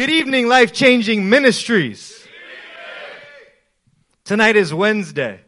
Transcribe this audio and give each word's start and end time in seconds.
Good 0.00 0.08
evening, 0.08 0.48
life 0.48 0.72
changing 0.72 1.28
ministries. 1.28 2.26
Tonight 4.24 4.56
is 4.56 4.72
Wednesday. 4.72 5.40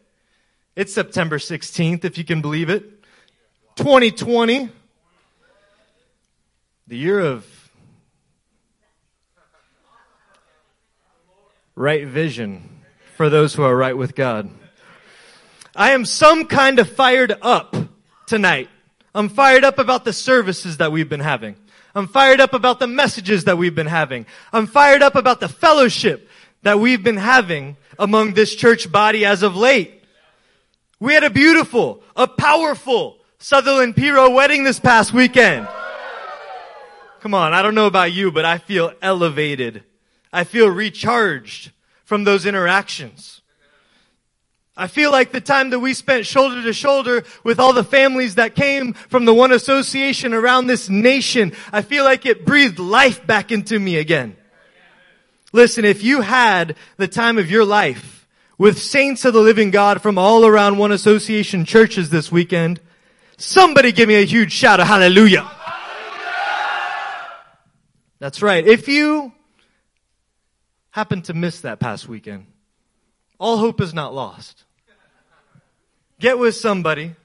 It's 0.75 0.93
September 0.93 1.39
16th, 1.39 2.05
if 2.05 2.19
you 2.19 2.23
can 2.23 2.39
believe 2.43 2.69
it. 2.69 3.03
2020. 3.77 4.69
The 6.85 6.95
year 6.95 7.19
of 7.19 7.47
right 11.73 12.05
vision 12.05 12.83
for 13.17 13.31
those 13.31 13.55
who 13.55 13.63
are 13.63 13.75
right 13.75 13.97
with 13.97 14.13
God. 14.13 14.51
I 15.75 15.93
am 15.93 16.05
some 16.05 16.45
kind 16.45 16.77
of 16.77 16.87
fired 16.91 17.35
up 17.41 17.75
tonight. 18.27 18.69
I'm 19.15 19.29
fired 19.29 19.63
up 19.63 19.79
about 19.79 20.05
the 20.05 20.13
services 20.13 20.77
that 20.77 20.91
we've 20.91 21.09
been 21.09 21.21
having. 21.21 21.55
I'm 21.95 22.07
fired 22.07 22.39
up 22.39 22.53
about 22.53 22.79
the 22.79 22.87
messages 22.87 23.43
that 23.43 23.57
we've 23.57 23.75
been 23.75 23.87
having. 23.87 24.25
I'm 24.51 24.65
fired 24.65 25.03
up 25.03 25.15
about 25.15 25.39
the 25.39 25.47
fellowship 25.47 26.27
that 26.63 26.79
we've 26.79 27.03
been 27.03 27.17
having 27.17 27.77
among 27.99 28.33
this 28.33 28.55
church 28.55 28.91
body 28.91 29.25
as 29.25 29.43
of 29.43 29.55
late. 29.55 30.03
We 30.99 31.13
had 31.13 31.23
a 31.23 31.29
beautiful, 31.29 32.01
a 32.15 32.27
powerful 32.27 33.17
Sutherland 33.37 33.95
Piro 33.95 34.29
wedding 34.29 34.63
this 34.63 34.79
past 34.79 35.13
weekend. 35.13 35.67
Come 37.19 37.33
on, 37.33 37.53
I 37.53 37.61
don't 37.61 37.75
know 37.75 37.87
about 37.87 38.11
you, 38.11 38.31
but 38.31 38.45
I 38.45 38.57
feel 38.57 38.93
elevated. 39.01 39.83
I 40.31 40.45
feel 40.45 40.67
recharged 40.67 41.71
from 42.05 42.23
those 42.23 42.45
interactions. 42.45 43.41
I 44.75 44.87
feel 44.87 45.11
like 45.11 45.31
the 45.31 45.41
time 45.41 45.69
that 45.69 45.79
we 45.79 45.93
spent 45.93 46.25
shoulder 46.25 46.63
to 46.63 46.73
shoulder 46.73 47.23
with 47.43 47.59
all 47.59 47.73
the 47.73 47.83
families 47.83 48.35
that 48.35 48.55
came 48.55 48.93
from 48.93 49.25
the 49.25 49.33
one 49.33 49.51
association 49.51 50.33
around 50.33 50.65
this 50.65 50.89
nation, 50.89 51.53
I 51.71 51.83
feel 51.83 52.03
like 52.03 52.25
it 52.25 52.45
breathed 52.45 52.79
life 52.79 53.25
back 53.27 53.51
into 53.51 53.79
me 53.79 53.97
again. 53.97 54.35
Listen, 55.51 55.85
if 55.85 56.03
you 56.03 56.21
had 56.21 56.75
the 56.97 57.07
time 57.07 57.37
of 57.37 57.51
your 57.51 57.63
life 57.63 58.27
with 58.57 58.79
saints 58.79 59.25
of 59.25 59.33
the 59.33 59.41
living 59.41 59.69
God 59.69 60.01
from 60.01 60.17
all 60.17 60.43
around 60.43 60.79
one 60.79 60.91
association 60.91 61.65
churches 61.65 62.09
this 62.09 62.31
weekend, 62.31 62.81
somebody 63.37 63.91
give 63.91 64.07
me 64.07 64.15
a 64.15 64.25
huge 64.25 64.51
shout 64.51 64.79
of 64.79 64.87
hallelujah. 64.87 65.49
That's 68.17 68.41
right. 68.41 68.65
If 68.65 68.87
you 68.87 69.33
happen 70.89 71.21
to 71.23 71.35
miss 71.35 71.61
that 71.61 71.79
past 71.79 72.07
weekend, 72.07 72.47
all 73.37 73.57
hope 73.57 73.81
is 73.81 73.93
not 73.93 74.15
lost. 74.15 74.62
Get 76.23 76.39
with 76.39 76.55
somebody, 76.55 77.15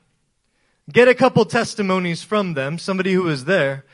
get 0.93 1.07
a 1.07 1.15
couple 1.15 1.45
testimonies 1.45 2.25
from 2.25 2.55
them, 2.55 2.81
somebody 2.81 3.13
who 3.13 3.23
was 3.23 3.45
there, 3.45 3.85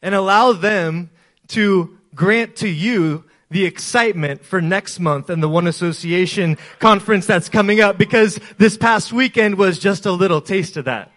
and 0.00 0.14
allow 0.14 0.54
them 0.54 1.10
to 1.48 1.98
grant 2.14 2.56
to 2.56 2.68
you 2.70 3.24
the 3.50 3.66
excitement 3.66 4.42
for 4.42 4.62
next 4.62 5.00
month 5.00 5.28
and 5.28 5.42
the 5.42 5.50
One 5.50 5.66
Association 5.66 6.56
conference 6.78 7.26
that's 7.26 7.50
coming 7.50 7.82
up 7.82 7.98
because 7.98 8.40
this 8.56 8.78
past 8.78 9.12
weekend 9.12 9.56
was 9.58 9.78
just 9.78 10.06
a 10.06 10.12
little 10.12 10.40
taste 10.40 10.78
of 10.78 10.86
that. 10.86 11.12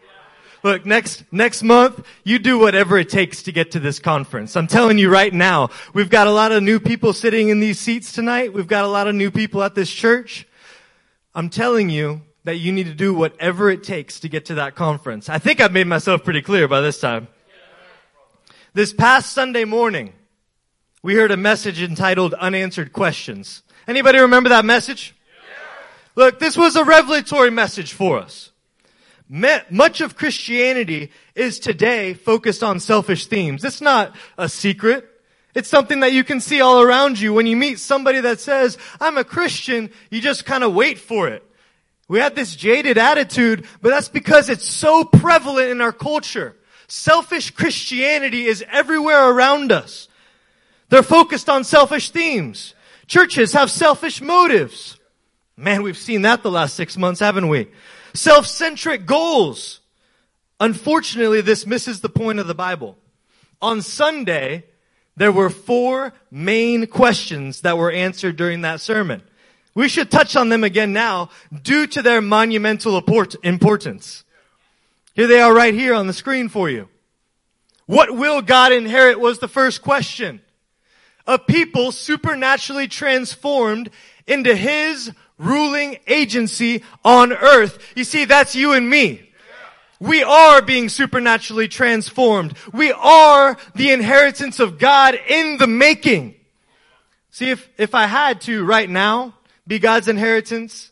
Look, 0.61 0.85
next, 0.85 1.23
next 1.31 1.63
month, 1.63 2.05
you 2.25 2.39
do 2.39 2.59
whatever 2.59 2.97
it 2.97 3.07
takes 3.07 3.43
to 3.43 3.53
get 3.53 3.71
to 3.71 3.79
this 3.79 3.97
conference. 3.97 4.57
I'm 4.57 4.67
telling 4.67 4.97
you 4.97 5.09
right 5.09 5.33
now, 5.33 5.69
we've 5.93 6.09
got 6.09 6.27
a 6.27 6.31
lot 6.31 6.51
of 6.51 6.63
new 6.63 6.81
people 6.81 7.13
sitting 7.13 7.47
in 7.47 7.61
these 7.61 7.79
seats 7.79 8.11
tonight. 8.11 8.51
We've 8.51 8.67
got 8.67 8.83
a 8.83 8.89
lot 8.89 9.07
of 9.07 9.15
new 9.15 9.31
people 9.31 9.63
at 9.63 9.73
this 9.73 9.89
church. 9.89 10.45
I'm 11.33 11.49
telling 11.49 11.89
you 11.89 12.23
that 12.47 12.59
you 12.59 12.71
need 12.71 12.85
to 12.85 12.93
do 12.93 13.13
whatever 13.13 13.69
it 13.69 13.83
takes 13.83 14.21
to 14.21 14.29
get 14.29 14.45
to 14.45 14.55
that 14.55 14.73
conference. 14.73 15.27
I 15.27 15.37
think 15.37 15.59
I've 15.59 15.73
made 15.73 15.85
myself 15.85 16.23
pretty 16.23 16.41
clear 16.41 16.65
by 16.69 16.79
this 16.79 16.97
time. 16.97 17.27
This 18.73 18.93
past 18.93 19.33
Sunday 19.33 19.65
morning, 19.65 20.13
we 21.03 21.15
heard 21.15 21.31
a 21.31 21.35
message 21.35 21.81
entitled 21.81 22.33
Unanswered 22.35 22.93
Questions. 22.93 23.63
Anybody 23.85 24.19
remember 24.19 24.47
that 24.47 24.63
message? 24.63 25.13
Look, 26.15 26.39
this 26.39 26.55
was 26.55 26.77
a 26.77 26.85
revelatory 26.85 27.51
message 27.51 27.91
for 27.91 28.17
us. 28.17 28.51
Much 29.27 29.99
of 29.99 30.15
Christianity 30.15 31.11
is 31.35 31.59
today 31.59 32.13
focused 32.13 32.63
on 32.63 32.79
selfish 32.79 33.27
themes. 33.27 33.65
It's 33.65 33.81
not 33.81 34.15
a 34.37 34.47
secret. 34.47 35.05
It's 35.53 35.67
something 35.67 35.99
that 35.99 36.13
you 36.13 36.23
can 36.23 36.39
see 36.39 36.61
all 36.61 36.81
around 36.81 37.19
you. 37.19 37.33
When 37.33 37.45
you 37.45 37.57
meet 37.57 37.79
somebody 37.79 38.21
that 38.21 38.39
says, 38.39 38.77
I'm 39.01 39.17
a 39.17 39.25
Christian, 39.25 39.89
you 40.09 40.21
just 40.21 40.45
kind 40.45 40.63
of 40.63 40.73
wait 40.73 40.97
for 40.97 41.27
it. 41.27 41.43
We 42.07 42.19
have 42.19 42.35
this 42.35 42.55
jaded 42.55 42.97
attitude, 42.97 43.65
but 43.81 43.89
that's 43.89 44.09
because 44.09 44.49
it's 44.49 44.65
so 44.65 45.03
prevalent 45.03 45.69
in 45.69 45.81
our 45.81 45.91
culture. 45.91 46.55
Selfish 46.87 47.51
Christianity 47.51 48.45
is 48.45 48.63
everywhere 48.71 49.29
around 49.29 49.71
us. 49.71 50.07
They're 50.89 51.03
focused 51.03 51.49
on 51.49 51.65
selfish 51.65 52.11
themes. 52.11 52.73
Churches 53.07 53.51
have 53.53 53.69
selfish 53.69 54.21
motives. 54.21 54.97
Man, 55.57 55.83
we've 55.83 55.97
seen 55.97 56.21
that 56.21 56.43
the 56.43 56.51
last 56.51 56.75
six 56.75 56.97
months, 56.97 57.19
haven't 57.19 57.49
we? 57.49 57.67
Self-centric 58.13 59.05
goals. 59.05 59.81
Unfortunately, 60.59 61.41
this 61.41 61.67
misses 61.67 61.99
the 61.99 62.09
point 62.09 62.39
of 62.39 62.47
the 62.47 62.55
Bible. 62.55 62.97
On 63.61 63.81
Sunday, 63.81 64.63
there 65.17 65.31
were 65.31 65.49
four 65.49 66.13
main 66.31 66.87
questions 66.87 67.61
that 67.61 67.77
were 67.77 67.91
answered 67.91 68.37
during 68.37 68.61
that 68.61 68.79
sermon. 68.79 69.23
We 69.77 69.89
should 69.89 70.09
touch 70.09 70.35
on 70.35 70.49
them 70.49 70.63
again 70.63 70.91
now 70.91 71.29
due 71.61 71.85
to 71.85 72.01
their 72.01 72.19
monumental 72.19 72.97
importance. 73.43 74.23
Here 75.13 75.27
they 75.27 75.39
are 75.39 75.53
right 75.53 75.71
here 75.75 75.93
on 75.93 76.07
the 76.07 76.13
screen 76.13 76.49
for 76.49 76.67
you. 76.67 76.89
What 77.85 78.15
will 78.15 78.41
God 78.41 78.73
inherit 78.73 79.19
was 79.19 79.37
the 79.37 79.47
first 79.47 79.83
question. 79.83 80.41
A 81.27 81.37
people 81.37 81.91
supernaturally 81.91 82.87
transformed 82.87 83.91
into 84.25 84.55
His 84.55 85.11
ruling 85.37 85.99
agency 86.07 86.81
on 87.05 87.31
earth. 87.31 87.77
You 87.95 88.03
see, 88.03 88.25
that's 88.25 88.55
you 88.55 88.73
and 88.73 88.89
me. 88.89 89.29
We 89.99 90.23
are 90.23 90.59
being 90.63 90.89
supernaturally 90.89 91.67
transformed. 91.67 92.57
We 92.73 92.91
are 92.93 93.55
the 93.75 93.91
inheritance 93.91 94.59
of 94.59 94.79
God 94.79 95.19
in 95.29 95.59
the 95.59 95.67
making. 95.67 96.33
See, 97.29 97.51
if, 97.51 97.69
if 97.77 97.93
I 97.93 98.07
had 98.07 98.41
to 98.41 98.65
right 98.65 98.89
now 98.89 99.35
be 99.67 99.79
God's 99.79 100.07
inheritance, 100.07 100.91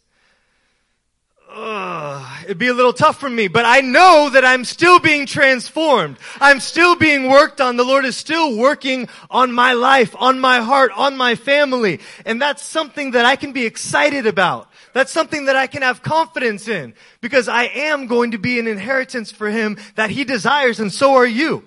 uh, 1.56 2.42
it'd 2.44 2.58
be 2.58 2.68
a 2.68 2.74
little 2.74 2.92
tough 2.92 3.18
for 3.18 3.30
me, 3.30 3.48
but 3.48 3.64
I 3.64 3.80
know 3.80 4.30
that 4.34 4.44
I'm 4.44 4.66
still 4.66 5.00
being 5.00 5.26
transformed. 5.26 6.18
I'm 6.42 6.60
still 6.60 6.98
being 6.98 7.30
worked 7.30 7.62
on. 7.62 7.78
The 7.78 7.86
Lord 7.86 8.04
is 8.04 8.18
still 8.18 8.58
working 8.58 9.08
on 9.30 9.54
my 9.54 9.72
life, 9.72 10.14
on 10.20 10.38
my 10.38 10.60
heart, 10.60 10.92
on 10.94 11.16
my 11.16 11.36
family. 11.36 12.02
And 12.26 12.42
that's 12.42 12.62
something 12.62 13.12
that 13.12 13.26
I 13.26 13.38
can 13.38 13.54
be 13.54 13.66
excited 13.66 14.28
about. 14.28 14.70
That's 14.92 15.14
something 15.14 15.46
that 15.46 15.56
I 15.56 15.68
can 15.68 15.82
have 15.82 16.02
confidence 16.02 16.68
in 16.68 16.94
because 17.22 17.48
I 17.48 17.64
am 17.64 18.08
going 18.08 18.32
to 18.32 18.38
be 18.38 18.60
an 18.60 18.68
inheritance 18.68 19.32
for 19.32 19.50
him 19.50 19.78
that 19.96 20.10
he 20.10 20.26
desires 20.26 20.82
and 20.82 20.92
so 20.92 21.16
are 21.16 21.26
you. 21.26 21.64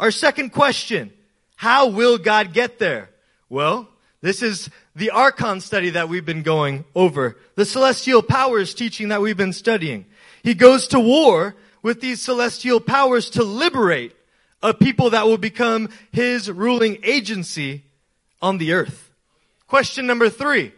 Our 0.00 0.10
second 0.10 0.50
question, 0.50 1.12
how 1.56 1.88
will 1.88 2.16
God 2.16 2.54
get 2.54 2.78
there? 2.78 3.10
Well, 3.50 3.88
this 4.22 4.42
is 4.42 4.70
the 4.94 5.10
Archon 5.10 5.60
study 5.60 5.90
that 5.90 6.08
we've 6.08 6.24
been 6.24 6.42
going 6.42 6.84
over, 6.94 7.36
the 7.56 7.64
celestial 7.64 8.22
powers 8.22 8.74
teaching 8.74 9.08
that 9.08 9.20
we've 9.20 9.36
been 9.36 9.52
studying. 9.52 10.06
He 10.42 10.54
goes 10.54 10.86
to 10.88 11.00
war 11.00 11.56
with 11.82 12.00
these 12.00 12.22
celestial 12.22 12.80
powers 12.80 13.30
to 13.30 13.42
liberate 13.42 14.14
a 14.62 14.72
people 14.72 15.10
that 15.10 15.26
will 15.26 15.38
become 15.38 15.88
his 16.12 16.50
ruling 16.50 16.98
agency 17.02 17.84
on 18.40 18.58
the 18.58 18.72
earth. 18.72 19.10
Question 19.66 20.06
number 20.06 20.30
three. 20.30 20.72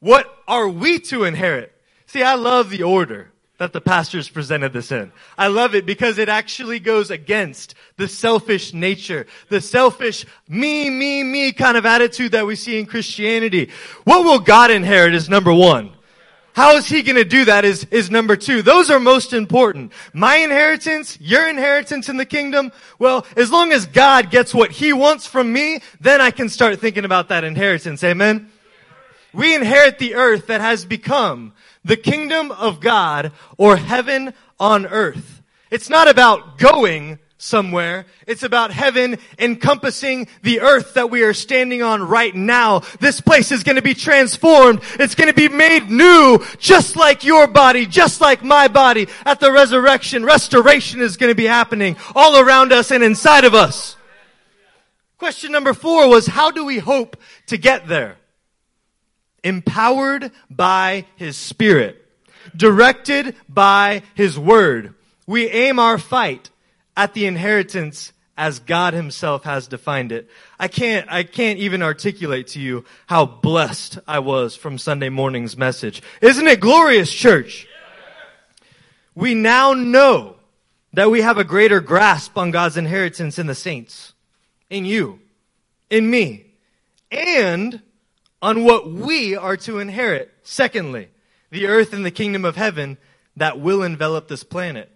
What 0.00 0.32
are 0.46 0.68
we 0.68 1.00
to 1.00 1.24
inherit? 1.24 1.72
See, 2.06 2.22
I 2.22 2.34
love 2.34 2.70
the 2.70 2.84
order 2.84 3.32
that 3.58 3.72
the 3.72 3.80
pastors 3.80 4.28
presented 4.28 4.72
this 4.72 4.90
in. 4.92 5.12
I 5.36 5.48
love 5.48 5.74
it 5.74 5.84
because 5.84 6.18
it 6.18 6.28
actually 6.28 6.78
goes 6.78 7.10
against 7.10 7.74
the 7.96 8.08
selfish 8.08 8.72
nature, 8.72 9.26
the 9.48 9.60
selfish 9.60 10.24
me, 10.48 10.88
me, 10.88 11.24
me 11.24 11.52
kind 11.52 11.76
of 11.76 11.84
attitude 11.84 12.32
that 12.32 12.46
we 12.46 12.56
see 12.56 12.78
in 12.78 12.86
Christianity. 12.86 13.70
What 14.04 14.24
will 14.24 14.38
God 14.38 14.70
inherit 14.70 15.14
is 15.14 15.28
number 15.28 15.52
one. 15.52 15.92
How 16.54 16.74
is 16.74 16.88
he 16.88 17.02
going 17.02 17.16
to 17.16 17.24
do 17.24 17.44
that 17.44 17.64
is, 17.64 17.86
is 17.92 18.10
number 18.10 18.34
two. 18.34 18.62
Those 18.62 18.90
are 18.90 18.98
most 18.98 19.32
important. 19.32 19.92
My 20.12 20.36
inheritance, 20.36 21.16
your 21.20 21.48
inheritance 21.48 22.08
in 22.08 22.16
the 22.16 22.26
kingdom. 22.26 22.72
Well, 22.98 23.26
as 23.36 23.52
long 23.52 23.70
as 23.70 23.86
God 23.86 24.30
gets 24.30 24.52
what 24.52 24.72
he 24.72 24.92
wants 24.92 25.24
from 25.24 25.52
me, 25.52 25.80
then 26.00 26.20
I 26.20 26.32
can 26.32 26.48
start 26.48 26.80
thinking 26.80 27.04
about 27.04 27.28
that 27.28 27.44
inheritance. 27.44 28.02
Amen. 28.02 28.50
We 29.32 29.54
inherit 29.54 29.98
the 30.00 30.14
earth 30.14 30.48
that 30.48 30.60
has 30.60 30.84
become 30.84 31.52
the 31.84 31.96
kingdom 31.96 32.50
of 32.52 32.80
God 32.80 33.32
or 33.56 33.76
heaven 33.76 34.34
on 34.58 34.86
earth. 34.86 35.42
It's 35.70 35.88
not 35.88 36.08
about 36.08 36.58
going 36.58 37.18
somewhere. 37.40 38.04
It's 38.26 38.42
about 38.42 38.72
heaven 38.72 39.16
encompassing 39.38 40.26
the 40.42 40.60
earth 40.60 40.94
that 40.94 41.08
we 41.08 41.22
are 41.22 41.32
standing 41.32 41.82
on 41.82 42.02
right 42.02 42.34
now. 42.34 42.80
This 42.98 43.20
place 43.20 43.52
is 43.52 43.62
going 43.62 43.76
to 43.76 43.82
be 43.82 43.94
transformed. 43.94 44.80
It's 44.98 45.14
going 45.14 45.28
to 45.28 45.34
be 45.34 45.48
made 45.48 45.88
new, 45.88 46.44
just 46.58 46.96
like 46.96 47.22
your 47.22 47.46
body, 47.46 47.86
just 47.86 48.20
like 48.20 48.42
my 48.42 48.66
body. 48.66 49.06
At 49.24 49.38
the 49.38 49.52
resurrection, 49.52 50.24
restoration 50.24 51.00
is 51.00 51.16
going 51.16 51.30
to 51.30 51.36
be 51.36 51.46
happening 51.46 51.96
all 52.14 52.40
around 52.40 52.72
us 52.72 52.90
and 52.90 53.04
inside 53.04 53.44
of 53.44 53.54
us. 53.54 53.96
Question 55.16 55.52
number 55.52 55.74
four 55.74 56.08
was, 56.08 56.26
how 56.26 56.50
do 56.50 56.64
we 56.64 56.78
hope 56.78 57.16
to 57.46 57.56
get 57.56 57.86
there? 57.86 58.16
Empowered 59.48 60.30
by 60.50 61.06
His 61.16 61.36
Spirit. 61.36 62.04
Directed 62.54 63.34
by 63.48 64.02
His 64.14 64.38
Word. 64.38 64.94
We 65.26 65.48
aim 65.48 65.78
our 65.78 65.98
fight 65.98 66.50
at 66.96 67.14
the 67.14 67.26
inheritance 67.26 68.12
as 68.38 68.60
God 68.60 68.94
himself 68.94 69.42
has 69.42 69.66
defined 69.66 70.12
it. 70.12 70.30
I 70.60 70.68
can't, 70.68 71.10
I 71.10 71.24
can't 71.24 71.58
even 71.58 71.82
articulate 71.82 72.46
to 72.48 72.60
you 72.60 72.84
how 73.06 73.26
blessed 73.26 73.98
I 74.06 74.20
was 74.20 74.54
from 74.54 74.78
Sunday 74.78 75.08
morning's 75.08 75.56
message. 75.56 76.02
Isn't 76.22 76.46
it 76.46 76.60
glorious, 76.60 77.12
church? 77.12 77.66
We 79.16 79.34
now 79.34 79.74
know 79.74 80.36
that 80.92 81.10
we 81.10 81.20
have 81.20 81.36
a 81.36 81.44
greater 81.44 81.80
grasp 81.80 82.38
on 82.38 82.52
God's 82.52 82.76
inheritance 82.76 83.40
in 83.40 83.48
the 83.48 83.56
saints, 83.56 84.14
in 84.70 84.84
you, 84.84 85.18
in 85.90 86.08
me, 86.08 86.46
and 87.10 87.82
on 88.40 88.64
what 88.64 88.90
we 88.90 89.36
are 89.36 89.56
to 89.56 89.78
inherit. 89.78 90.32
Secondly, 90.42 91.08
the 91.50 91.66
earth 91.66 91.92
and 91.92 92.04
the 92.04 92.10
kingdom 92.10 92.44
of 92.44 92.56
heaven 92.56 92.98
that 93.36 93.60
will 93.60 93.82
envelop 93.82 94.28
this 94.28 94.44
planet. 94.44 94.90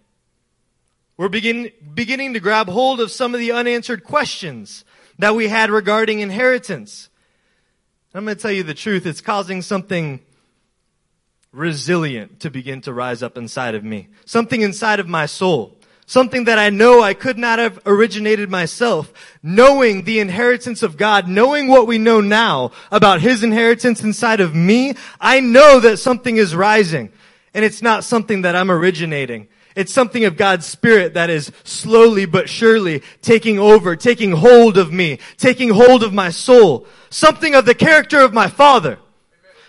We're 1.17 1.29
begin, 1.29 1.71
beginning 1.95 2.35
to 2.35 2.41
grab 2.41 2.69
hold 2.69 3.01
of 3.01 3.11
some 3.11 3.35
of 3.35 3.41
the 3.41 3.53
unanswered 3.53 4.05
questions 4.05 4.85
that 5.19 5.35
we 5.35 5.49
had 5.49 5.71
regarding 5.71 6.21
inheritance. 6.21 7.09
I'm 8.15 8.25
going 8.25 8.37
to 8.37 8.43
tell 8.43 8.53
you 8.53 8.63
the 8.63 8.75
truth. 8.75 9.07
It's 9.07 9.21
causing 9.21 9.63
something 9.63 10.21
resilient 11.53 12.41
to 12.41 12.51
begin 12.51 12.81
to 12.83 12.93
rise 12.93 13.23
up 13.23 13.39
inside 13.39 13.75
of 13.75 13.85
me. 13.85 14.09
Something 14.25 14.63
inside 14.63 15.01
of 15.01 15.09
my 15.09 15.27
soul. 15.27 15.79
Something 16.07 16.45
that 16.45 16.59
I 16.59 16.71
know 16.71 17.01
I 17.01 17.15
could 17.15 17.39
not 17.39 17.59
have 17.59 17.81
originated 17.87 18.51
myself. 18.51 19.13
Knowing 19.43 20.05
the 20.05 20.19
inheritance 20.21 20.83
of 20.83 20.97
God, 20.97 21.29
knowing 21.29 21.69
what 21.69 21.87
we 21.87 21.99
know 21.99 22.21
now 22.21 22.73
about 22.91 23.21
His 23.21 23.43
inheritance 23.43 24.03
inside 24.03 24.41
of 24.41 24.55
me, 24.55 24.95
I 25.21 25.41
know 25.41 25.81
that 25.81 25.99
something 25.99 26.37
is 26.37 26.55
rising. 26.55 27.13
And 27.55 27.65
it's 27.65 27.83
not 27.83 28.05
something 28.05 28.43
that 28.43 28.57
I'm 28.57 28.71
originating. 28.71 29.49
It's 29.75 29.93
something 29.93 30.25
of 30.25 30.37
God's 30.37 30.67
Spirit 30.67 31.15
that 31.15 31.31
is 31.31 31.51
slowly 31.65 32.27
but 32.27 32.49
surely 32.49 33.03
taking 33.23 33.59
over, 33.59 33.97
taking 33.97 34.33
hold 34.33 34.77
of 34.77 34.93
me, 34.93 35.19
taking 35.39 35.71
hold 35.71 36.03
of 36.03 36.13
my 36.13 36.31
soul. 36.31 36.87
Something 37.11 37.55
of 37.55 37.65
the 37.65 37.75
character 37.75 38.21
of 38.21 38.35
my 38.35 38.49
Father. 38.49 38.99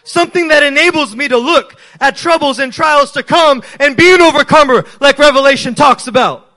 Something 0.03 0.49
that 0.49 0.63
enables 0.63 1.15
me 1.15 1.27
to 1.27 1.37
look 1.37 1.75
at 1.99 2.15
troubles 2.15 2.59
and 2.59 2.73
trials 2.73 3.11
to 3.11 3.23
come 3.23 3.63
and 3.79 3.95
be 3.95 4.13
an 4.13 4.21
overcomer 4.21 4.85
like 4.99 5.17
Revelation 5.17 5.75
talks 5.75 6.07
about. 6.07 6.49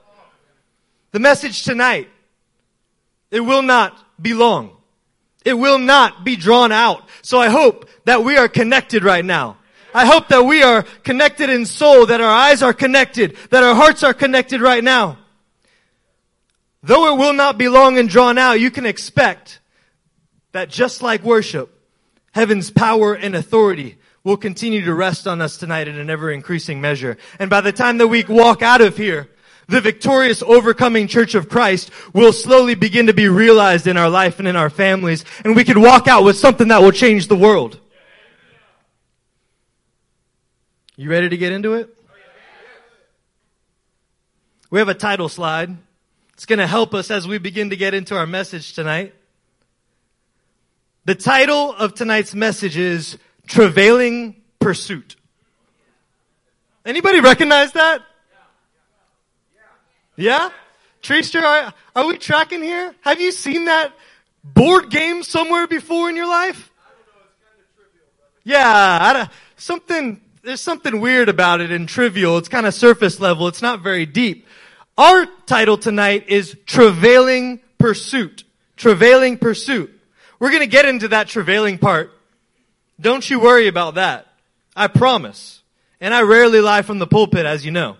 The 1.11 1.19
message 1.19 1.63
tonight, 1.63 2.09
it 3.31 3.39
will 3.39 3.61
not 3.61 3.97
be 4.21 4.33
long. 4.33 4.75
It 5.45 5.53
will 5.53 5.79
not 5.79 6.25
be 6.25 6.35
drawn 6.35 6.73
out. 6.73 7.07
So 7.21 7.39
I 7.39 7.47
hope 7.47 7.89
that 8.03 8.23
we 8.23 8.37
are 8.37 8.49
connected 8.49 9.03
right 9.03 9.23
now. 9.23 9.57
I 9.93 10.05
hope 10.05 10.27
that 10.27 10.43
we 10.43 10.61
are 10.61 10.83
connected 11.03 11.49
in 11.49 11.65
soul, 11.65 12.05
that 12.07 12.19
our 12.19 12.29
eyes 12.29 12.61
are 12.61 12.73
connected, 12.73 13.37
that 13.49 13.63
our 13.63 13.73
hearts 13.73 14.03
are 14.03 14.13
connected 14.13 14.61
right 14.61 14.83
now. 14.83 15.17
Though 16.83 17.13
it 17.13 17.17
will 17.17 17.33
not 17.33 17.57
be 17.57 17.69
long 17.69 17.97
and 17.97 18.09
drawn 18.09 18.37
out, 18.37 18.59
you 18.59 18.69
can 18.69 18.85
expect 18.85 19.59
that 20.51 20.69
just 20.69 21.01
like 21.01 21.23
worship, 21.23 21.76
heaven's 22.37 22.69
power 22.69 23.15
and 23.15 23.33
authority 23.33 23.97
will 24.23 24.37
continue 24.37 24.85
to 24.85 24.93
rest 24.93 25.27
on 25.27 25.41
us 25.41 25.57
tonight 25.57 25.87
in 25.87 25.97
an 25.97 26.07
ever 26.07 26.31
increasing 26.31 26.79
measure. 26.79 27.17
And 27.39 27.49
by 27.49 27.61
the 27.61 27.71
time 27.71 27.97
that 27.97 28.09
we 28.09 28.23
walk 28.25 28.61
out 28.61 28.79
of 28.79 28.95
here, 28.95 29.27
the 29.67 29.81
victorious 29.81 30.43
overcoming 30.43 31.07
church 31.07 31.33
of 31.33 31.49
Christ 31.49 31.89
will 32.13 32.31
slowly 32.31 32.75
begin 32.75 33.07
to 33.07 33.13
be 33.13 33.27
realized 33.27 33.87
in 33.87 33.97
our 33.97 34.07
life 34.07 34.37
and 34.37 34.47
in 34.47 34.55
our 34.55 34.69
families. 34.69 35.25
And 35.43 35.55
we 35.55 35.63
can 35.63 35.81
walk 35.81 36.07
out 36.07 36.23
with 36.23 36.37
something 36.37 36.67
that 36.67 36.79
will 36.79 36.91
change 36.91 37.27
the 37.27 37.35
world. 37.35 37.79
You 40.95 41.09
ready 41.09 41.29
to 41.29 41.37
get 41.37 41.51
into 41.51 41.73
it? 41.73 41.89
We 44.69 44.77
have 44.77 44.89
a 44.89 44.93
title 44.93 45.27
slide. 45.27 45.75
It's 46.33 46.45
going 46.45 46.59
to 46.59 46.67
help 46.67 46.93
us 46.93 47.09
as 47.09 47.27
we 47.27 47.39
begin 47.39 47.71
to 47.71 47.75
get 47.75 47.95
into 47.95 48.15
our 48.15 48.27
message 48.27 48.73
tonight. 48.73 49.15
The 51.07 51.15
title 51.15 51.73
of 51.73 51.93
tonight's 51.93 52.35
message 52.35 52.75
is 52.75 53.17
Travailing 53.47 54.35
Pursuit. 54.59 55.15
Anybody 56.85 57.21
recognize 57.21 57.71
that? 57.71 58.01
Yeah? 60.17 60.49
Treester, 61.01 61.41
are, 61.41 61.73
are 61.95 62.07
we 62.07 62.17
tracking 62.17 62.61
here? 62.61 62.93
Have 62.99 63.21
you 63.21 63.31
seen 63.31 63.65
that 63.65 63.93
board 64.43 64.89
game 64.89 65.23
somewhere 65.23 65.65
before 65.65 66.09
in 66.09 66.17
your 66.17 66.27
life? 66.27 66.69
Yeah, 68.43 69.27
something 69.55 70.19
there's 70.43 70.59
something 70.59 70.99
weird 70.99 71.29
about 71.29 71.61
it 71.61 71.71
and 71.71 71.87
trivial. 71.87 72.37
It's 72.37 72.49
kind 72.49 72.65
of 72.65 72.73
surface 72.73 73.21
level. 73.21 73.47
It's 73.47 73.61
not 73.61 73.79
very 73.79 74.05
deep. 74.05 74.45
Our 74.97 75.25
title 75.45 75.77
tonight 75.77 76.25
is 76.27 76.57
Travailing 76.65 77.61
Pursuit. 77.77 78.43
Travailing 78.75 79.37
Pursuit. 79.37 79.96
We're 80.39 80.49
going 80.49 80.61
to 80.61 80.67
get 80.67 80.85
into 80.85 81.09
that 81.09 81.27
travailing 81.27 81.77
part. 81.77 82.11
Don't 82.99 83.27
you 83.29 83.39
worry 83.39 83.67
about 83.67 83.95
that. 83.95 84.27
I 84.75 84.87
promise. 84.87 85.61
And 85.99 86.13
I 86.13 86.21
rarely 86.21 86.61
lie 86.61 86.81
from 86.81 86.99
the 86.99 87.07
pulpit, 87.07 87.45
as 87.45 87.65
you 87.65 87.71
know. 87.71 87.97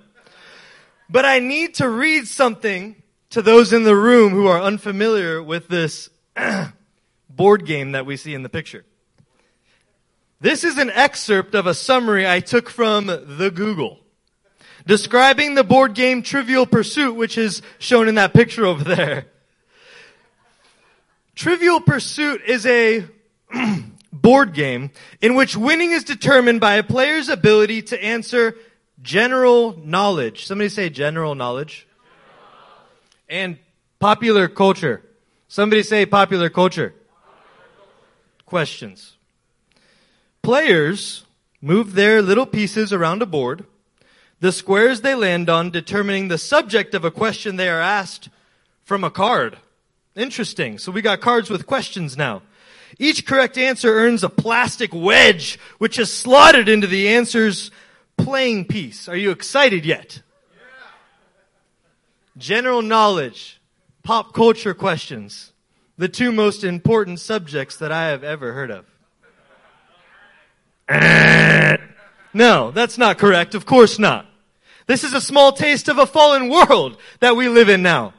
But 1.10 1.26
I 1.26 1.40
need 1.40 1.76
to 1.76 1.90
read 1.90 2.28
something 2.28 3.02
to 3.32 3.42
those 3.42 3.74
in 3.74 3.84
the 3.84 3.96
room 3.96 4.32
who 4.32 4.48
are 4.48 4.62
unfamiliar 4.62 5.42
with 5.42 5.68
this 5.68 6.10
board 7.30 7.66
game 7.66 7.94
that 7.94 8.06
we 8.06 8.18
see 8.18 8.34
in 8.34 8.44
the 8.44 8.50
picture. 8.50 8.86
This 10.40 10.64
is 10.64 10.78
an 10.78 10.92
excerpt 10.92 11.56
of 11.56 11.66
a 11.66 11.74
summary 11.74 12.28
I 12.28 12.42
took 12.42 12.70
from 12.70 13.08
the 13.08 13.52
Google 13.54 14.00
describing 14.88 15.54
the 15.54 15.64
board 15.64 15.94
game 15.94 16.24
Trivial 16.24 16.66
Pursuit, 16.66 17.16
which 17.16 17.38
is 17.38 17.62
shown 17.78 18.08
in 18.08 18.16
that 18.16 18.34
picture 18.34 18.66
over 18.66 18.84
there. 18.84 19.28
Trivial 21.38 21.80
Pursuit 21.80 22.42
is 22.48 22.66
a 22.66 23.06
board 24.12 24.56
game 24.56 24.90
in 25.22 25.36
which 25.36 25.56
winning 25.56 25.92
is 25.92 26.04
determined 26.04 26.60
by 26.60 26.78
a 26.78 26.84
player's 26.84 27.30
ability 27.30 27.84
to 27.84 28.04
answer 28.04 28.56
general 29.04 29.78
knowledge. 29.78 30.48
Somebody 30.48 30.70
say 30.70 30.90
general 30.90 31.36
knowledge. 31.36 31.86
And 33.30 33.60
popular 34.00 34.48
culture. 34.48 35.04
Somebody 35.48 35.84
say 35.84 36.08
popular 36.08 36.50
culture. 36.50 36.96
Questions. 38.48 39.16
Players 40.42 41.24
move 41.62 41.94
their 41.94 42.24
little 42.24 42.48
pieces 42.48 42.92
around 42.92 43.22
a 43.22 43.28
board, 43.28 43.64
the 44.40 44.52
squares 44.52 45.02
they 45.02 45.14
land 45.14 45.52
on 45.52 45.70
determining 45.70 46.30
the 46.30 46.40
subject 46.40 46.96
of 46.96 47.06
a 47.06 47.12
question 47.12 47.58
they 47.58 47.70
are 47.70 47.80
asked 47.80 48.30
from 48.84 49.04
a 49.04 49.12
card. 49.12 49.60
Interesting. 50.18 50.80
So 50.80 50.92
we 50.92 51.04
got 51.04 51.22
cards 51.22 51.50
with 51.50 51.68
questions 51.68 52.18
now. 52.18 52.42
Each 52.98 53.26
correct 53.26 53.58
answer 53.58 53.94
earns 53.94 54.24
a 54.24 54.30
plastic 54.30 54.94
wedge, 54.94 55.60
which 55.78 56.00
is 56.00 56.12
slotted 56.12 56.68
into 56.68 56.88
the 56.88 57.10
answer's 57.10 57.70
playing 58.18 58.66
piece. 58.66 59.08
Are 59.08 59.16
you 59.16 59.30
excited 59.30 59.86
yet? 59.86 60.24
General 62.36 62.82
knowledge, 62.82 63.62
pop 64.04 64.34
culture 64.34 64.74
questions, 64.74 65.54
the 65.98 66.10
two 66.10 66.32
most 66.32 66.64
important 66.64 67.20
subjects 67.20 67.78
that 67.78 67.92
I 67.92 68.08
have 68.08 68.24
ever 68.24 68.54
heard 68.54 68.72
of. 68.72 68.86
no, 72.34 72.72
that's 72.72 72.98
not 72.98 73.20
correct. 73.20 73.54
Of 73.54 73.66
course 73.66 74.00
not. 74.00 74.26
This 74.88 75.04
is 75.04 75.14
a 75.14 75.22
small 75.22 75.52
taste 75.52 75.90
of 75.90 76.00
a 76.00 76.08
fallen 76.08 76.50
world 76.50 76.98
that 77.20 77.36
we 77.36 77.50
live 77.50 77.70
in 77.70 77.84
now. 77.84 78.14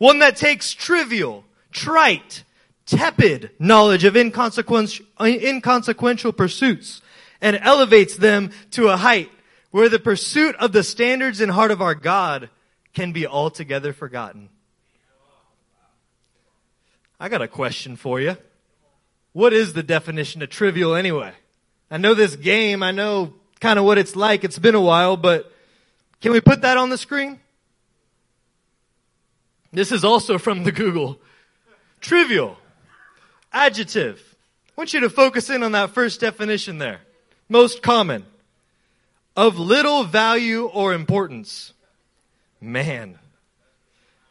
One 0.00 0.20
that 0.20 0.36
takes 0.36 0.72
trivial, 0.72 1.44
trite, 1.72 2.44
tepid 2.86 3.50
knowledge 3.58 4.04
of 4.04 4.16
inconsequential, 4.16 6.32
pursuits 6.32 7.02
and 7.42 7.58
elevates 7.60 8.16
them 8.16 8.50
to 8.70 8.88
a 8.88 8.96
height 8.96 9.30
where 9.72 9.90
the 9.90 9.98
pursuit 9.98 10.56
of 10.56 10.72
the 10.72 10.82
standards 10.82 11.42
and 11.42 11.52
heart 11.52 11.70
of 11.70 11.82
our 11.82 11.94
God 11.94 12.48
can 12.94 13.12
be 13.12 13.26
altogether 13.26 13.92
forgotten. 13.92 14.48
I 17.20 17.28
got 17.28 17.42
a 17.42 17.48
question 17.48 17.96
for 17.96 18.22
you. 18.22 18.38
What 19.34 19.52
is 19.52 19.74
the 19.74 19.82
definition 19.82 20.40
of 20.40 20.48
trivial 20.48 20.94
anyway? 20.94 21.32
I 21.90 21.98
know 21.98 22.14
this 22.14 22.36
game. 22.36 22.82
I 22.82 22.90
know 22.90 23.34
kind 23.60 23.78
of 23.78 23.84
what 23.84 23.98
it's 23.98 24.16
like. 24.16 24.44
It's 24.44 24.58
been 24.58 24.74
a 24.74 24.80
while, 24.80 25.18
but 25.18 25.52
can 26.22 26.32
we 26.32 26.40
put 26.40 26.62
that 26.62 26.78
on 26.78 26.88
the 26.88 26.96
screen? 26.96 27.38
This 29.72 29.92
is 29.92 30.04
also 30.04 30.38
from 30.38 30.64
the 30.64 30.72
Google. 30.72 31.20
Trivial. 32.00 32.56
Adjective. 33.52 34.36
I 34.68 34.72
want 34.80 34.94
you 34.94 35.00
to 35.00 35.10
focus 35.10 35.50
in 35.50 35.62
on 35.62 35.72
that 35.72 35.90
first 35.90 36.20
definition 36.20 36.78
there. 36.78 37.00
Most 37.48 37.82
common. 37.82 38.24
Of 39.36 39.58
little 39.58 40.04
value 40.04 40.64
or 40.66 40.92
importance. 40.92 41.72
Man. 42.60 43.18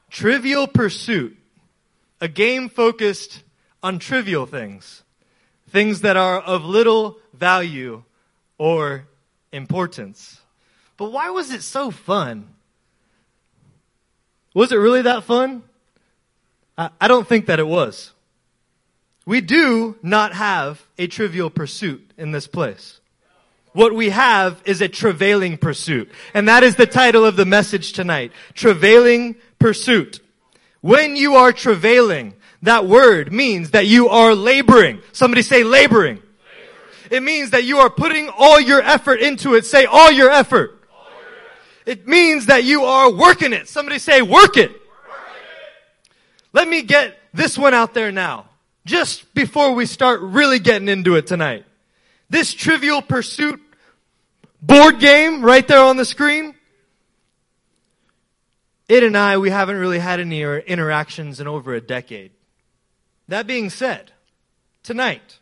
Trivial 0.10 0.68
pursuit 0.68 1.38
a 2.22 2.28
game 2.28 2.70
focused 2.70 3.44
on 3.82 4.00
trivial 4.00 4.46
things, 4.46 5.04
things 5.70 6.02
that 6.02 6.18
are 6.18 6.40
of 6.40 6.66
little 6.66 7.18
value 7.34 8.04
or 8.58 9.08
importance. 9.52 10.42
But 10.98 11.12
why 11.12 11.30
was 11.30 11.52
it 11.52 11.62
so 11.62 11.92
fun? 11.92 12.50
Was 14.54 14.72
it 14.72 14.78
really 14.78 15.04
that 15.04 15.24
fun? 15.24 15.64
I, 16.78 16.90
I 17.00 17.08
don't 17.08 17.28
think 17.28 17.48
that 17.48 17.60
it 17.60 17.68
was. 17.68 18.12
We 19.26 19.42
do 19.42 19.96
not 20.02 20.34
have 20.34 20.82
a 20.98 21.08
trivial 21.08 21.50
pursuit 21.50 22.12
in 22.18 22.32
this 22.32 22.48
place. 22.48 23.00
What 23.74 23.94
we 23.94 24.10
have 24.10 24.62
is 24.66 24.82
a 24.82 24.88
travailing 24.88 25.58
pursuit. 25.58 26.10
And 26.34 26.48
that 26.48 26.64
is 26.64 26.76
the 26.76 26.88
title 26.88 27.24
of 27.26 27.36
the 27.36 27.46
message 27.46 27.94
tonight. 27.94 28.32
Travailing 28.56 29.36
pursuit. 29.60 30.20
When 30.82 31.16
you 31.16 31.36
are 31.36 31.54
travailing, 31.54 32.34
that 32.64 32.88
word 32.88 33.32
means 33.32 33.72
that 33.72 33.86
you 33.86 34.10
are 34.10 34.34
laboring. 34.34 35.02
Somebody 35.12 35.44
say 35.44 35.64
laboring. 35.64 36.16
laboring. 36.16 36.30
It 37.12 37.22
means 37.22 37.52
that 37.52 37.64
you 37.64 37.78
are 37.78 37.90
putting 37.90 38.30
all 38.30 38.60
your 38.60 38.82
effort 38.82 39.20
into 39.20 39.54
it. 39.54 39.66
Say 39.66 39.86
all 39.86 40.12
your 40.12 40.32
effort. 40.32 40.79
It 41.90 42.08
means 42.08 42.46
that 42.46 42.64
you 42.66 42.84
are 42.84 43.12
working 43.12 43.52
it. 43.52 43.68
Somebody 43.68 43.98
say 43.98 44.22
work 44.22 44.58
it. 44.58 44.72
Let 46.54 46.68
me 46.68 46.84
get 46.84 47.18
this 47.34 47.58
one 47.58 47.74
out 47.74 47.96
there 47.96 48.12
now. 48.12 48.46
Just 48.86 49.34
before 49.34 49.74
we 49.74 49.88
start 49.88 50.22
really 50.22 50.60
getting 50.60 50.88
into 50.88 51.16
it 51.16 51.26
tonight. 51.26 51.66
This 52.30 52.54
trivial 52.54 53.02
pursuit 53.02 53.60
board 54.62 55.00
game 55.00 55.44
right 55.44 55.68
there 55.68 55.82
on 55.82 55.98
the 55.98 56.06
screen. 56.06 56.54
It 58.88 59.02
and 59.02 59.18
I, 59.18 59.40
we 59.40 59.50
haven't 59.50 59.78
really 59.78 59.98
had 59.98 60.20
any 60.20 60.44
interactions 60.44 61.40
in 61.40 61.48
over 61.48 61.74
a 61.74 61.82
decade. 61.82 62.30
That 63.30 63.48
being 63.48 63.72
said, 63.72 64.12
tonight, 64.84 65.40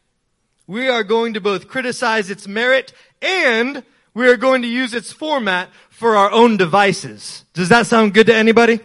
we 0.66 0.88
are 0.88 1.04
going 1.04 1.34
to 1.34 1.42
both 1.42 1.68
criticize 1.68 2.30
its 2.30 2.48
merit 2.48 2.94
and 3.22 3.84
we 4.18 4.28
are 4.28 4.36
going 4.36 4.64
to 4.64 4.68
use 4.68 4.96
its 4.96 5.14
format 5.14 5.70
for 5.98 6.16
our 6.16 6.32
own 6.32 6.58
devices. 6.58 7.44
Does 7.54 7.70
that 7.70 7.88
sound 7.88 8.14
good 8.14 8.28
to 8.28 8.36
anybody? 8.36 8.80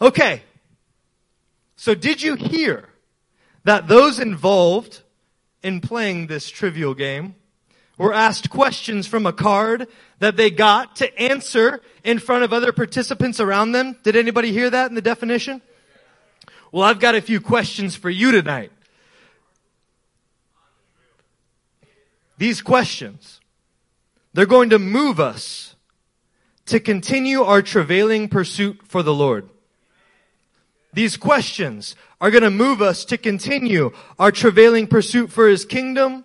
Okay. 0.00 0.42
So 1.76 1.94
did 1.94 2.22
you 2.22 2.36
hear 2.36 2.88
that 3.64 3.86
those 3.86 4.18
involved 4.18 5.02
in 5.62 5.82
playing 5.82 6.28
this 6.28 6.48
trivial 6.48 6.94
game 6.94 7.34
were 7.98 8.14
asked 8.14 8.48
questions 8.48 9.06
from 9.06 9.26
a 9.26 9.32
card 9.32 9.88
that 10.20 10.38
they 10.38 10.48
got 10.48 10.96
to 10.96 11.20
answer 11.20 11.82
in 12.02 12.18
front 12.18 12.44
of 12.44 12.54
other 12.54 12.72
participants 12.72 13.38
around 13.38 13.72
them. 13.72 13.94
Did 14.02 14.16
anybody 14.16 14.52
hear 14.52 14.70
that 14.70 14.88
in 14.88 14.94
the 14.94 15.02
definition? 15.02 15.60
Well, 16.72 16.84
I've 16.84 17.00
got 17.00 17.14
a 17.14 17.20
few 17.20 17.42
questions 17.42 17.94
for 17.94 18.08
you 18.08 18.32
tonight. 18.32 18.72
These 22.38 22.62
questions, 22.62 23.37
they're 24.32 24.46
going 24.46 24.70
to 24.70 24.78
move 24.78 25.18
us 25.18 25.74
to 26.66 26.80
continue 26.80 27.42
our 27.42 27.62
travailing 27.62 28.28
pursuit 28.28 28.80
for 28.84 29.02
the 29.02 29.14
Lord. 29.14 29.48
These 30.92 31.16
questions 31.16 31.94
are 32.20 32.30
going 32.30 32.42
to 32.42 32.50
move 32.50 32.82
us 32.82 33.04
to 33.06 33.16
continue 33.16 33.92
our 34.18 34.32
travailing 34.32 34.86
pursuit 34.86 35.30
for 35.30 35.48
His 35.48 35.64
kingdom 35.64 36.24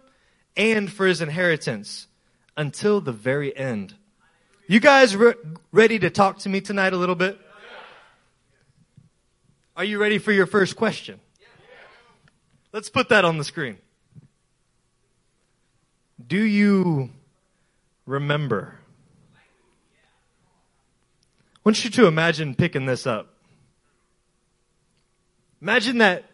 and 0.55 0.91
for 0.91 1.05
his 1.05 1.21
inheritance 1.21 2.07
until 2.55 3.01
the 3.01 3.11
very 3.11 3.55
end. 3.55 3.95
You 4.67 4.79
guys 4.79 5.15
re- 5.15 5.33
ready 5.71 5.99
to 5.99 6.09
talk 6.09 6.39
to 6.39 6.49
me 6.49 6.61
tonight 6.61 6.93
a 6.93 6.97
little 6.97 7.15
bit? 7.15 7.39
Are 9.75 9.83
you 9.83 9.99
ready 9.99 10.19
for 10.19 10.31
your 10.31 10.45
first 10.45 10.75
question? 10.75 11.19
Let's 12.71 12.89
put 12.89 13.09
that 13.09 13.25
on 13.25 13.37
the 13.37 13.43
screen. 13.43 13.77
Do 16.25 16.41
you 16.41 17.09
remember? 18.05 18.79
I 21.55 21.59
want 21.63 21.83
you 21.83 21.89
to 21.91 22.07
imagine 22.07 22.55
picking 22.55 22.85
this 22.85 23.07
up. 23.07 23.29
Imagine 25.61 25.99
that 25.99 26.25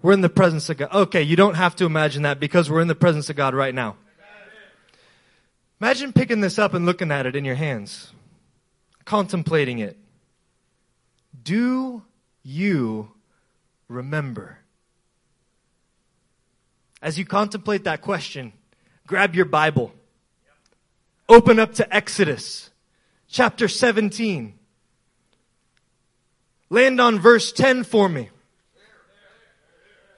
we're 0.00 0.12
in 0.12 0.22
the 0.22 0.30
presence 0.30 0.70
of 0.70 0.78
God. 0.78 0.92
Okay, 0.92 1.22
you 1.22 1.36
don't 1.36 1.54
have 1.54 1.76
to 1.76 1.84
imagine 1.84 2.22
that 2.22 2.40
because 2.40 2.70
we're 2.70 2.80
in 2.80 2.88
the 2.88 2.94
presence 2.94 3.28
of 3.28 3.36
God 3.36 3.54
right 3.54 3.74
now. 3.74 3.96
Imagine 5.80 6.12
picking 6.12 6.40
this 6.40 6.58
up 6.58 6.74
and 6.74 6.86
looking 6.86 7.10
at 7.10 7.26
it 7.26 7.36
in 7.36 7.44
your 7.44 7.56
hands, 7.56 8.12
contemplating 9.04 9.80
it. 9.80 9.98
Do 11.42 12.02
you 12.42 13.10
remember? 13.88 14.58
As 17.02 17.18
you 17.18 17.24
contemplate 17.24 17.84
that 17.84 18.00
question, 18.00 18.52
grab 19.06 19.34
your 19.34 19.44
Bible. 19.44 19.92
Open 21.32 21.58
up 21.58 21.72
to 21.76 21.96
Exodus 21.96 22.68
chapter 23.26 23.66
17. 23.66 24.52
Land 26.68 27.00
on 27.00 27.18
verse 27.18 27.52
10 27.52 27.84
for 27.84 28.06
me. 28.06 28.28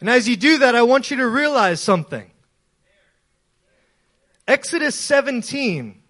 And 0.01 0.11
as 0.11 0.29
you 0.29 0.35
do 0.35 0.59
that, 0.59 0.75
I 0.75 0.83
want 0.83 1.13
you 1.13 1.19
to 1.19 1.29
realize 1.29 1.81
something. 1.81 2.29
Exodus 4.49 4.97
17 4.97 6.03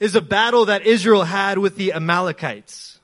is 0.00 0.14
a 0.14 0.20
battle 0.20 0.66
that 0.66 0.82
Israel 0.82 1.24
had 1.24 1.56
with 1.56 1.76
the 1.76 1.94
Amalekites. 1.94 3.00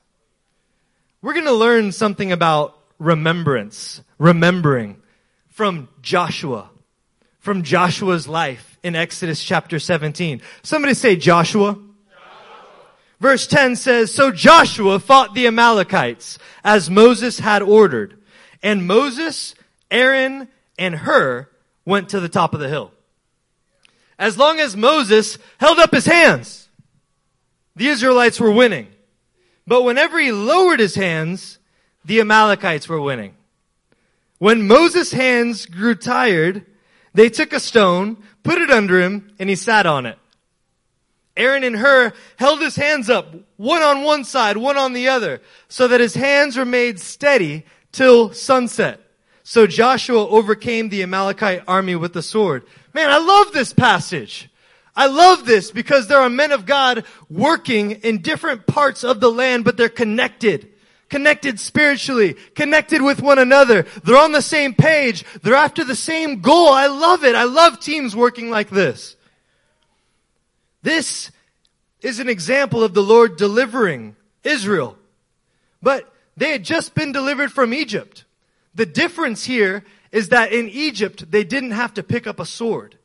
We're 1.23 1.33
going 1.33 1.45
to 1.45 1.51
learn 1.51 1.91
something 1.91 2.31
about 2.31 2.77
remembrance, 2.99 4.03
remembering 4.19 5.01
from 5.49 5.89
Joshua, 6.03 6.69
from 7.45 7.61
Joshua's 7.61 8.27
life 8.27 8.79
in 8.81 8.95
Exodus 8.95 9.41
chapter 9.41 9.77
17. 9.77 10.41
Somebody 10.63 10.95
say 10.95 11.15
Joshua. 11.15 11.73
Joshua. 11.73 11.85
Verse 13.19 13.45
10 13.45 13.75
says, 13.75 14.11
So 14.11 14.31
Joshua 14.31 14.99
fought 14.99 15.35
the 15.35 15.45
Amalekites 15.45 16.39
as 16.63 16.89
Moses 16.89 17.37
had 17.37 17.61
ordered. 17.61 18.19
And 18.63 18.87
Moses, 18.87 19.53
Aaron, 19.91 20.47
and 20.79 20.95
Hur 20.95 21.47
went 21.85 22.09
to 22.09 22.19
the 22.19 22.29
top 22.29 22.55
of 22.55 22.59
the 22.59 22.67
hill. 22.67 22.91
As 24.17 24.39
long 24.39 24.59
as 24.59 24.75
Moses 24.75 25.37
held 25.59 25.77
up 25.77 25.93
his 25.93 26.07
hands, 26.07 26.67
the 27.75 27.89
Israelites 27.89 28.39
were 28.39 28.51
winning. 28.51 28.87
But 29.67 29.83
whenever 29.83 30.19
he 30.19 30.31
lowered 30.31 30.79
his 30.79 30.95
hands, 30.95 31.59
the 32.03 32.21
Amalekites 32.21 32.89
were 32.89 32.99
winning. 32.99 33.35
When 34.39 34.67
Moses' 34.67 35.11
hands 35.11 35.67
grew 35.67 35.93
tired, 35.93 36.65
they 37.15 37.29
took 37.29 37.53
a 37.53 37.59
stone, 37.59 38.17
put 38.43 38.61
it 38.61 38.69
under 38.69 39.01
him, 39.01 39.31
and 39.39 39.49
he 39.49 39.55
sat 39.55 39.85
on 39.85 40.05
it. 40.05 40.19
Aaron 41.37 41.63
and 41.63 41.75
Hur 41.75 42.13
held 42.37 42.61
his 42.61 42.75
hands 42.75 43.09
up, 43.09 43.33
one 43.57 43.81
on 43.81 44.03
one 44.03 44.23
side, 44.23 44.57
one 44.57 44.77
on 44.77 44.93
the 44.93 45.07
other, 45.07 45.41
so 45.67 45.87
that 45.87 45.99
his 45.99 46.13
hands 46.13 46.57
were 46.57 46.65
made 46.65 46.99
steady 46.99 47.65
till 47.91 48.33
sunset. 48.33 48.99
So 49.43 49.65
Joshua 49.65 50.27
overcame 50.27 50.89
the 50.89 51.03
Amalekite 51.03 51.63
army 51.67 51.95
with 51.95 52.13
the 52.13 52.21
sword. 52.21 52.65
Man, 52.93 53.09
I 53.09 53.17
love 53.17 53.53
this 53.53 53.73
passage. 53.73 54.49
I 54.95 55.07
love 55.07 55.45
this 55.45 55.71
because 55.71 56.07
there 56.07 56.19
are 56.19 56.29
men 56.29 56.51
of 56.51 56.65
God 56.65 57.05
working 57.29 57.91
in 57.91 58.21
different 58.21 58.65
parts 58.65 59.03
of 59.03 59.19
the 59.19 59.31
land, 59.31 59.63
but 59.63 59.77
they're 59.77 59.89
connected. 59.89 60.69
Connected 61.09 61.59
spiritually, 61.59 62.35
connected 62.55 63.01
with 63.01 63.21
one 63.21 63.37
another. 63.37 63.83
They're 64.03 64.17
on 64.17 64.31
the 64.31 64.41
same 64.41 64.73
page. 64.73 65.23
They're 65.41 65.55
after 65.55 65.83
the 65.83 65.95
same 65.95 66.41
goal. 66.41 66.69
I 66.69 66.87
love 66.87 67.23
it. 67.23 67.35
I 67.35 67.43
love 67.43 67.79
teams 67.79 68.15
working 68.15 68.49
like 68.49 68.69
this. 68.69 69.15
This 70.81 71.31
is 72.01 72.19
an 72.19 72.29
example 72.29 72.83
of 72.83 72.93
the 72.93 73.03
Lord 73.03 73.37
delivering 73.37 74.15
Israel. 74.43 74.97
But 75.81 76.11
they 76.37 76.51
had 76.51 76.63
just 76.63 76.95
been 76.95 77.11
delivered 77.11 77.51
from 77.51 77.73
Egypt. 77.73 78.25
The 78.73 78.85
difference 78.85 79.45
here 79.45 79.83
is 80.11 80.29
that 80.29 80.51
in 80.51 80.69
Egypt, 80.69 81.31
they 81.31 81.43
didn't 81.43 81.71
have 81.71 81.93
to 81.95 82.03
pick 82.03 82.27
up 82.27 82.39
a 82.39 82.45
sword. 82.45 82.97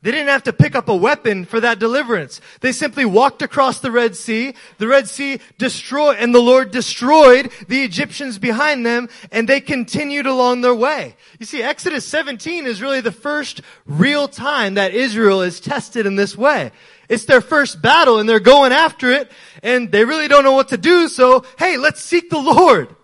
They 0.00 0.12
didn't 0.12 0.28
have 0.28 0.44
to 0.44 0.52
pick 0.52 0.76
up 0.76 0.88
a 0.88 0.94
weapon 0.94 1.44
for 1.44 1.58
that 1.58 1.80
deliverance. 1.80 2.40
They 2.60 2.70
simply 2.70 3.04
walked 3.04 3.42
across 3.42 3.80
the 3.80 3.90
Red 3.90 4.14
Sea. 4.14 4.54
The 4.78 4.86
Red 4.86 5.08
Sea 5.08 5.40
destroyed, 5.58 6.18
and 6.20 6.32
the 6.32 6.40
Lord 6.40 6.70
destroyed 6.70 7.50
the 7.66 7.82
Egyptians 7.82 8.38
behind 8.38 8.86
them, 8.86 9.08
and 9.32 9.48
they 9.48 9.60
continued 9.60 10.26
along 10.26 10.60
their 10.60 10.74
way. 10.74 11.16
You 11.40 11.46
see, 11.46 11.62
Exodus 11.62 12.06
17 12.06 12.64
is 12.64 12.80
really 12.80 13.00
the 13.00 13.10
first 13.10 13.60
real 13.86 14.28
time 14.28 14.74
that 14.74 14.94
Israel 14.94 15.42
is 15.42 15.58
tested 15.58 16.06
in 16.06 16.14
this 16.14 16.36
way. 16.38 16.70
It's 17.08 17.24
their 17.24 17.40
first 17.40 17.82
battle 17.82 18.20
and 18.20 18.28
they're 18.28 18.38
going 18.38 18.70
after 18.70 19.10
it 19.10 19.32
and 19.62 19.90
they 19.90 20.04
really 20.04 20.28
don't 20.28 20.44
know 20.44 20.52
what 20.52 20.68
to 20.68 20.76
do. 20.76 21.08
So, 21.08 21.44
hey, 21.58 21.76
let's 21.76 22.02
seek 22.02 22.28
the 22.28 22.38
Lord. 22.38 22.94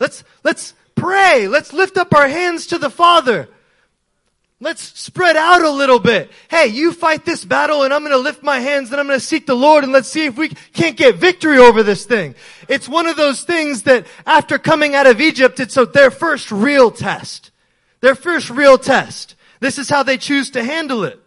Let's, 0.00 0.24
let's 0.42 0.74
pray. 0.96 1.46
Let's 1.46 1.72
lift 1.72 1.96
up 1.96 2.12
our 2.14 2.26
hands 2.26 2.66
to 2.66 2.78
the 2.78 2.90
Father. 2.90 3.48
Let's 4.60 4.82
spread 4.98 5.36
out 5.36 5.62
a 5.62 5.70
little 5.70 5.98
bit. 5.98 6.30
Hey, 6.48 6.68
you 6.68 6.92
fight 6.92 7.24
this 7.24 7.44
battle 7.44 7.82
and 7.82 7.92
I'm 7.92 8.02
going 8.02 8.12
to 8.12 8.18
lift 8.18 8.42
my 8.42 8.60
hands 8.60 8.90
and 8.90 9.00
I'm 9.00 9.06
going 9.06 9.18
to 9.18 9.24
seek 9.24 9.46
the 9.46 9.54
Lord 9.54 9.84
and 9.84 9.92
let's 9.92 10.08
see 10.08 10.26
if 10.26 10.36
we 10.36 10.48
can't 10.48 10.96
get 10.96 11.16
victory 11.16 11.58
over 11.58 11.82
this 11.82 12.06
thing. 12.06 12.34
It's 12.68 12.88
one 12.88 13.06
of 13.06 13.16
those 13.16 13.42
things 13.42 13.82
that 13.82 14.06
after 14.24 14.58
coming 14.58 14.94
out 14.94 15.06
of 15.06 15.20
Egypt, 15.20 15.58
it's 15.58 15.74
their 15.92 16.10
first 16.10 16.52
real 16.52 16.90
test. 16.90 17.50
Their 18.00 18.14
first 18.14 18.48
real 18.48 18.78
test. 18.78 19.34
This 19.60 19.78
is 19.78 19.88
how 19.88 20.02
they 20.02 20.18
choose 20.18 20.50
to 20.50 20.64
handle 20.64 21.04
it. 21.04 21.20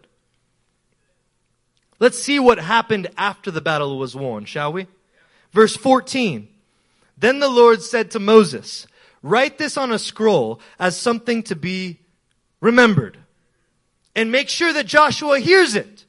Let's 2.00 2.18
see 2.18 2.38
what 2.38 2.58
happened 2.58 3.08
after 3.16 3.50
the 3.50 3.60
battle 3.60 3.98
was 3.98 4.16
won, 4.16 4.46
shall 4.46 4.72
we? 4.72 4.86
Verse 5.52 5.76
14. 5.76 6.48
Then 7.16 7.40
the 7.40 7.48
Lord 7.48 7.82
said 7.82 8.12
to 8.12 8.20
Moses, 8.20 8.86
write 9.22 9.58
this 9.58 9.76
on 9.76 9.92
a 9.92 9.98
scroll 9.98 10.60
as 10.78 10.96
something 10.96 11.42
to 11.44 11.56
be 11.56 11.98
remembered. 12.60 13.18
And 14.14 14.32
make 14.32 14.48
sure 14.48 14.72
that 14.72 14.86
Joshua 14.86 15.38
hears 15.38 15.74
it. 15.74 16.04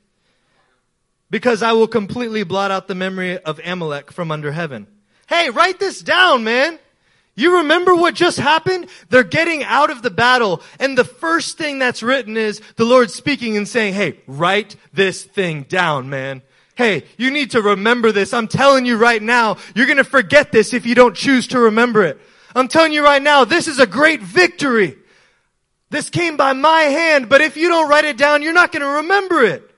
Because 1.30 1.62
I 1.62 1.74
will 1.74 1.88
completely 1.88 2.44
blot 2.44 2.72
out 2.72 2.88
the 2.88 2.96
memory 2.96 3.38
of 3.38 3.60
Amalek 3.64 4.12
from 4.12 4.32
under 4.32 4.52
heaven. 4.52 4.88
Hey, 5.28 5.52
write 5.52 5.80
this 5.80 6.02
down, 6.02 6.44
man. 6.44 6.80
You 7.36 7.60
remember 7.60 7.96
what 7.96 8.16
just 8.16 8.38
happened? 8.38 8.88
They're 9.10 9.24
getting 9.24 9.64
out 9.64 9.92
of 9.92 10.02
the 10.02 10.10
battle 10.10 10.62
and 10.78 10.98
the 10.98 11.06
first 11.06 11.58
thing 11.58 11.80
that's 11.80 12.04
written 12.04 12.36
is 12.36 12.62
the 12.76 12.84
Lord 12.84 13.12
speaking 13.12 13.56
and 13.56 13.66
saying, 13.66 13.94
hey, 13.94 14.20
write 14.28 14.76
this 14.92 15.24
thing 15.24 15.64
down, 15.64 16.10
man. 16.10 16.42
Hey, 16.76 17.06
you 17.18 17.32
need 17.32 17.52
to 17.52 17.62
remember 17.62 18.12
this. 18.12 18.34
I'm 18.34 18.50
telling 18.50 18.86
you 18.86 18.98
right 18.98 19.22
now, 19.22 19.56
you're 19.74 19.88
gonna 19.88 20.04
forget 20.04 20.52
this 20.52 20.74
if 20.74 20.86
you 20.86 20.96
don't 20.96 21.16
choose 21.16 21.48
to 21.48 21.60
remember 21.60 22.04
it. 22.04 22.20
I'm 22.56 22.68
telling 22.68 22.92
you 22.92 23.04
right 23.06 23.22
now, 23.22 23.46
this 23.46 23.70
is 23.70 23.80
a 23.80 23.88
great 23.88 24.22
victory. 24.22 24.98
This 25.90 26.10
came 26.10 26.38
by 26.38 26.54
my 26.54 26.82
hand, 26.82 27.30
but 27.30 27.42
if 27.42 27.58
you 27.58 27.68
don't 27.68 27.90
write 27.90 28.06
it 28.06 28.18
down, 28.18 28.44
you're 28.44 28.54
not 28.54 28.72
going 28.72 28.82
to 28.82 29.02
remember 29.02 29.44
it. 29.44 29.70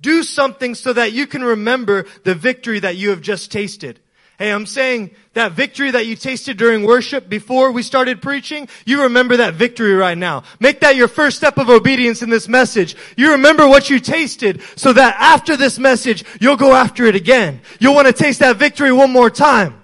Do 0.00 0.22
something 0.22 0.74
so 0.74 0.92
that 0.92 1.12
you 1.12 1.26
can 1.26 1.44
remember 1.44 2.06
the 2.24 2.34
victory 2.34 2.80
that 2.80 2.96
you 2.96 3.10
have 3.10 3.20
just 3.20 3.52
tasted. 3.52 4.00
Hey, 4.38 4.50
I'm 4.50 4.64
saying 4.64 5.10
that 5.34 5.52
victory 5.52 5.90
that 5.90 6.06
you 6.06 6.16
tasted 6.16 6.56
during 6.56 6.84
worship 6.84 7.28
before 7.28 7.72
we 7.72 7.82
started 7.82 8.22
preaching, 8.22 8.68
you 8.86 9.02
remember 9.02 9.36
that 9.36 9.52
victory 9.52 9.92
right 9.92 10.16
now. 10.16 10.44
Make 10.58 10.80
that 10.80 10.96
your 10.96 11.08
first 11.08 11.36
step 11.36 11.58
of 11.58 11.68
obedience 11.68 12.22
in 12.22 12.30
this 12.30 12.48
message. 12.48 12.96
You 13.18 13.32
remember 13.32 13.68
what 13.68 13.90
you 13.90 14.00
tasted 14.00 14.62
so 14.76 14.94
that 14.94 15.16
after 15.18 15.58
this 15.58 15.78
message, 15.78 16.24
you'll 16.40 16.56
go 16.56 16.74
after 16.74 17.04
it 17.04 17.14
again. 17.14 17.60
You'll 17.80 17.94
want 17.94 18.06
to 18.06 18.14
taste 18.14 18.40
that 18.40 18.56
victory 18.56 18.92
one 18.92 19.12
more 19.12 19.28
time. 19.28 19.82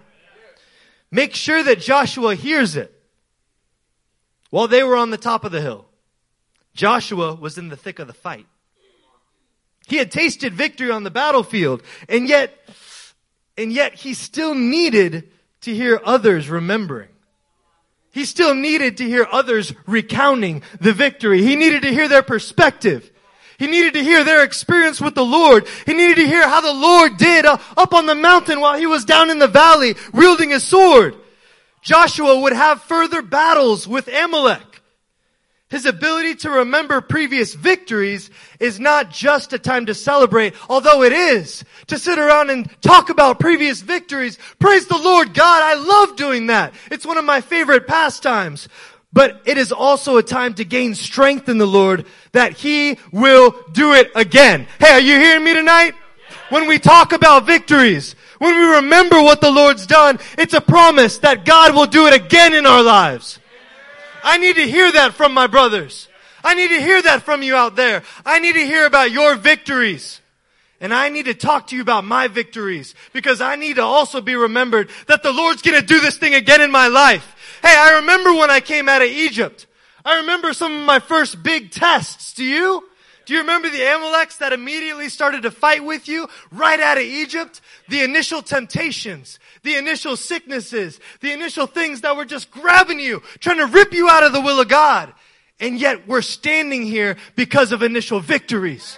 Make 1.11 1.35
sure 1.35 1.63
that 1.63 1.81
Joshua 1.81 2.35
hears 2.35 2.77
it. 2.77 2.96
While 4.57 4.69
they 4.69 4.83
were 4.83 4.97
on 4.97 5.11
the 5.11 5.19
top 5.19 5.45
of 5.45 5.53
the 5.53 5.61
hill, 5.61 5.85
Joshua 6.73 7.35
was 7.35 7.59
in 7.59 7.69
the 7.69 7.77
thick 7.77 7.99
of 7.99 8.07
the 8.07 8.15
fight. 8.15 8.47
He 9.87 9.99
had 9.99 10.11
tasted 10.11 10.55
victory 10.55 10.91
on 10.91 11.05
the 11.05 11.11
battlefield, 11.11 11.83
and 12.09 12.27
yet, 12.27 12.59
and 13.59 13.71
yet 13.71 13.97
he 13.97 14.15
still 14.15 14.55
needed 14.55 15.29
to 15.61 15.75
hear 15.75 16.01
others 16.03 16.49
remembering. 16.49 17.11
He 18.13 18.25
still 18.25 18.55
needed 18.55 18.97
to 18.97 19.05
hear 19.05 19.29
others 19.31 19.75
recounting 19.87 20.63
the 20.81 20.95
victory. 20.95 21.43
He 21.43 21.55
needed 21.55 21.83
to 21.83 21.93
hear 21.93 22.09
their 22.09 22.23
perspective. 22.23 23.11
He 23.59 23.67
needed 23.67 23.93
to 23.93 24.03
hear 24.03 24.25
their 24.25 24.43
experience 24.43 25.03
with 25.03 25.15
the 25.15 25.23
Lord. 25.23 25.67
He 25.85 25.93
needed 25.93 26.17
to 26.17 26.27
hear 26.27 26.49
how 26.49 26.63
the 26.63 26.73
Lord 26.73 27.19
did 27.19 27.45
uh, 27.45 27.59
up 27.77 27.93
on 27.93 28.07
the 28.07 28.15
mountain 28.15 28.63
while 28.63 28.79
he 28.79 28.87
was 28.87 29.05
down 29.05 29.29
in 29.29 29.39
the 29.39 29.49
valley 29.49 29.97
wielding 30.15 30.49
his 30.49 30.65
sword. 30.65 31.15
Joshua 31.87 32.41
would 32.41 32.53
have 32.53 32.83
further 32.83 33.23
battles 33.23 33.87
with 33.87 34.09
Amalek. 34.09 34.83
His 35.69 35.87
ability 35.87 36.35
to 36.37 36.51
remember 36.51 37.01
previous 37.01 37.55
victories 37.55 38.29
is 38.59 38.81
not 38.81 39.13
just 39.13 39.53
a 39.53 39.59
time 39.59 39.87
to 39.87 39.95
celebrate, 39.95 40.55
although 40.69 41.05
it 41.05 41.13
is 41.13 41.65
to 41.87 41.97
sit 41.97 42.19
around 42.19 42.51
and 42.51 42.69
talk 42.83 43.09
about 43.09 43.39
previous 43.39 43.83
victories. 43.83 44.37
Praise 44.59 44.87
the 44.89 44.99
Lord 44.99 45.33
God. 45.33 45.63
I 45.63 45.75
love 45.75 46.17
doing 46.17 46.49
that. 46.49 46.75
It's 46.91 47.07
one 47.07 47.19
of 47.19 47.25
my 47.25 47.41
favorite 47.41 47.87
pastimes. 47.87 48.69
But 49.13 49.43
it 49.45 49.57
is 49.57 49.71
also 49.71 50.17
a 50.17 50.25
time 50.25 50.55
to 50.55 50.65
gain 50.65 50.97
strength 50.97 51.49
in 51.49 51.59
the 51.59 51.67
Lord 51.67 52.07
that 52.33 52.55
He 52.55 52.99
will 53.13 53.55
do 53.71 53.95
it 53.95 54.11
again. 54.17 54.67
Hey, 54.81 54.91
are 54.91 55.01
you 55.01 55.21
hearing 55.21 55.45
me 55.45 55.55
tonight? 55.55 55.95
When 56.49 56.67
we 56.67 56.81
talk 56.81 57.13
about 57.13 57.47
victories, 57.47 58.17
when 58.39 58.55
we 58.55 58.77
remember 58.77 59.23
what 59.23 59.41
the 59.41 59.51
Lord's 59.51 59.87
done, 59.87 60.19
it's 60.37 60.55
a 60.55 60.61
promise 60.61 61.19
that 61.19 61.45
God 61.45 61.75
will 61.75 61.87
do 61.87 62.07
it 62.07 62.15
again 62.15 62.55
in 62.55 62.67
our 62.67 62.83
lives. 62.83 63.39
I 64.23 64.39
need 64.39 64.57
to 64.57 64.67
hear 64.67 64.91
that 64.93 65.15
from 65.15 65.33
my 65.33 65.47
brothers. 65.47 66.09
I 66.43 66.55
need 66.55 66.69
to 66.69 66.81
hear 66.81 67.01
that 67.03 67.23
from 67.23 67.43
you 67.43 67.57
out 67.57 67.77
there. 67.77 68.03
I 68.25 68.39
need 68.39 68.55
to 68.55 68.67
hear 68.67 68.87
about 68.87 69.11
your 69.11 69.37
victories. 69.37 70.21
And 70.81 70.93
I 70.93 71.09
need 71.09 71.25
to 71.25 71.35
talk 71.35 71.69
to 71.69 71.77
you 71.77 71.83
about 71.83 72.05
my 72.05 72.29
victories 72.29 72.95
because 73.13 73.41
I 73.41 73.57
need 73.57 73.77
to 73.77 73.83
also 73.83 74.21
be 74.21 74.37
remembered 74.37 74.91
that 75.07 75.23
the 75.23 75.33
Lord's 75.33 75.63
going 75.63 75.81
to 75.81 75.87
do 75.87 76.01
this 76.01 76.19
thing 76.19 76.35
again 76.35 76.61
in 76.61 76.71
my 76.71 76.89
life. 76.89 77.35
Hey, 77.63 77.75
I 77.77 77.97
remember 77.97 78.35
when 78.35 78.51
I 78.51 78.61
came 78.61 78.89
out 78.89 79.01
of 79.01 79.09
Egypt. 79.09 79.67
I 80.05 80.19
remember 80.19 80.53
some 80.53 80.73
of 80.73 80.85
my 80.85 80.99
first 80.99 81.43
big 81.43 81.71
tests. 81.71 82.35
Do 82.35 82.45
you? 82.45 82.85
Do 83.27 83.35
you 83.35 83.41
remember 83.41 83.69
the 83.69 83.81
Amaleks 83.81 84.39
that 84.39 84.53
immediately 84.53 85.09
started 85.09 85.43
to 85.43 85.51
fight 85.51 85.85
with 85.85 86.07
you 86.07 86.29
right 86.53 86.79
out 86.79 86.97
of 86.97 87.03
Egypt? 87.03 87.61
The 87.89 88.03
initial 88.03 88.41
temptations, 88.41 89.41
the 89.65 89.75
initial 89.75 90.17
sicknesses, 90.17 91.01
the 91.21 91.33
initial 91.33 91.67
things 91.67 92.03
that 92.03 92.17
were 92.17 92.25
just 92.25 92.53
grabbing 92.53 93.01
you, 93.01 93.25
trying 93.41 93.59
to 93.59 93.67
rip 93.67 93.93
you 93.93 94.09
out 94.09 94.23
of 94.23 94.33
the 94.33 94.41
will 94.41 94.61
of 94.61 94.69
God. 94.69 95.13
And 95.59 95.81
yet 95.81 96.07
we're 96.07 96.23
standing 96.23 96.83
here 96.83 97.17
because 97.35 97.73
of 97.73 97.83
initial 97.83 98.21
victories. 98.21 98.97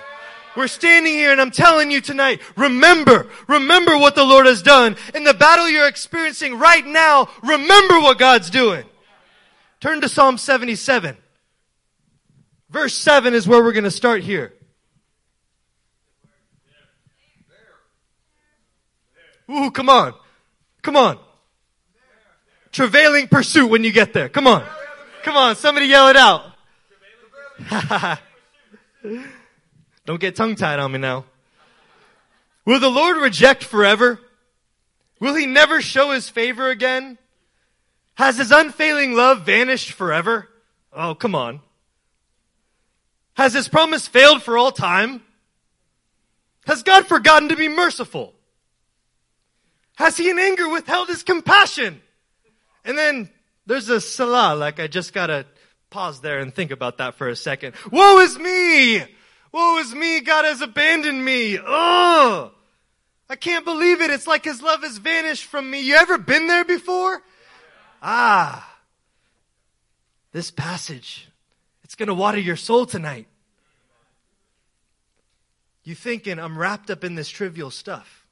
We're 0.54 0.66
standing 0.66 1.14
here 1.14 1.32
and 1.32 1.40
I'm 1.40 1.50
telling 1.50 1.90
you 1.90 2.02
tonight, 2.02 2.42
remember, 2.54 3.28
remember 3.46 3.96
what 3.96 4.14
the 4.14 4.24
Lord 4.24 4.44
has 4.44 4.60
done. 4.60 4.96
In 5.14 5.24
the 5.24 5.32
battle 5.32 5.70
you're 5.70 5.88
experiencing 5.88 6.58
right 6.58 6.84
now, 6.84 7.30
remember 7.42 8.00
what 8.00 8.18
God's 8.18 8.50
doing. 8.50 8.84
Turn 9.80 10.02
to 10.02 10.08
Psalm 10.08 10.36
77. 10.36 11.16
Verse 12.70 12.94
7 12.94 13.35
is 13.35 13.48
where 13.48 13.62
we're 13.62 13.72
going 13.72 13.85
to 13.85 13.90
start 13.90 14.22
here. 14.22 14.52
Ooh, 19.50 19.70
come 19.70 19.88
on. 19.88 20.12
Come 20.83 20.96
on. 20.96 21.18
Travailing 22.70 23.28
pursuit 23.28 23.68
when 23.68 23.83
you 23.83 23.92
get 23.92 24.12
there. 24.12 24.28
Come 24.28 24.46
on. 24.46 24.62
Come 25.22 25.37
on. 25.37 25.57
Somebody 25.57 25.87
yell 25.87 26.09
it 26.09 26.16
out. 26.16 26.42
Don't 30.04 30.20
get 30.20 30.37
tongue 30.37 30.54
tied 30.54 30.78
on 30.78 30.92
me 30.92 30.98
now. 30.98 31.24
Will 32.66 32.81
the 32.81 32.90
Lord 32.90 33.16
reject 33.16 33.64
forever? 33.64 34.20
Will 35.20 35.35
he 35.35 35.46
never 35.46 35.81
show 35.81 36.11
his 36.11 36.28
favor 36.28 36.68
again? 36.68 37.16
Has 38.14 38.37
his 38.37 38.50
unfailing 38.50 39.14
love 39.14 39.46
vanished 39.46 39.92
forever? 39.92 40.48
Oh, 40.92 41.14
come 41.14 41.35
on. 41.35 41.61
Has 43.38 43.55
his 43.55 43.68
promise 43.68 44.09
failed 44.09 44.42
for 44.42 44.59
all 44.59 44.72
time? 44.72 45.22
Has 46.66 46.83
God 46.83 47.07
forgotten 47.07 47.51
to 47.51 47.57
be 47.57 47.68
merciful? 47.68 48.35
Has 49.94 50.16
he 50.16 50.29
in 50.29 50.40
anger 50.40 50.68
withheld 50.68 51.07
his 51.07 51.22
compassion? 51.22 52.03
And 52.85 52.98
then 52.98 53.31
there's 53.64 53.90
a 53.90 54.01
selah, 54.01 54.57
like 54.57 54.81
I 54.81 54.88
just 54.88 55.12
gotta 55.12 55.46
pause 55.88 56.20
there 56.20 56.40
and 56.40 56.53
think 56.53 56.72
about 56.72 56.98
that 56.98 57.14
for 57.14 57.29
a 57.29 57.37
second. 57.37 57.77
Woe 57.92 58.18
is 58.18 58.37
me! 58.37 59.05
Woe 59.53 59.79
is 59.79 59.94
me, 59.94 60.18
God 60.18 60.44
has 60.44 60.61
abandoned 60.61 61.24
me. 61.24 61.59
Ugh! 61.59 62.51
I 63.31 63.37
can't 63.37 63.64
believe 63.64 64.01
it. 64.01 64.11
It's 64.11 64.27
like 64.27 64.44
his 64.44 64.61
love 64.61 64.83
has 64.83 64.98
vanished 64.98 65.44
from 65.44 65.70
me. 65.70 65.81
You 65.83 65.94
ever 65.94 66.18
been 66.18 66.48
there 66.48 66.64
before? 66.64 67.22
Ah. 68.03 68.79
This 70.33 70.51
passage, 70.51 71.27
it's 71.98 72.06
gonna 72.06 72.16
water 72.16 72.38
your 72.38 72.54
soul 72.54 72.87
tonight. 72.87 73.26
You 75.82 75.96
thinking, 75.96 76.38
I'm 76.38 76.56
wrapped 76.56 76.90
up 76.90 77.02
in 77.02 77.16
this 77.16 77.28
trivial 77.28 77.72
stuff. 77.72 78.24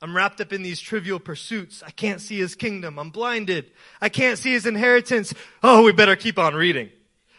I'm 0.00 0.16
wrapped 0.16 0.40
up 0.40 0.54
in 0.54 0.62
these 0.62 0.80
trivial 0.80 1.20
pursuits. 1.20 1.82
I 1.86 1.90
can't 1.90 2.18
see 2.18 2.38
his 2.38 2.54
kingdom. 2.54 2.98
I'm 2.98 3.10
blinded. 3.10 3.70
I 4.00 4.08
can't 4.08 4.38
see 4.38 4.52
his 4.52 4.64
inheritance. 4.64 5.34
Oh, 5.62 5.82
we 5.82 5.92
better 5.92 6.16
keep 6.16 6.38
on 6.38 6.54
reading. 6.54 6.88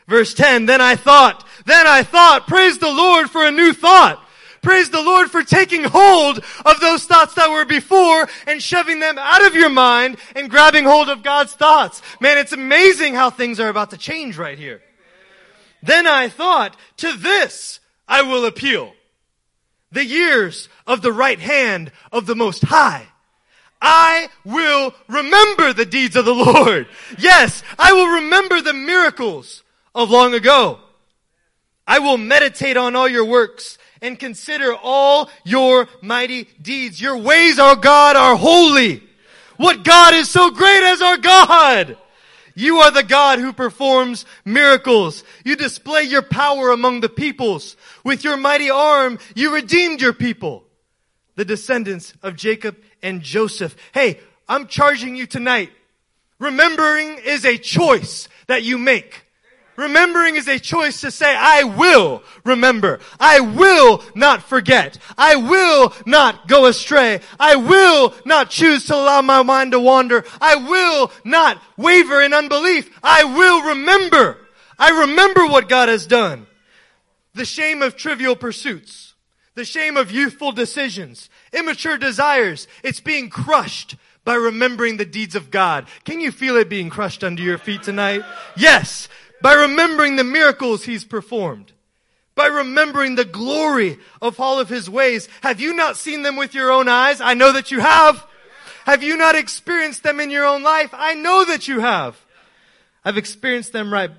Verse 0.08 0.36
10, 0.36 0.68
then 0.68 0.82
I 0.82 0.96
thought, 0.96 1.48
then 1.66 1.88
I 1.88 2.04
thought, 2.04 2.46
praise 2.46 2.78
the 2.78 2.92
Lord 2.92 3.28
for 3.28 3.44
a 3.44 3.52
new 3.52 3.74
thought. 3.74 4.24
Praise 4.62 4.92
the 4.92 5.02
Lord 5.02 5.32
for 5.32 5.42
taking 5.42 5.84
hold 5.84 6.46
of 6.64 6.80
those 6.80 7.06
thoughts 7.06 7.34
that 7.34 7.50
were 7.50 7.66
before 7.66 8.30
and 8.46 8.62
shoving 8.62 9.00
them 9.00 9.18
out 9.18 9.44
of 9.48 9.56
your 9.56 9.70
mind 9.70 10.18
and 10.36 10.48
grabbing 10.48 10.84
hold 10.84 11.10
of 11.10 11.24
God's 11.24 11.54
thoughts. 11.54 12.04
Man, 12.22 12.38
it's 12.38 12.54
amazing 12.54 13.16
how 13.16 13.32
things 13.32 13.60
are 13.60 13.70
about 13.70 13.90
to 13.90 13.98
change 13.98 14.38
right 14.38 14.60
here. 14.60 14.84
Then 15.84 16.08
I 16.08 16.30
thought, 16.30 16.78
to 16.98 17.16
this 17.18 17.82
I 18.08 18.22
will 18.22 18.46
appeal. 18.46 18.94
The 19.92 20.06
years 20.06 20.70
of 20.88 21.02
the 21.02 21.12
right 21.12 21.40
hand 21.40 21.92
of 22.12 22.26
the 22.26 22.36
Most 22.36 22.64
High. 22.64 23.06
I 23.82 24.30
will 24.46 24.94
remember 25.10 25.74
the 25.74 25.86
deeds 25.86 26.16
of 26.16 26.26
the 26.26 26.34
Lord. 26.34 26.88
Yes, 27.20 27.62
I 27.78 27.92
will 27.94 28.22
remember 28.22 28.62
the 28.62 28.74
miracles 28.74 29.62
of 29.94 30.10
long 30.10 30.34
ago. 30.34 30.80
I 31.86 32.00
will 32.00 32.18
meditate 32.18 32.78
on 32.78 32.96
all 32.96 33.10
your 33.10 33.26
works 33.26 33.78
and 34.02 34.18
consider 34.18 34.74
all 34.74 35.30
your 35.44 35.90
mighty 36.02 36.48
deeds. 36.62 37.00
Your 37.00 37.18
ways, 37.18 37.60
our 37.60 37.76
God, 37.76 38.16
are 38.16 38.38
holy. 38.38 39.04
What 39.58 39.84
God 39.84 40.14
is 40.14 40.30
so 40.30 40.50
great 40.50 40.84
as 40.84 41.02
our 41.02 41.18
God? 41.18 41.98
You 42.56 42.78
are 42.80 42.92
the 42.92 43.04
God 43.04 43.40
who 43.40 43.54
performs 43.54 44.26
miracles. 44.46 45.24
You 45.44 45.56
display 45.56 46.04
your 46.04 46.22
power 46.22 46.72
among 46.72 47.02
the 47.02 47.10
peoples. 47.10 47.76
With 48.04 48.24
your 48.24 48.38
mighty 48.38 48.70
arm, 48.70 49.20
you 49.36 49.54
redeemed 49.54 50.02
your 50.02 50.14
people, 50.14 50.64
the 51.36 51.46
descendants 51.46 52.14
of 52.22 52.36
Jacob 52.36 52.78
and 53.02 53.22
Joseph. 53.22 53.76
Hey, 53.94 54.20
I'm 54.48 54.68
charging 54.68 55.16
you 55.16 55.26
tonight. 55.26 55.72
Remembering 56.40 57.20
is 57.26 57.46
a 57.46 57.58
choice 57.58 58.28
that 58.48 58.64
you 58.64 58.78
make. 58.78 59.23
Remembering 59.76 60.36
is 60.36 60.48
a 60.48 60.60
choice 60.60 61.02
to 61.02 61.10
say, 61.10 61.36
I 61.36 61.64
will 61.64 62.22
remember. 62.46 63.00
I 63.20 63.40
will 63.40 64.04
not 64.14 64.44
forget. 64.44 65.00
I 65.18 65.36
will 65.36 65.94
not 66.06 66.48
go 66.48 66.68
astray. 66.68 67.22
I 67.40 67.56
will 67.56 68.14
not 68.26 68.52
choose 68.52 68.86
to 68.86 68.96
allow 68.96 69.22
my 69.22 69.42
mind 69.42 69.72
to 69.72 69.80
wander. 69.80 70.26
I 70.40 70.56
will 70.56 71.12
not 71.24 71.62
waver 71.76 72.22
in 72.22 72.34
unbelief. 72.34 72.90
I 73.02 73.24
will 73.24 73.70
remember. 73.70 74.38
I 74.78 75.02
remember 75.02 75.48
what 75.48 75.70
God 75.70 75.90
has 75.90 76.06
done. 76.06 76.46
The 77.34 77.46
shame 77.46 77.82
of 77.82 77.96
trivial 77.96 78.36
pursuits. 78.36 79.16
The 79.56 79.66
shame 79.66 79.98
of 79.98 80.12
youthful 80.12 80.52
decisions. 80.52 81.30
Immature 81.52 81.98
desires. 81.98 82.68
It's 82.84 83.00
being 83.00 83.30
crushed 83.30 83.96
by 84.24 84.36
remembering 84.36 84.98
the 84.98 85.06
deeds 85.06 85.36
of 85.36 85.52
God. 85.52 85.88
Can 86.06 86.20
you 86.20 86.32
feel 86.32 86.58
it 86.58 86.70
being 86.70 86.90
crushed 86.90 87.24
under 87.24 87.42
your 87.42 87.58
feet 87.58 87.84
tonight? 87.84 88.22
Yes 88.56 89.10
by 89.44 89.56
remembering 89.56 90.16
the 90.16 90.24
miracles 90.24 90.86
he's 90.86 91.04
performed, 91.04 91.74
by 92.34 92.48
remembering 92.48 93.16
the 93.16 93.26
glory 93.26 94.00
of 94.22 94.40
all 94.40 94.58
of 94.58 94.70
his 94.70 94.90
ways. 94.90 95.28
Have 95.42 95.60
you 95.60 95.74
not 95.74 95.98
seen 95.98 96.22
them 96.22 96.38
with 96.38 96.56
your 96.56 96.72
own 96.72 96.88
eyes? 96.88 97.20
I 97.20 97.34
know 97.34 97.52
that 97.52 97.70
you 97.70 97.82
have. 97.82 98.26
Have 98.86 99.04
you 99.04 99.18
not 99.18 99.36
experienced 99.36 100.02
them 100.02 100.22
in 100.22 100.32
your 100.32 100.46
own 100.46 100.64
life? 100.64 100.92
I 100.94 101.16
know 101.16 101.44
that 101.44 101.68
you 101.68 101.82
have. 101.82 102.18
I've 103.04 103.18
experienced 103.18 103.74
them 103.74 103.92
right, 103.92 104.12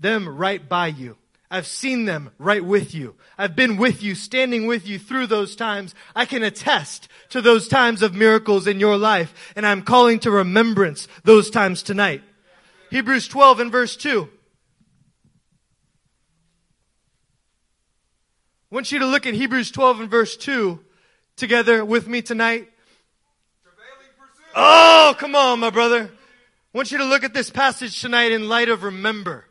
them 0.00 0.28
right 0.28 0.68
by 0.68 0.88
you. 0.88 1.18
I've 1.52 1.68
seen 1.68 2.04
them 2.04 2.32
right 2.36 2.64
with 2.64 2.96
you. 2.96 3.14
I've 3.38 3.54
been 3.54 3.76
with 3.76 4.02
you, 4.02 4.16
standing 4.16 4.66
with 4.66 4.88
you 4.88 4.98
through 4.98 5.28
those 5.28 5.54
times. 5.54 5.94
I 6.16 6.26
can 6.26 6.42
attest 6.42 7.06
to 7.28 7.40
those 7.40 7.68
times 7.68 8.02
of 8.02 8.12
miracles 8.12 8.66
in 8.66 8.80
your 8.80 8.96
life, 8.96 9.52
and 9.54 9.64
I'm 9.64 9.82
calling 9.82 10.18
to 10.20 10.32
remembrance 10.32 11.06
those 11.22 11.48
times 11.48 11.84
tonight. 11.84 12.22
Hebrews 12.90 13.28
12 13.28 13.60
and 13.60 13.70
verse 13.70 13.94
2. 13.94 14.30
I 18.74 18.76
want 18.76 18.90
you 18.90 18.98
to 18.98 19.06
look 19.06 19.24
at 19.24 19.34
Hebrews 19.34 19.70
12 19.70 20.00
and 20.00 20.10
verse 20.10 20.36
2 20.36 20.80
together 21.36 21.84
with 21.84 22.08
me 22.08 22.22
tonight. 22.22 22.68
Oh, 24.56 25.14
come 25.16 25.36
on, 25.36 25.60
my 25.60 25.70
brother. 25.70 26.10
I 26.10 26.76
want 26.76 26.90
you 26.90 26.98
to 26.98 27.04
look 27.04 27.22
at 27.22 27.32
this 27.32 27.50
passage 27.50 28.00
tonight 28.00 28.32
in 28.32 28.48
light 28.48 28.68
of 28.68 28.82
remember. 28.82 29.44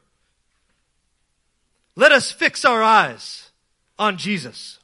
Let 1.95 2.12
us 2.12 2.33
fix 2.33 2.65
our 2.65 2.83
eyes 2.83 3.51
on 3.97 4.17
Jesus, 4.17 4.77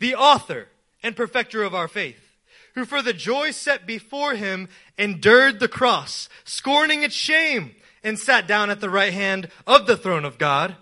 the 0.00 0.16
author 0.16 0.66
and 1.00 1.14
perfecter 1.14 1.62
of 1.62 1.72
our 1.72 1.86
faith, 1.86 2.36
who 2.74 2.84
for 2.84 3.00
the 3.00 3.12
joy 3.12 3.52
set 3.52 3.86
before 3.86 4.34
him 4.34 4.68
endured 4.98 5.60
the 5.60 5.68
cross, 5.68 6.28
scorning 6.42 7.04
its 7.04 7.14
shame, 7.14 7.76
and 8.02 8.18
sat 8.18 8.48
down 8.48 8.70
at 8.70 8.80
the 8.80 8.90
right 8.90 9.12
hand 9.12 9.46
of 9.68 9.86
the 9.86 9.96
throne 9.96 10.24
of 10.24 10.36
God. 10.36 10.74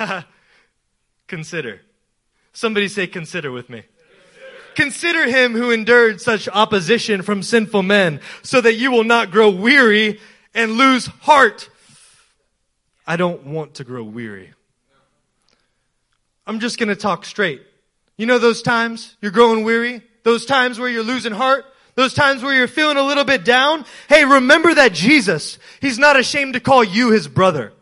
Consider 1.28 1.82
Somebody 2.58 2.88
say, 2.88 3.06
consider 3.06 3.52
with 3.52 3.70
me. 3.70 3.84
Consider. 4.74 5.28
him 5.28 5.52
who 5.52 5.70
endured 5.70 6.20
such 6.20 6.48
opposition 6.48 7.22
from 7.22 7.40
sinful 7.40 7.84
men 7.84 8.20
so 8.42 8.60
that 8.60 8.74
you 8.74 8.90
will 8.90 9.04
not 9.04 9.30
grow 9.30 9.48
weary 9.48 10.18
and 10.56 10.72
lose 10.72 11.06
heart. 11.06 11.70
I 13.06 13.14
don't 13.14 13.46
want 13.46 13.74
to 13.74 13.84
grow 13.84 14.02
weary. 14.02 14.54
I'm 16.48 16.58
just 16.58 16.78
going 16.78 16.88
to 16.88 16.96
talk 16.96 17.24
straight. 17.24 17.62
You 18.16 18.26
know 18.26 18.40
those 18.40 18.60
times 18.60 19.16
you're 19.20 19.30
growing 19.30 19.62
weary? 19.62 20.02
Those 20.24 20.44
times 20.44 20.80
where 20.80 20.88
you're 20.88 21.04
losing 21.04 21.32
heart? 21.32 21.64
Those 21.94 22.12
times 22.12 22.42
where 22.42 22.54
you're 22.54 22.66
feeling 22.66 22.96
a 22.96 23.04
little 23.04 23.24
bit 23.24 23.44
down? 23.44 23.84
Hey, 24.08 24.24
remember 24.24 24.74
that 24.74 24.92
Jesus, 24.92 25.60
He's 25.80 25.96
not 25.96 26.18
ashamed 26.18 26.54
to 26.54 26.60
call 26.60 26.82
you 26.82 27.12
His 27.12 27.28
brother. 27.28 27.72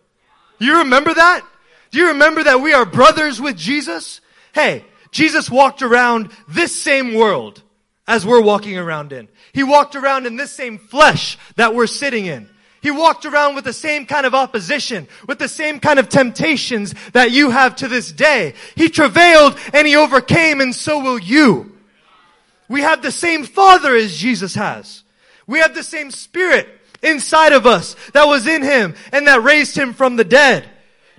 You 0.59 0.81
remember 0.81 1.15
that? 1.15 1.47
Do 1.93 1.99
you 1.99 2.09
remember 2.09 2.45
that 2.45 2.61
we 2.61 2.75
are 2.75 2.85
brothers 2.85 3.41
with 3.41 3.57
Jesus? 3.57 4.21
Hey, 4.57 4.87
Jesus 5.11 5.51
walked 5.51 5.83
around 5.83 6.31
this 6.49 6.75
same 6.75 7.12
world 7.12 7.62
as 8.09 8.25
we're 8.25 8.40
walking 8.40 8.79
around 8.79 9.12
in. 9.12 9.29
He 9.53 9.62
walked 9.62 9.95
around 9.95 10.25
in 10.25 10.37
this 10.37 10.51
same 10.51 10.79
flesh 10.79 11.37
that 11.57 11.75
we're 11.75 11.87
sitting 11.87 12.25
in. 12.25 12.49
He 12.81 12.90
walked 12.90 13.27
around 13.27 13.55
with 13.55 13.64
the 13.64 13.75
same 13.75 14.07
kind 14.07 14.25
of 14.25 14.35
opposition, 14.35 15.09
with 15.29 15.38
the 15.38 15.47
same 15.47 15.79
kind 15.79 15.99
of 15.99 16.09
temptations 16.09 16.95
that 17.12 17.33
you 17.33 17.51
have 17.51 17.77
to 17.77 17.88
this 17.88 18.11
day. 18.11 18.55
He 18.77 18.88
travailed 18.88 19.59
and 19.75 19.87
he 19.87 19.95
overcame 19.95 20.62
and 20.62 20.75
so 20.75 21.01
will 21.03 21.19
you. 21.19 21.77
We 22.66 22.81
have 22.81 23.03
the 23.03 23.12
same 23.12 23.45
Father 23.45 23.95
as 23.95 24.16
Jesus 24.16 24.55
has. 24.55 25.03
We 25.47 25.59
have 25.59 25.75
the 25.75 25.83
same 25.83 26.11
Spirit 26.11 26.66
inside 27.03 27.53
of 27.53 27.66
us 27.66 27.95
that 28.14 28.25
was 28.25 28.47
in 28.47 28.62
Him 28.62 28.95
and 29.12 29.27
that 29.27 29.42
raised 29.42 29.77
Him 29.77 29.92
from 29.92 30.16
the 30.16 30.25
dead. 30.25 30.66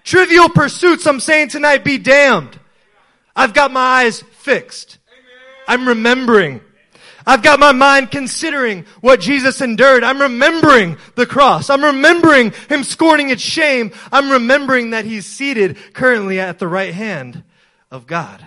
Trivial 0.03 0.49
pursuits, 0.49 1.05
I'm 1.05 1.19
saying 1.19 1.49
tonight, 1.49 1.83
be 1.83 1.99
damned. 1.99 2.59
I've 3.37 3.53
got 3.53 3.71
my 3.71 3.79
eyes 3.79 4.21
fixed. 4.21 4.97
I'm 5.67 5.87
remembering. 5.87 6.59
I've 7.25 7.43
got 7.43 7.59
my 7.59 7.71
mind 7.71 8.09
considering 8.09 8.85
what 9.01 9.19
Jesus 9.19 9.61
endured. 9.61 10.03
I'm 10.03 10.19
remembering 10.19 10.97
the 11.15 11.25
cross. 11.25 11.69
I'm 11.69 11.83
remembering 11.83 12.51
Him 12.67 12.83
scorning 12.83 13.29
its 13.29 13.41
shame. 13.41 13.91
I'm 14.11 14.31
remembering 14.31 14.89
that 14.89 15.05
He's 15.05 15.25
seated 15.25 15.77
currently 15.93 16.39
at 16.39 16.57
the 16.57 16.67
right 16.67 16.93
hand 16.93 17.43
of 17.91 18.07
God. 18.07 18.43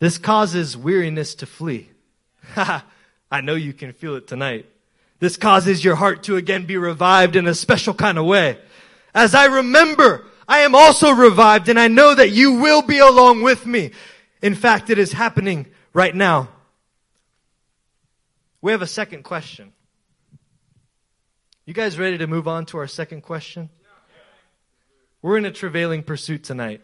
This 0.00 0.18
causes 0.18 0.76
weariness 0.76 1.36
to 1.36 1.46
flee. 1.46 1.90
I 2.56 3.42
know 3.42 3.54
you 3.54 3.74
can 3.74 3.92
feel 3.92 4.16
it 4.16 4.26
tonight. 4.26 4.66
This 5.20 5.36
causes 5.36 5.84
your 5.84 5.94
heart 5.94 6.24
to 6.24 6.36
again 6.36 6.64
be 6.64 6.78
revived 6.78 7.36
in 7.36 7.46
a 7.46 7.54
special 7.54 7.94
kind 7.94 8.18
of 8.18 8.24
way. 8.24 8.58
As 9.14 9.34
I 9.34 9.44
remember 9.44 10.24
I 10.50 10.62
am 10.62 10.74
also 10.74 11.12
revived 11.12 11.68
and 11.68 11.78
I 11.78 11.86
know 11.86 12.12
that 12.12 12.30
you 12.30 12.54
will 12.54 12.82
be 12.82 12.98
along 12.98 13.42
with 13.42 13.66
me. 13.66 13.92
In 14.42 14.56
fact, 14.56 14.90
it 14.90 14.98
is 14.98 15.12
happening 15.12 15.68
right 15.92 16.12
now. 16.12 16.48
We 18.60 18.72
have 18.72 18.82
a 18.82 18.86
second 18.88 19.22
question. 19.22 19.72
You 21.66 21.72
guys 21.72 22.00
ready 22.00 22.18
to 22.18 22.26
move 22.26 22.48
on 22.48 22.66
to 22.66 22.78
our 22.78 22.88
second 22.88 23.20
question? 23.20 23.70
We're 25.22 25.38
in 25.38 25.44
a 25.44 25.52
travailing 25.52 26.02
pursuit 26.02 26.42
tonight. 26.42 26.80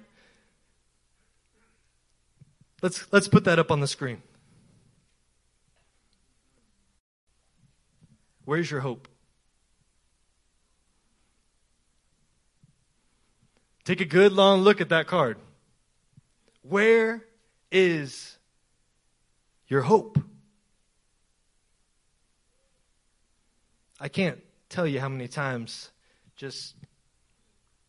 Let's, 2.83 3.05
let's 3.13 3.27
put 3.27 3.43
that 3.47 3.59
up 3.59 3.73
on 3.73 3.81
the 3.81 3.89
screen. 3.89 4.23
Where's 8.45 8.71
your 8.71 8.79
hope? 8.79 9.09
Take 13.87 14.01
a 14.01 14.05
good 14.05 14.33
long 14.33 14.63
look 14.63 14.81
at 14.81 14.89
that 14.89 15.07
card. 15.07 15.39
Where 16.63 17.25
is 17.71 18.37
your 19.69 19.83
hope? 19.83 20.19
I 24.01 24.09
can't 24.09 24.41
tell 24.69 24.89
you 24.89 24.99
how 24.99 25.09
many 25.09 25.29
times 25.29 25.91
just 26.35 26.75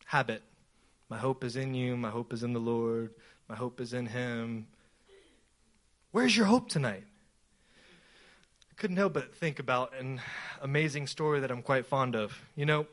habit. 0.04 0.40
My 1.08 1.18
hope 1.18 1.42
is 1.42 1.56
in 1.56 1.74
you. 1.74 1.96
My 1.96 2.10
hope 2.10 2.32
is 2.32 2.44
in 2.44 2.52
the 2.52 2.60
Lord. 2.60 3.10
My 3.48 3.56
hope 3.56 3.80
is 3.80 3.92
in 3.92 4.06
Him. 4.06 4.68
Where's 6.12 6.36
your 6.36 6.46
hope 6.46 6.68
tonight? 6.68 7.02
I 8.70 8.74
couldn't 8.76 8.98
help 8.98 9.14
but 9.14 9.34
think 9.34 9.58
about 9.58 9.98
an 9.98 10.20
amazing 10.62 11.08
story 11.08 11.40
that 11.40 11.50
I'm 11.50 11.62
quite 11.62 11.86
fond 11.86 12.14
of. 12.14 12.40
You 12.54 12.66
know, 12.66 12.86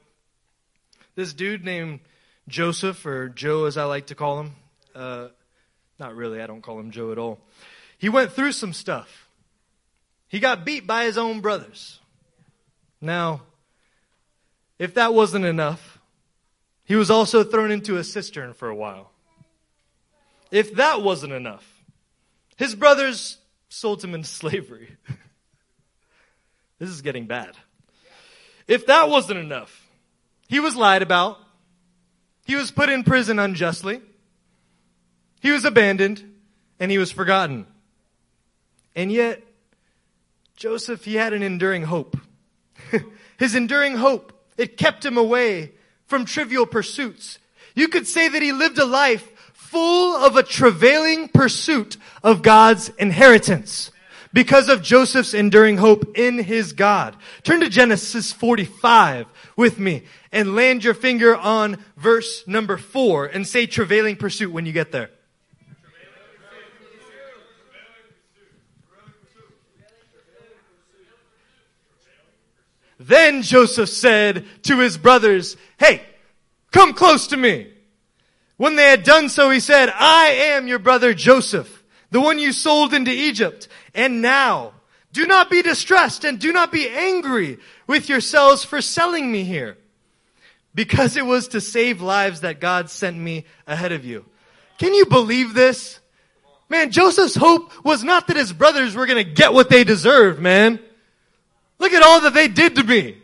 this 1.13 1.33
dude 1.33 1.63
named 1.63 1.99
Joseph, 2.47 3.05
or 3.05 3.29
Joe 3.29 3.65
as 3.65 3.77
I 3.77 3.85
like 3.85 4.07
to 4.07 4.15
call 4.15 4.39
him. 4.41 4.55
Uh, 4.93 5.27
not 5.99 6.15
really, 6.15 6.41
I 6.41 6.47
don't 6.47 6.61
call 6.61 6.79
him 6.79 6.91
Joe 6.91 7.11
at 7.11 7.17
all. 7.17 7.39
He 7.97 8.09
went 8.09 8.31
through 8.31 8.51
some 8.51 8.73
stuff. 8.73 9.29
He 10.27 10.39
got 10.39 10.65
beat 10.65 10.85
by 10.85 11.05
his 11.05 11.17
own 11.17 11.41
brothers. 11.41 11.99
Now, 12.99 13.41
if 14.77 14.95
that 14.95 15.13
wasn't 15.13 15.45
enough, 15.45 15.99
he 16.83 16.95
was 16.95 17.09
also 17.09 17.43
thrown 17.43 17.71
into 17.71 17.97
a 17.97 18.03
cistern 18.03 18.53
for 18.53 18.69
a 18.69 18.75
while. 18.75 19.11
If 20.51 20.75
that 20.75 21.01
wasn't 21.01 21.33
enough, 21.33 21.65
his 22.57 22.75
brothers 22.75 23.37
sold 23.69 24.03
him 24.03 24.13
into 24.13 24.27
slavery. 24.41 24.95
this 26.79 26.89
is 26.89 27.01
getting 27.01 27.25
bad. 27.25 27.55
If 28.67 28.87
that 28.87 29.09
wasn't 29.09 29.39
enough, 29.39 29.87
he 30.47 30.59
was 30.59 30.75
lied 30.75 31.01
about. 31.01 31.37
He 32.45 32.55
was 32.55 32.71
put 32.71 32.89
in 32.89 33.03
prison 33.03 33.39
unjustly. 33.39 34.01
He 35.41 35.51
was 35.51 35.65
abandoned 35.65 36.23
and 36.79 36.91
he 36.91 36.97
was 36.97 37.11
forgotten. 37.11 37.65
And 38.95 39.11
yet, 39.11 39.43
Joseph, 40.55 41.03
he 41.03 41.15
had 41.15 41.33
an 41.33 41.43
enduring 41.43 41.83
hope. 41.83 42.17
His 43.37 43.55
enduring 43.55 43.97
hope, 43.97 44.31
it 44.57 44.77
kept 44.77 45.05
him 45.05 45.17
away 45.17 45.71
from 46.05 46.23
trivial 46.23 46.65
pursuits. 46.65 47.39
You 47.73 47.89
could 47.89 48.07
say 48.07 48.29
that 48.29 48.41
he 48.41 48.53
lived 48.53 48.77
a 48.77 48.85
life 48.85 49.29
full 49.53 50.15
of 50.15 50.37
a 50.37 50.43
travailing 50.43 51.27
pursuit 51.27 51.97
of 52.23 52.41
God's 52.41 52.89
inheritance 52.97 53.91
because 54.35 54.67
of 54.67 54.81
Joseph's 54.81 55.33
enduring 55.33 55.77
hope 55.77 56.17
in 56.17 56.37
his 56.37 56.73
God. 56.73 57.15
Turn 57.43 57.61
to 57.61 57.69
Genesis 57.69 58.33
45 58.33 59.27
with 59.55 59.79
me 59.79 60.03
and 60.29 60.57
land 60.57 60.83
your 60.83 60.93
finger 60.93 61.33
on 61.37 61.77
verse 61.95 62.45
number 62.45 62.75
four 62.75 63.27
and 63.27 63.47
say 63.47 63.65
travailing 63.65 64.17
pursuit 64.17 64.51
when 64.51 64.65
you 64.65 64.73
get 64.73 64.91
there. 64.91 65.09
Then 72.99 73.41
Joseph 73.41 73.89
said 73.89 74.45
to 74.63 74.79
his 74.79 74.97
brothers, 74.97 75.55
Hey, 75.77 76.01
come 76.71 76.93
close 76.93 77.27
to 77.27 77.37
me. 77.37 77.71
When 78.57 78.75
they 78.75 78.89
had 78.89 79.03
done 79.03 79.29
so, 79.29 79.49
he 79.49 79.61
said, 79.61 79.89
I 79.95 80.27
am 80.55 80.67
your 80.67 80.79
brother 80.79 81.13
Joseph, 81.13 81.74
the 82.11 82.21
one 82.21 82.39
you 82.39 82.51
sold 82.51 82.93
into 82.93 83.11
Egypt. 83.11 83.67
And 83.93 84.21
now, 84.21 84.73
do 85.11 85.25
not 85.25 85.49
be 85.49 85.61
distressed 85.61 86.23
and 86.25 86.39
do 86.39 86.51
not 86.51 86.71
be 86.71 86.89
angry 86.89 87.57
with 87.87 88.09
yourselves 88.09 88.63
for 88.63 88.81
selling 88.81 89.31
me 89.31 89.43
here. 89.43 89.77
Because 90.73 91.15
it 91.15 91.25
was 91.25 91.49
to 91.49 91.61
save 91.61 92.01
lives 92.01 92.41
that 92.41 92.59
God 92.59 92.89
sent 92.89 93.17
me 93.17 93.45
ahead 93.65 93.93
of 93.93 94.03
you. 94.03 94.25
Can 94.77 94.93
you 94.93 95.05
believe 95.05 95.53
this? 95.53 95.99
Man, 96.67 96.91
Joseph's 96.91 97.35
hope 97.35 97.71
was 97.85 98.03
not 98.03 98.27
that 98.27 98.35
his 98.35 98.51
brothers 98.51 98.95
were 98.95 99.07
to 99.07 99.23
get 99.23 99.53
what 99.53 99.69
they 99.69 99.83
deserved, 99.83 100.41
man. 100.41 100.79
Look 101.79 101.93
at 101.93 102.03
all 102.03 102.21
that 102.21 102.33
they 102.33 102.47
did 102.47 102.75
to 102.75 102.83
me. 102.83 103.17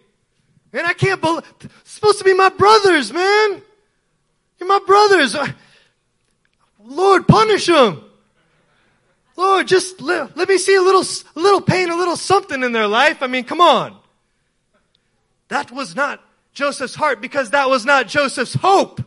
Man, 0.72 0.86
I 0.86 0.94
can't 0.94 1.20
believe, 1.20 1.44
supposed 1.84 2.20
to 2.20 2.24
be 2.24 2.34
my 2.34 2.50
brothers, 2.50 3.12
man. 3.12 3.62
You're 4.60 4.70
my 4.70 4.80
brothers. 4.86 5.36
Lord, 6.84 7.28
punish 7.28 7.66
them. 7.66 8.04
Lord, 9.42 9.68
just 9.68 10.00
let, 10.02 10.38
let 10.38 10.48
me 10.48 10.60
see 10.60 10.76
a 10.76 10.82
little, 10.82 11.02
a 11.02 11.40
little 11.40 11.62
pain, 11.62 11.90
a 11.90 11.96
little 11.96 12.16
something 12.16 12.62
in 12.62 12.74
their 12.74 12.88
life. 12.88 13.24
I 13.24 13.28
mean, 13.28 13.44
come 13.44 13.60
on. 13.60 13.98
That 15.48 15.72
was 15.72 15.96
not 15.96 16.24
Joseph's 16.54 16.94
heart 16.94 17.22
because 17.22 17.50
that 17.50 17.68
was 17.68 17.84
not 17.84 18.08
Joseph's 18.08 18.54
hope. 18.54 19.02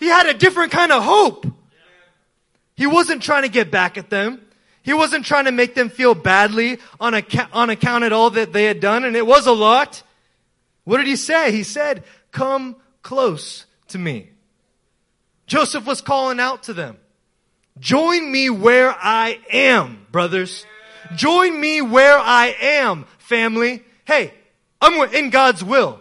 He 0.00 0.06
had 0.06 0.26
a 0.26 0.32
different 0.32 0.72
kind 0.72 0.90
of 0.90 1.02
hope. 1.02 1.46
He 2.74 2.86
wasn't 2.86 3.22
trying 3.22 3.42
to 3.42 3.50
get 3.50 3.70
back 3.70 3.98
at 3.98 4.08
them. 4.08 4.40
He 4.82 4.94
wasn't 4.94 5.26
trying 5.26 5.44
to 5.44 5.52
make 5.52 5.74
them 5.74 5.90
feel 5.90 6.14
badly 6.14 6.78
on, 6.98 7.14
on 7.52 7.70
account 7.70 8.04
of 8.04 8.12
all 8.12 8.30
that 8.30 8.54
they 8.54 8.64
had 8.64 8.80
done, 8.80 9.04
and 9.04 9.14
it 9.14 9.26
was 9.26 9.46
a 9.46 9.52
lot. 9.52 10.02
What 10.84 10.96
did 10.96 11.06
he 11.06 11.16
say? 11.16 11.52
He 11.52 11.62
said, 11.62 12.04
come 12.32 12.76
close 13.02 13.66
to 13.88 13.98
me. 13.98 14.30
Joseph 15.46 15.86
was 15.86 16.00
calling 16.00 16.40
out 16.40 16.62
to 16.64 16.72
them. 16.72 16.96
Join 17.78 18.30
me 18.30 18.50
where 18.50 18.90
I 18.90 19.38
am, 19.50 20.06
brothers. 20.10 20.66
Join 21.16 21.60
me 21.60 21.80
where 21.80 22.18
I 22.18 22.54
am, 22.60 23.06
family. 23.18 23.82
Hey, 24.04 24.32
I'm 24.80 24.94
in 25.12 25.30
God's 25.30 25.64
will. 25.64 26.00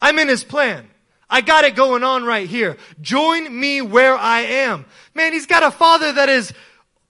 I'm 0.00 0.18
in 0.18 0.28
His 0.28 0.44
plan. 0.44 0.88
I 1.28 1.42
got 1.42 1.64
it 1.64 1.76
going 1.76 2.02
on 2.02 2.24
right 2.24 2.48
here. 2.48 2.76
Join 3.00 3.58
me 3.58 3.80
where 3.82 4.16
I 4.16 4.40
am. 4.40 4.84
Man, 5.14 5.32
he's 5.32 5.46
got 5.46 5.62
a 5.62 5.70
father 5.70 6.12
that 6.12 6.28
is 6.28 6.52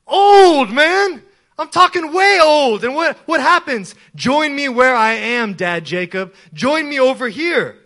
old, 0.07 0.71
man. 0.71 1.23
I'm 1.59 1.69
talking 1.69 2.13
way 2.13 2.39
old. 2.43 2.85
And 2.85 2.95
what, 2.95 3.17
what 3.27 3.41
happens? 3.41 3.95
Join 4.15 4.55
me 4.55 4.69
where 4.69 4.95
I 4.95 5.13
am, 5.13 5.55
Dad 5.55 5.85
Jacob. 5.85 6.35
Join 6.53 6.89
me 6.89 7.01
over 7.01 7.29
here. 7.29 7.79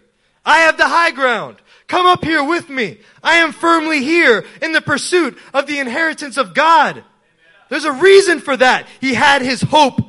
I 0.44 0.58
have 0.58 0.76
the 0.76 0.88
high 0.88 1.12
ground. 1.12 1.56
Come 1.94 2.06
up 2.06 2.24
here 2.24 2.42
with 2.42 2.68
me. 2.68 2.98
I 3.22 3.36
am 3.36 3.52
firmly 3.52 4.02
here 4.02 4.44
in 4.60 4.72
the 4.72 4.80
pursuit 4.80 5.38
of 5.52 5.68
the 5.68 5.78
inheritance 5.78 6.36
of 6.36 6.52
God. 6.52 7.04
There's 7.68 7.84
a 7.84 7.92
reason 7.92 8.40
for 8.40 8.56
that. 8.56 8.88
He 9.00 9.14
had 9.14 9.42
his 9.42 9.62
hope 9.62 10.00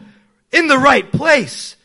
in 0.51 0.67
the 0.67 0.79
right 0.79 1.11
place. 1.11 1.75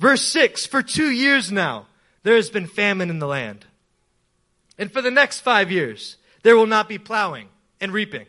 Verse 0.00 0.22
6, 0.22 0.66
for 0.66 0.82
two 0.82 1.08
years 1.08 1.52
now, 1.52 1.86
there 2.24 2.34
has 2.34 2.50
been 2.50 2.66
famine 2.66 3.10
in 3.10 3.20
the 3.20 3.28
land. 3.28 3.64
And 4.76 4.90
for 4.90 5.00
the 5.02 5.12
next 5.12 5.42
five 5.42 5.70
years, 5.70 6.16
there 6.42 6.56
will 6.56 6.66
not 6.66 6.88
be 6.88 6.98
plowing 6.98 7.46
and 7.80 7.92
reaping. 7.92 8.26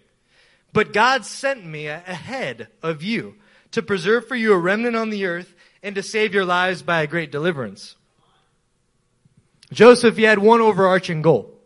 But 0.74 0.94
God 0.94 1.26
sent 1.26 1.66
me 1.66 1.88
ahead 1.88 2.68
of 2.84 3.02
you 3.02 3.34
to 3.72 3.82
preserve 3.82 4.28
for 4.28 4.36
you 4.36 4.54
a 4.54 4.60
remnant 4.60 4.96
on 4.96 5.10
the 5.10 5.26
earth 5.26 5.56
and 5.82 5.96
to 5.96 6.04
save 6.04 6.36
your 6.36 6.46
lives 6.46 6.84
by 6.84 7.02
a 7.02 7.08
great 7.08 7.32
deliverance. 7.32 7.96
Joseph, 9.72 10.18
he 10.18 10.24
had 10.24 10.40
one 10.40 10.62
overarching 10.62 11.22
goal. 11.22 11.58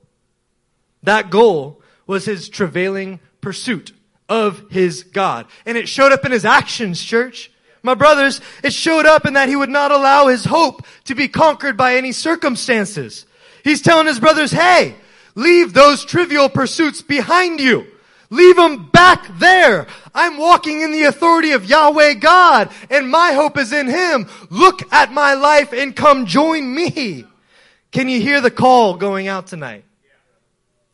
That 1.04 1.30
goal 1.30 1.82
was 2.08 2.26
his 2.26 2.50
travailing 2.50 3.20
pursuit 3.42 3.92
of 4.30 4.70
his 4.70 5.04
God. 5.04 5.46
And 5.66 5.78
it 5.78 5.88
showed 5.88 6.12
up 6.12 6.26
in 6.26 6.32
his 6.32 6.46
actions, 6.46 7.04
church. 7.04 7.52
My 7.84 7.94
brothers, 7.94 8.42
it 8.64 8.74
showed 8.74 9.06
up 9.06 9.26
in 9.26 9.34
that 9.34 9.50
he 9.50 9.56
would 9.56 9.70
not 9.70 9.92
allow 9.92 10.28
his 10.28 10.46
hope 10.46 10.86
to 11.06 11.16
be 11.16 11.28
conquered 11.28 11.78
by 11.78 11.96
any 11.96 12.12
circumstances. 12.12 13.26
He's 13.64 13.82
telling 13.82 14.08
his 14.08 14.20
brothers, 14.20 14.52
hey, 14.52 14.96
leave 15.36 15.74
those 15.74 16.06
trivial 16.06 16.50
pursuits 16.50 17.02
behind 17.02 17.60
you. 17.60 17.86
Leave 18.32 18.56
them 18.56 18.90
back 18.90 19.28
there. 19.38 19.88
I'm 20.14 20.38
walking 20.38 20.82
in 20.82 20.92
the 20.92 21.04
authority 21.04 21.52
of 21.52 21.70
Yahweh 21.70 22.16
God 22.16 22.72
and 22.90 23.10
my 23.10 23.34
hope 23.34 23.58
is 23.58 23.72
in 23.72 23.88
Him. 23.88 24.28
Look 24.50 24.92
at 24.92 25.12
my 25.12 25.36
life 25.36 25.74
and 25.74 25.96
come 25.96 26.26
join 26.26 26.74
me. 26.74 27.26
Can 27.96 28.10
you 28.10 28.20
hear 28.20 28.42
the 28.42 28.52
call 28.52 28.96
going 28.96 29.30
out 29.30 29.48
tonight? 29.48 29.86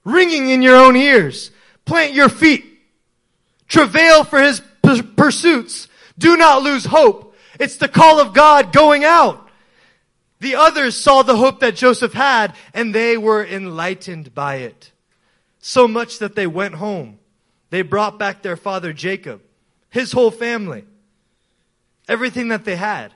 Ringing 0.04 0.52
in 0.52 0.62
your 0.62 0.76
own 0.76 0.96
ears. 0.96 1.50
Plant 1.84 2.14
your 2.14 2.30
feet. 2.30 2.64
Travail 3.68 4.24
for 4.24 4.40
His 4.40 4.62
pursuits. 5.16 5.88
Do 6.20 6.38
not 6.38 6.62
lose 6.62 6.86
hope. 6.86 7.36
It's 7.60 7.78
the 7.78 7.88
call 7.88 8.20
of 8.20 8.36
God 8.36 8.72
going 8.72 9.04
out. 9.04 9.50
The 10.42 10.54
others 10.54 10.96
saw 10.96 11.24
the 11.24 11.38
hope 11.38 11.62
that 11.62 11.76
Joseph 11.76 12.14
had 12.14 12.54
and 12.72 12.94
they 12.94 13.18
were 13.18 13.44
enlightened 13.44 14.36
by 14.36 14.58
it. 14.58 14.92
So 15.58 15.88
much 15.88 16.20
that 16.20 16.36
they 16.36 16.46
went 16.46 16.76
home 16.76 17.18
they 17.72 17.82
brought 17.82 18.20
back 18.20 18.44
their 18.44 18.58
father 18.58 18.94
Jacob, 18.94 19.42
his 19.90 20.12
whole 20.12 20.30
family, 20.30 20.84
everything 22.08 22.50
that 22.50 22.66
they 22.66 22.76
had 22.76 23.12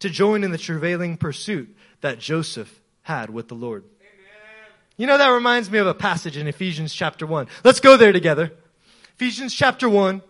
to 0.00 0.10
join 0.10 0.42
in 0.42 0.50
the 0.50 0.58
travailing 0.58 1.16
pursuit 1.16 1.76
that 2.00 2.18
Joseph 2.18 2.80
had 3.06 3.30
with 3.30 3.46
the 3.46 3.54
Lord. 3.54 3.84
Amen. 4.00 4.72
You 4.96 5.06
know, 5.06 5.16
that 5.16 5.28
reminds 5.28 5.70
me 5.70 5.78
of 5.78 5.86
a 5.86 5.94
passage 5.94 6.36
in 6.36 6.48
Ephesians 6.48 6.92
chapter 6.92 7.24
1. 7.24 7.46
Let's 7.62 7.78
go 7.78 7.96
there 7.96 8.10
together. 8.10 8.52
Ephesians 9.14 9.54
chapter 9.54 9.88
1, 9.88 10.22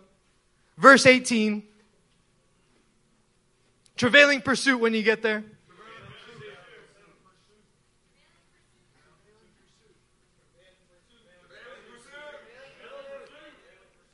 verse 0.77 1.07
18. 1.07 1.63
Travailing 3.95 4.41
pursuit 4.41 4.77
when 4.77 4.93
you 4.93 5.01
get 5.01 5.23
there. 5.23 5.43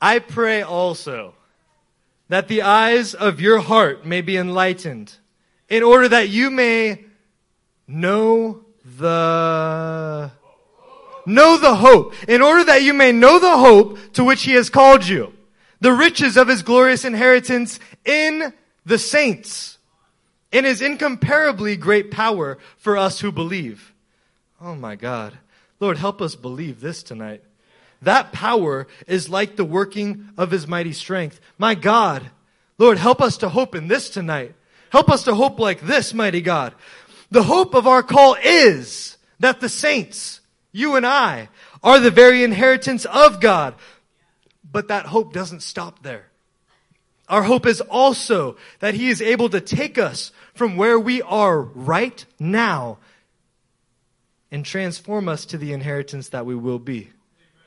I 0.00 0.20
pray 0.20 0.62
also 0.62 1.34
that 2.30 2.48
the 2.48 2.62
eyes 2.62 3.12
of 3.12 3.42
your 3.42 3.58
heart 3.58 4.06
may 4.06 4.22
be 4.22 4.38
enlightened 4.38 5.18
in 5.68 5.82
order 5.82 6.08
that 6.08 6.30
you 6.30 6.50
may 6.50 7.04
know 7.86 8.64
the 8.98 10.30
know 11.26 11.56
the 11.56 11.74
hope 11.74 12.14
in 12.28 12.42
order 12.42 12.64
that 12.64 12.82
you 12.82 12.92
may 12.92 13.10
know 13.12 13.38
the 13.38 13.56
hope 13.56 13.98
to 14.12 14.22
which 14.22 14.42
he 14.42 14.52
has 14.52 14.68
called 14.68 15.06
you 15.06 15.32
the 15.80 15.92
riches 15.92 16.36
of 16.36 16.48
his 16.48 16.62
glorious 16.62 17.04
inheritance 17.04 17.80
in 18.04 18.52
the 18.84 18.98
saints 18.98 19.78
in 20.52 20.64
his 20.64 20.82
incomparably 20.82 21.76
great 21.76 22.10
power 22.10 22.58
for 22.76 22.96
us 22.96 23.20
who 23.20 23.32
believe 23.32 23.94
oh 24.60 24.74
my 24.74 24.94
god 24.94 25.38
lord 25.80 25.96
help 25.96 26.20
us 26.20 26.34
believe 26.34 26.80
this 26.80 27.02
tonight 27.02 27.42
that 28.04 28.32
power 28.32 28.86
is 29.06 29.28
like 29.28 29.56
the 29.56 29.64
working 29.64 30.28
of 30.36 30.50
his 30.50 30.68
mighty 30.68 30.92
strength. 30.92 31.40
My 31.58 31.74
God, 31.74 32.30
Lord, 32.78 32.98
help 32.98 33.20
us 33.20 33.38
to 33.38 33.48
hope 33.48 33.74
in 33.74 33.88
this 33.88 34.10
tonight. 34.10 34.54
Help 34.90 35.10
us 35.10 35.24
to 35.24 35.34
hope 35.34 35.58
like 35.58 35.80
this, 35.80 36.14
mighty 36.14 36.40
God. 36.40 36.74
The 37.34 37.42
hope 37.42 37.74
of 37.74 37.88
our 37.88 38.04
call 38.04 38.36
is 38.44 39.18
that 39.40 39.60
the 39.60 39.68
saints, 39.68 40.40
you 40.70 40.94
and 40.94 41.04
I, 41.04 41.48
are 41.82 41.98
the 41.98 42.12
very 42.12 42.44
inheritance 42.44 43.06
of 43.06 43.40
God. 43.40 43.74
But 44.62 44.86
that 44.86 45.06
hope 45.06 45.32
doesn't 45.32 45.64
stop 45.64 46.04
there. 46.04 46.26
Our 47.28 47.42
hope 47.42 47.66
is 47.66 47.80
also 47.80 48.56
that 48.78 48.94
He 48.94 49.08
is 49.08 49.20
able 49.20 49.48
to 49.48 49.60
take 49.60 49.98
us 49.98 50.30
from 50.54 50.76
where 50.76 50.96
we 50.96 51.22
are 51.22 51.60
right 51.60 52.24
now 52.38 52.98
and 54.52 54.64
transform 54.64 55.28
us 55.28 55.44
to 55.46 55.58
the 55.58 55.72
inheritance 55.72 56.28
that 56.28 56.46
we 56.46 56.54
will 56.54 56.78
be. 56.78 57.10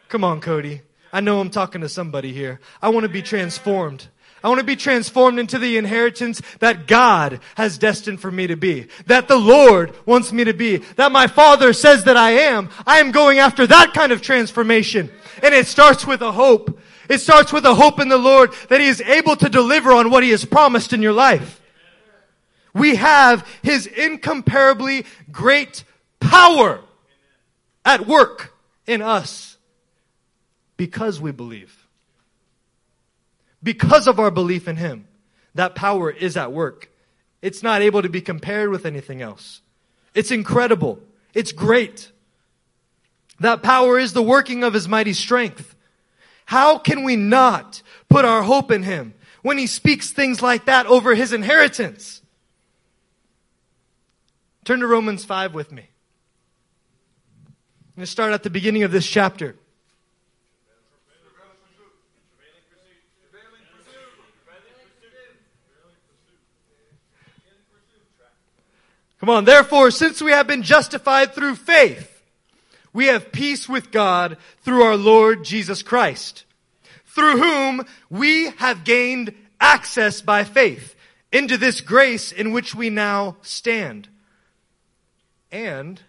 Come 0.08 0.23
on, 0.23 0.39
Cody. 0.39 0.80
I 1.12 1.19
know 1.19 1.41
I'm 1.41 1.49
talking 1.49 1.82
to 1.82 1.89
somebody 1.89 2.32
here. 2.32 2.62
I 2.82 2.88
want 2.88 3.03
to 3.03 3.10
be 3.10 3.21
transformed. 3.21 4.08
I 4.43 4.50
want 4.50 4.60
to 4.60 4.65
be 4.65 4.76
transformed 4.76 5.39
into 5.39 5.58
the 5.58 5.78
inheritance 5.78 6.41
that 6.60 6.86
God 6.86 7.39
has 7.56 7.78
destined 7.78 8.19
for 8.19 8.32
me 8.32 8.47
to 8.47 8.56
be. 8.56 8.88
That 9.08 9.28
the 9.28 9.38
Lord 9.38 9.93
wants 10.06 10.32
me 10.32 10.43
to 10.43 10.54
be. 10.54 10.78
That 10.95 11.12
my 11.12 11.28
Father 11.28 11.73
says 11.73 12.04
that 12.04 12.17
I 12.17 12.32
am. 12.32 12.69
I 12.86 13.00
am 13.00 13.12
going 13.12 13.39
after 13.39 13.65
that 13.65 13.93
kind 13.93 14.12
of 14.12 14.21
transformation. 14.21 15.10
And 15.41 15.56
it 15.56 15.65
starts 15.65 16.06
with 16.06 16.21
a 16.21 16.32
hope. 16.32 16.80
It 17.10 17.19
starts 17.19 17.52
with 17.52 17.65
a 17.65 17.73
hope 17.73 18.00
in 18.00 18.10
the 18.10 18.17
Lord 18.17 18.54
that 18.69 18.80
He 18.80 18.88
is 18.88 19.02
able 19.02 19.36
to 19.38 19.50
deliver 19.50 19.91
on 19.91 20.12
what 20.12 20.23
He 20.23 20.30
has 20.30 20.45
promised 20.45 20.93
in 20.93 21.02
your 21.02 21.13
life. 21.13 21.60
We 22.73 22.95
have 22.97 23.47
His 23.63 23.88
incomparably 23.88 25.06
great 25.32 25.84
power 26.19 26.82
at 27.84 28.06
work 28.06 28.54
in 28.86 29.02
us 29.02 29.58
because 30.76 31.19
we 31.19 31.32
believe 31.32 31.87
because 33.67 34.08
of 34.08 34.17
our 34.17 34.32
belief 34.32 34.65
in 34.69 34.77
Him. 34.77 35.10
That 35.53 35.75
power 35.75 36.10
is 36.10 36.38
at 36.38 36.53
work. 36.53 36.89
It's 37.41 37.62
not 37.62 37.82
able 37.82 38.01
to 38.01 38.08
be 38.08 38.21
compared 38.21 38.69
with 38.69 38.86
anything 38.86 39.21
else. 39.21 39.60
It's 40.13 40.32
incredible. 40.32 41.01
It's 41.34 41.51
great. 41.51 42.13
That 43.41 43.62
power 43.62 43.99
is 43.99 44.13
the 44.13 44.23
working 44.23 44.63
of 44.63 44.73
His 44.73 44.88
mighty 44.88 45.12
strength. 45.12 45.75
How 46.45 46.77
can 46.77 47.03
we 47.03 47.17
not 47.17 47.82
put 48.08 48.23
our 48.23 48.41
hope 48.41 48.71
in 48.71 48.84
Him 48.84 49.13
when 49.41 49.58
He 49.58 49.67
speaks 49.67 50.12
things 50.12 50.41
like 50.41 50.63
that 50.63 50.86
over 50.86 51.13
His 51.13 51.34
inheritance? 51.34 52.21
Turn 54.63 54.80
to 54.80 54.88
Romans 54.88 55.25
5 55.25 55.53
with 55.53 55.73
me. 55.73 55.89
I'm 57.47 57.95
going 57.97 58.06
to 58.06 58.08
start 58.10 58.32
at 58.32 58.43
the 58.43 58.49
beginning 58.49 58.84
of 58.84 58.93
this 58.93 59.06
chapter. 59.06 59.58
Come 69.19 69.30
on. 69.30 69.45
Therefore, 69.45 69.91
since 69.91 70.21
we 70.21 70.32
have 70.32 70.47
been 70.47 70.63
justified 70.63 71.34
through 71.34 71.56
faith, 71.56 72.21
we 72.93 73.08
have 73.08 73.32
peace 73.32 73.67
with 73.67 73.91
God 73.91 74.38
through 74.62 74.84
our 74.84 74.97
Lord 74.97 75.43
Jesus 75.43 75.84
Christ, 75.84 76.45
through 77.06 77.38
whom 77.38 77.86
we 78.10 78.49
have 78.58 78.84
gained 78.84 79.34
access 79.60 80.21
by 80.21 80.43
faith 80.43 80.95
into 81.32 81.58
this 81.58 81.82
grace 81.82 82.32
in 82.32 82.51
which 82.51 82.75
we 82.75 82.89
now 82.89 83.38
stand. 83.41 84.08
And 85.51 86.01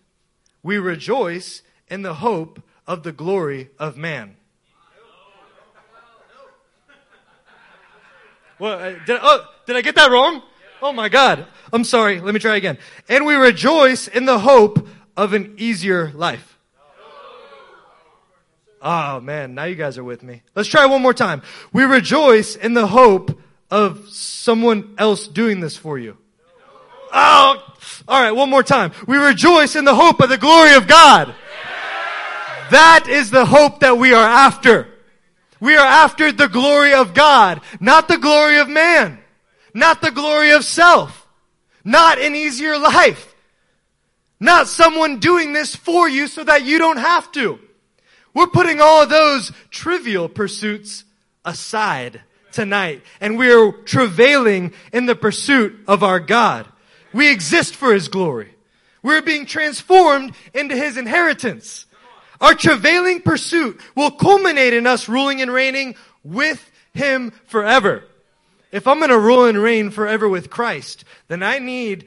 we 0.62 0.78
rejoice 0.78 1.62
in 1.88 2.02
the 2.02 2.14
hope 2.14 2.62
of 2.86 3.02
the 3.02 3.12
glory 3.12 3.70
of 3.78 3.96
man. 3.96 4.36
Well, 8.58 8.78
uh, 8.78 9.04
did, 9.06 9.20
oh, 9.22 9.46
did 9.66 9.76
I 9.76 9.82
get 9.82 9.94
that 9.94 10.10
wrong? 10.10 10.42
Oh 10.82 10.92
my 10.92 11.08
God. 11.08 11.46
I'm 11.72 11.84
sorry. 11.84 12.20
Let 12.20 12.34
me 12.34 12.40
try 12.40 12.56
again. 12.56 12.78
And 13.08 13.26
we 13.26 13.34
rejoice 13.34 14.08
in 14.08 14.24
the 14.24 14.38
hope 14.38 14.86
of 15.16 15.32
an 15.32 15.54
easier 15.58 16.12
life. 16.14 16.58
Oh 18.80 19.20
man, 19.20 19.54
now 19.54 19.64
you 19.64 19.74
guys 19.74 19.98
are 19.98 20.04
with 20.04 20.22
me. 20.22 20.42
Let's 20.54 20.68
try 20.68 20.86
one 20.86 21.02
more 21.02 21.14
time. 21.14 21.42
We 21.72 21.82
rejoice 21.84 22.54
in 22.54 22.74
the 22.74 22.86
hope 22.86 23.38
of 23.70 24.08
someone 24.08 24.94
else 24.98 25.26
doing 25.26 25.60
this 25.60 25.76
for 25.76 25.98
you. 25.98 26.16
Oh, 27.12 27.62
alright, 28.08 28.36
one 28.36 28.50
more 28.50 28.62
time. 28.62 28.92
We 29.06 29.16
rejoice 29.16 29.74
in 29.74 29.84
the 29.84 29.94
hope 29.94 30.20
of 30.20 30.28
the 30.28 30.38
glory 30.38 30.74
of 30.74 30.86
God. 30.86 31.34
That 32.70 33.06
is 33.08 33.30
the 33.30 33.46
hope 33.46 33.80
that 33.80 33.98
we 33.98 34.12
are 34.12 34.24
after. 34.24 34.86
We 35.58 35.76
are 35.76 35.86
after 35.86 36.30
the 36.30 36.48
glory 36.48 36.94
of 36.94 37.14
God, 37.14 37.62
not 37.80 38.06
the 38.06 38.18
glory 38.18 38.58
of 38.58 38.68
man. 38.68 39.18
Not 39.74 40.00
the 40.00 40.10
glory 40.10 40.50
of 40.52 40.64
self. 40.64 41.17
Not 41.88 42.18
an 42.18 42.36
easier 42.36 42.76
life. 42.76 43.34
Not 44.38 44.68
someone 44.68 45.20
doing 45.20 45.54
this 45.54 45.74
for 45.74 46.06
you 46.06 46.26
so 46.28 46.44
that 46.44 46.62
you 46.62 46.76
don't 46.78 46.98
have 46.98 47.32
to. 47.32 47.58
We're 48.34 48.48
putting 48.48 48.78
all 48.78 49.04
of 49.04 49.08
those 49.08 49.52
trivial 49.70 50.28
pursuits 50.28 51.04
aside 51.46 52.20
tonight 52.52 53.00
and 53.22 53.38
we 53.38 53.50
are 53.50 53.72
travailing 53.72 54.74
in 54.92 55.06
the 55.06 55.16
pursuit 55.16 55.82
of 55.88 56.02
our 56.02 56.20
God. 56.20 56.68
We 57.14 57.30
exist 57.30 57.74
for 57.74 57.94
His 57.94 58.08
glory. 58.08 58.54
We're 59.02 59.22
being 59.22 59.46
transformed 59.46 60.34
into 60.52 60.76
His 60.76 60.98
inheritance. 60.98 61.86
Our 62.38 62.54
travailing 62.54 63.22
pursuit 63.22 63.80
will 63.94 64.10
culminate 64.10 64.74
in 64.74 64.86
us 64.86 65.08
ruling 65.08 65.40
and 65.40 65.50
reigning 65.50 65.94
with 66.22 66.70
Him 66.92 67.32
forever 67.46 68.04
if 68.70 68.86
I'm 68.86 68.98
going 68.98 69.10
to 69.10 69.18
rule 69.18 69.44
and 69.44 69.58
reign 69.58 69.90
forever 69.90 70.28
with 70.28 70.50
Christ, 70.50 71.04
then 71.28 71.42
I 71.42 71.58
need 71.58 72.06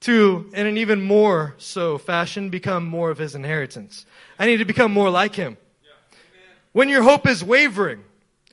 to, 0.00 0.50
in 0.54 0.66
an 0.66 0.78
even 0.78 1.02
more 1.02 1.54
so 1.58 1.98
fashion, 1.98 2.50
become 2.50 2.86
more 2.86 3.10
of 3.10 3.18
his 3.18 3.34
inheritance. 3.34 4.06
I 4.38 4.46
need 4.46 4.58
to 4.58 4.64
become 4.64 4.92
more 4.92 5.10
like 5.10 5.34
him. 5.34 5.56
When 6.72 6.88
your 6.88 7.02
hope 7.02 7.26
is 7.26 7.44
wavering, 7.44 8.04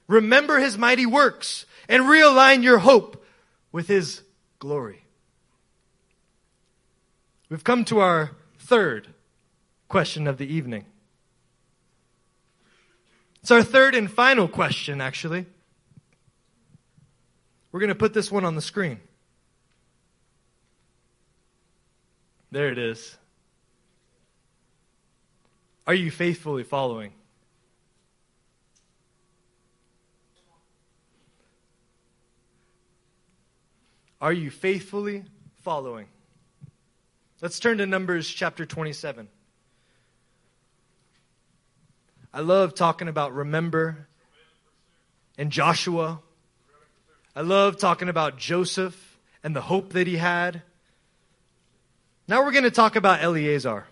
remember 0.07 0.59
his 0.59 0.77
mighty 0.77 1.05
works 1.05 1.65
and 1.87 2.03
realign 2.03 2.63
your 2.63 2.79
hope 2.79 3.25
with 3.71 3.87
his 3.87 4.21
glory. 4.59 5.03
We've 7.49 7.63
come 7.63 7.85
to 7.85 7.99
our 7.99 8.31
third 8.59 9.07
question 9.87 10.27
of 10.27 10.37
the 10.37 10.53
evening. 10.53 10.85
It's 13.41 13.51
our 13.51 13.63
third 13.63 13.95
and 13.95 14.11
final 14.11 14.49
question, 14.49 14.99
actually. 14.99 15.45
We're 17.71 17.79
going 17.79 17.89
to 17.89 17.95
put 17.95 18.13
this 18.13 18.31
one 18.31 18.45
on 18.45 18.55
the 18.55 18.61
screen. 18.61 18.99
There 22.51 22.69
it 22.69 22.77
is. 22.77 23.17
Are 25.85 25.93
you 25.93 26.11
faithfully 26.11 26.63
following? 26.63 27.13
Are 34.19 34.33
you 34.33 34.49
faithfully 34.49 35.23
following? 35.63 36.07
Let's 37.41 37.59
turn 37.59 37.77
to 37.77 37.85
Numbers 37.85 38.27
chapter 38.27 38.65
27. 38.65 39.27
I 42.33 42.39
love 42.41 42.73
talking 42.73 43.07
about 43.07 43.33
remember 43.33 44.07
and 45.37 45.51
Joshua 45.51 46.19
I 47.37 47.41
love 47.41 47.77
talking 47.77 48.09
about 48.09 48.39
Joseph 48.39 49.19
and 49.43 49.55
the 49.55 49.61
hope 49.61 49.93
that 49.93 50.07
he 50.07 50.17
had. 50.17 50.63
Now 52.27 52.43
we're 52.43 52.51
going 52.51 52.63
to 52.63 52.71
talk 52.71 52.95
about 52.95 53.21
Eleazar. 53.21 53.85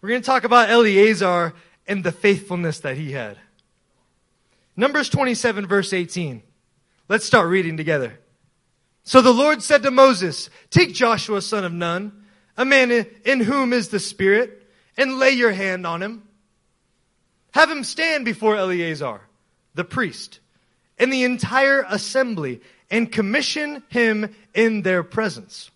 We're 0.00 0.08
going 0.08 0.22
to 0.22 0.26
talk 0.26 0.44
about 0.44 0.70
Eleazar 0.70 1.52
and 1.86 2.02
the 2.02 2.12
faithfulness 2.12 2.80
that 2.80 2.96
he 2.96 3.12
had. 3.12 3.36
Numbers 4.74 5.10
27 5.10 5.66
verse 5.66 5.92
18. 5.92 6.42
Let's 7.10 7.26
start 7.26 7.50
reading 7.50 7.76
together. 7.76 8.18
So 9.04 9.20
the 9.20 9.34
Lord 9.34 9.62
said 9.62 9.82
to 9.82 9.90
Moses, 9.90 10.48
take 10.70 10.94
Joshua 10.94 11.42
son 11.42 11.66
of 11.66 11.74
Nun, 11.74 12.24
a 12.56 12.64
man 12.64 12.90
in 12.90 13.40
whom 13.40 13.74
is 13.74 13.88
the 13.88 14.00
Spirit, 14.00 14.66
and 14.96 15.18
lay 15.18 15.32
your 15.32 15.52
hand 15.52 15.86
on 15.86 16.02
him 16.02 16.22
have 17.52 17.70
him 17.70 17.84
stand 17.84 18.24
before 18.24 18.56
Eleazar, 18.56 19.22
the 19.74 19.84
priest, 19.84 20.40
and 20.98 21.12
the 21.12 21.24
entire 21.24 21.84
assembly, 21.88 22.60
and 22.90 23.10
commission 23.10 23.82
him 23.88 24.34
in 24.54 24.82
their 24.82 25.02
presence. 25.02 25.70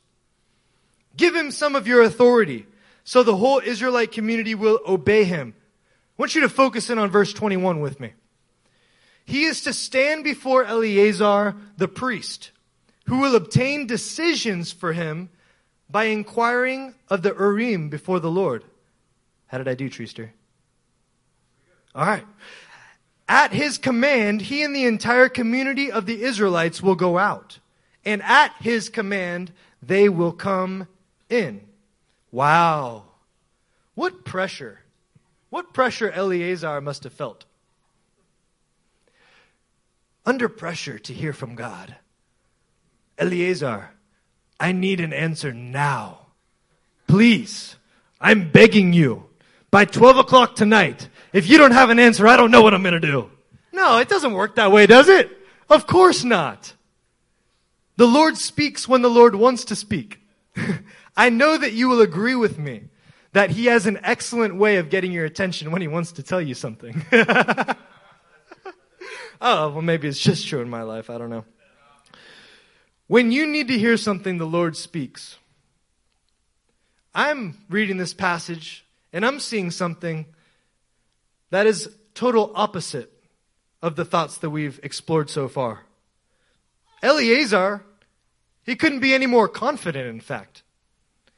Give 1.17 1.35
him 1.35 1.51
some 1.51 1.77
of 1.77 1.87
your 1.87 2.03
authority, 2.03 2.67
so 3.05 3.23
the 3.23 3.37
whole 3.37 3.61
Israelite 3.65 4.13
community 4.13 4.55
will 4.55 4.81
obey 4.87 5.25
him. 5.25 5.55
I 6.19 6.23
want 6.23 6.35
you 6.35 6.43
to 6.43 6.49
focus 6.49 6.91
in 6.91 6.99
on 6.99 7.11
verse 7.11 7.33
21 7.33 7.81
with 7.81 8.01
me. 8.01 8.13
He 9.25 9.45
is 9.45 9.63
to 9.63 9.73
stand 9.73 10.25
before 10.25 10.65
Eleazar, 10.65 11.57
the 11.77 11.89
priest, 11.89 12.51
who 13.07 13.19
will 13.19 13.35
obtain 13.35 13.87
decisions 13.87 14.71
for 14.73 14.93
him 14.93 15.31
by 15.89 16.05
inquiring 16.05 16.95
of 17.09 17.23
the 17.23 17.35
Urim 17.35 17.89
before 17.89 18.21
the 18.21 18.31
Lord. 18.31 18.65
How 19.47 19.59
did 19.59 19.69
I 19.69 19.75
do, 19.75 19.89
Treester? 19.89 20.31
All 21.95 22.05
right. 22.05 22.27
At 23.29 23.53
his 23.53 23.79
command, 23.79 24.43
he 24.43 24.63
and 24.63 24.75
the 24.75 24.85
entire 24.85 25.29
community 25.29 25.91
of 25.91 26.07
the 26.07 26.23
Israelites 26.23 26.83
will 26.83 26.95
go 26.95 27.19
out. 27.19 27.59
And 28.05 28.23
at 28.23 28.53
his 28.61 28.89
command, 28.89 29.53
they 29.83 30.09
will 30.09 30.33
come 30.33 30.89
in. 31.31 31.63
Wow. 32.31 33.05
What 33.95 34.25
pressure. 34.25 34.81
What 35.51 35.73
pressure 35.73 36.11
Eleazar 36.11 36.81
must 36.81 37.05
have 37.05 37.13
felt. 37.13 37.45
Under 40.27 40.49
pressure 40.49 40.99
to 40.99 41.13
hear 41.13 41.33
from 41.33 41.55
God. 41.55 41.95
Eleazar, 43.19 43.91
I 44.59 44.73
need 44.73 45.01
an 45.01 45.13
answer 45.13 45.53
now. 45.53 46.27
Please, 47.07 47.77
I'm 48.21 48.51
begging 48.51 48.93
you. 48.93 49.27
By 49.71 49.85
12 49.85 50.19
o'clock 50.19 50.57
tonight, 50.57 51.09
if 51.35 51.49
you 51.49 51.59
don't 51.59 51.73
have 51.73 51.91
an 51.91 51.99
answer, 51.99 52.29
I 52.29 52.37
don't 52.37 52.53
know 52.53 52.63
what 52.63 52.73
I'm 52.73 52.83
going 52.83 52.95
to 52.95 53.01
do. 53.01 53.29
No, 53.73 53.99
it 53.99 54.09
doesn't 54.09 54.33
work 54.33 54.55
that 54.55 54.71
way, 54.71 54.87
does 54.87 55.09
it? 55.09 55.37
Of 55.69 55.87
course 55.87 56.23
not. 56.23 56.75
The 57.97 58.07
Lord 58.07 58.39
speaks 58.39 58.89
when 58.89 59.03
the 59.03 59.11
Lord 59.11 59.35
wants 59.35 59.65
to 59.67 59.77
speak. 59.77 60.21
I 61.17 61.31
know 61.31 61.59
that 61.59 61.73
you 61.73 61.89
will 61.89 62.01
agree 62.01 62.37
with 62.37 62.57
me 62.57 62.85
that 63.33 63.51
He 63.51 63.67
has 63.67 63.87
an 63.87 63.99
excellent 64.05 64.55
way 64.55 64.77
of 64.77 64.91
getting 64.91 65.11
your 65.11 65.25
attention 65.25 65.73
when 65.73 65.83
He 65.83 65.89
wants 65.89 66.13
to 66.13 66.23
tell 66.23 66.41
you 66.41 66.55
something. 66.55 67.05
oh, 67.13 67.75
well, 69.41 69.83
maybe 69.83 70.07
it's 70.07 70.21
just 70.21 70.47
true 70.47 70.61
in 70.61 70.71
my 70.71 70.83
life. 70.83 71.11
I 71.11 71.19
don't 71.19 71.31
know. 71.31 71.45
When 73.09 73.33
you 73.33 73.49
need 73.49 73.67
to 73.69 73.79
hear 73.79 73.97
something, 73.97 74.39
the 74.39 74.47
Lord 74.47 74.77
speaks. 74.77 75.37
I'm 77.13 77.59
reading 77.69 77.97
this 77.97 78.15
passage 78.15 78.87
and 79.13 79.27
I'm 79.27 79.41
seeing 79.41 79.73
something 79.73 80.27
that 81.55 81.67
is 81.67 81.89
total 82.15 82.51
opposite 82.57 83.13
of 83.81 83.95
the 83.95 84.05
thoughts 84.05 84.39
that 84.39 84.51
we've 84.51 84.81
explored 84.83 85.31
so 85.31 85.47
far. 85.47 85.85
Eleazar, 87.01 87.85
he 88.65 88.75
couldn't 88.75 88.99
be 88.99 89.15
any 89.15 89.27
more 89.27 89.47
confident, 89.47 90.09
in 90.09 90.21
fact. 90.21 90.65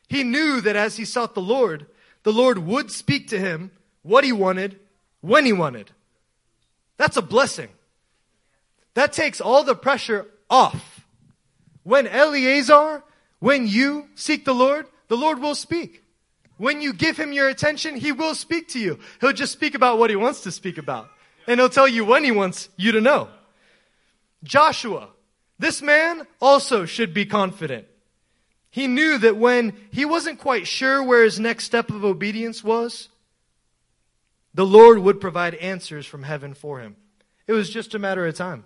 He 0.09 0.23
knew 0.23 0.63
that 0.63 0.75
as 0.75 0.97
he 0.97 1.05
sought 1.05 1.35
the 1.35 1.43
Lord, 1.43 1.85
the 2.23 2.33
Lord 2.33 2.57
would 2.59 2.91
speak 2.91 3.29
to 3.29 3.39
him 3.39 3.73
what 4.03 4.25
he 4.25 4.33
wanted, 4.33 4.79
when 5.21 5.45
he 5.45 5.53
wanted. 5.53 5.91
That's 6.97 7.19
a 7.19 7.23
blessing. 7.23 7.69
That 8.95 9.13
takes 9.13 9.43
all 9.43 9.65
the 9.65 9.75
pressure 9.75 10.27
off. 10.49 11.05
When 11.83 12.07
Eleazar, 12.07 13.03
when 13.39 13.67
you 13.67 14.09
seek 14.15 14.47
the 14.47 14.55
Lord, 14.55 14.87
the 15.09 15.17
Lord 15.19 15.41
will 15.41 15.55
speak. 15.55 16.05
When 16.59 16.81
you 16.81 16.93
give 16.93 17.17
him 17.17 17.33
your 17.33 17.49
attention, 17.49 17.97
he 17.97 18.13
will 18.13 18.35
speak 18.35 18.69
to 18.69 18.79
you. 18.79 18.99
He'll 19.21 19.33
just 19.33 19.53
speak 19.53 19.75
about 19.75 19.99
what 19.99 20.11
he 20.11 20.17
wants 20.17 20.43
to 20.43 20.51
speak 20.51 20.79
about. 20.79 21.11
And 21.47 21.61
he'll 21.61 21.69
tell 21.69 21.87
you 21.87 22.05
when 22.05 22.25
he 22.25 22.31
wants 22.31 22.69
you 22.77 22.93
to 22.93 23.01
know. 23.01 23.29
Joshua, 24.43 25.09
this 25.59 25.83
man 25.83 26.27
also 26.41 26.87
should 26.87 27.13
be 27.13 27.27
confident. 27.27 27.87
He 28.71 28.87
knew 28.87 29.19
that 29.19 29.37
when 29.37 29.75
he 29.91 30.05
wasn't 30.05 30.39
quite 30.39 30.67
sure 30.67 31.03
where 31.03 31.25
his 31.25 31.41
next 31.41 31.65
step 31.65 31.91
of 31.91 32.05
obedience 32.05 32.63
was, 32.63 33.09
the 34.55 34.67
Lord 34.67 34.99
would 34.99 35.21
provide 35.21 35.55
answers 35.55 36.07
from 36.07 36.23
heaven 36.23 36.55
for 36.55 36.81
him. 36.81 36.97
It 37.47 37.53
was 37.53 37.71
just 37.71 37.95
a 37.95 37.99
matter 37.99 38.27
of 38.27 38.35
time. 38.35 38.65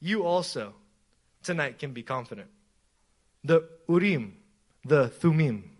You 0.00 0.24
also 0.24 0.74
tonight 1.42 1.78
can 1.78 1.92
be 1.92 2.02
confident. 2.02 2.48
The 3.44 3.68
Urim, 3.88 4.36
the 4.86 5.08
Thummim, 5.08 5.70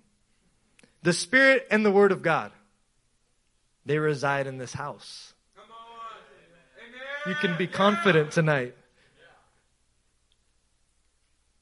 the 1.02 1.12
Spirit 1.12 1.66
and 1.70 1.84
the 1.84 1.90
Word 1.90 2.12
of 2.12 2.22
God, 2.22 2.52
they 3.84 3.98
reside 3.98 4.46
in 4.46 4.58
this 4.58 4.72
house. 4.72 5.32
You 7.26 7.34
can 7.34 7.56
be 7.58 7.66
confident 7.66 8.30
tonight 8.30 8.74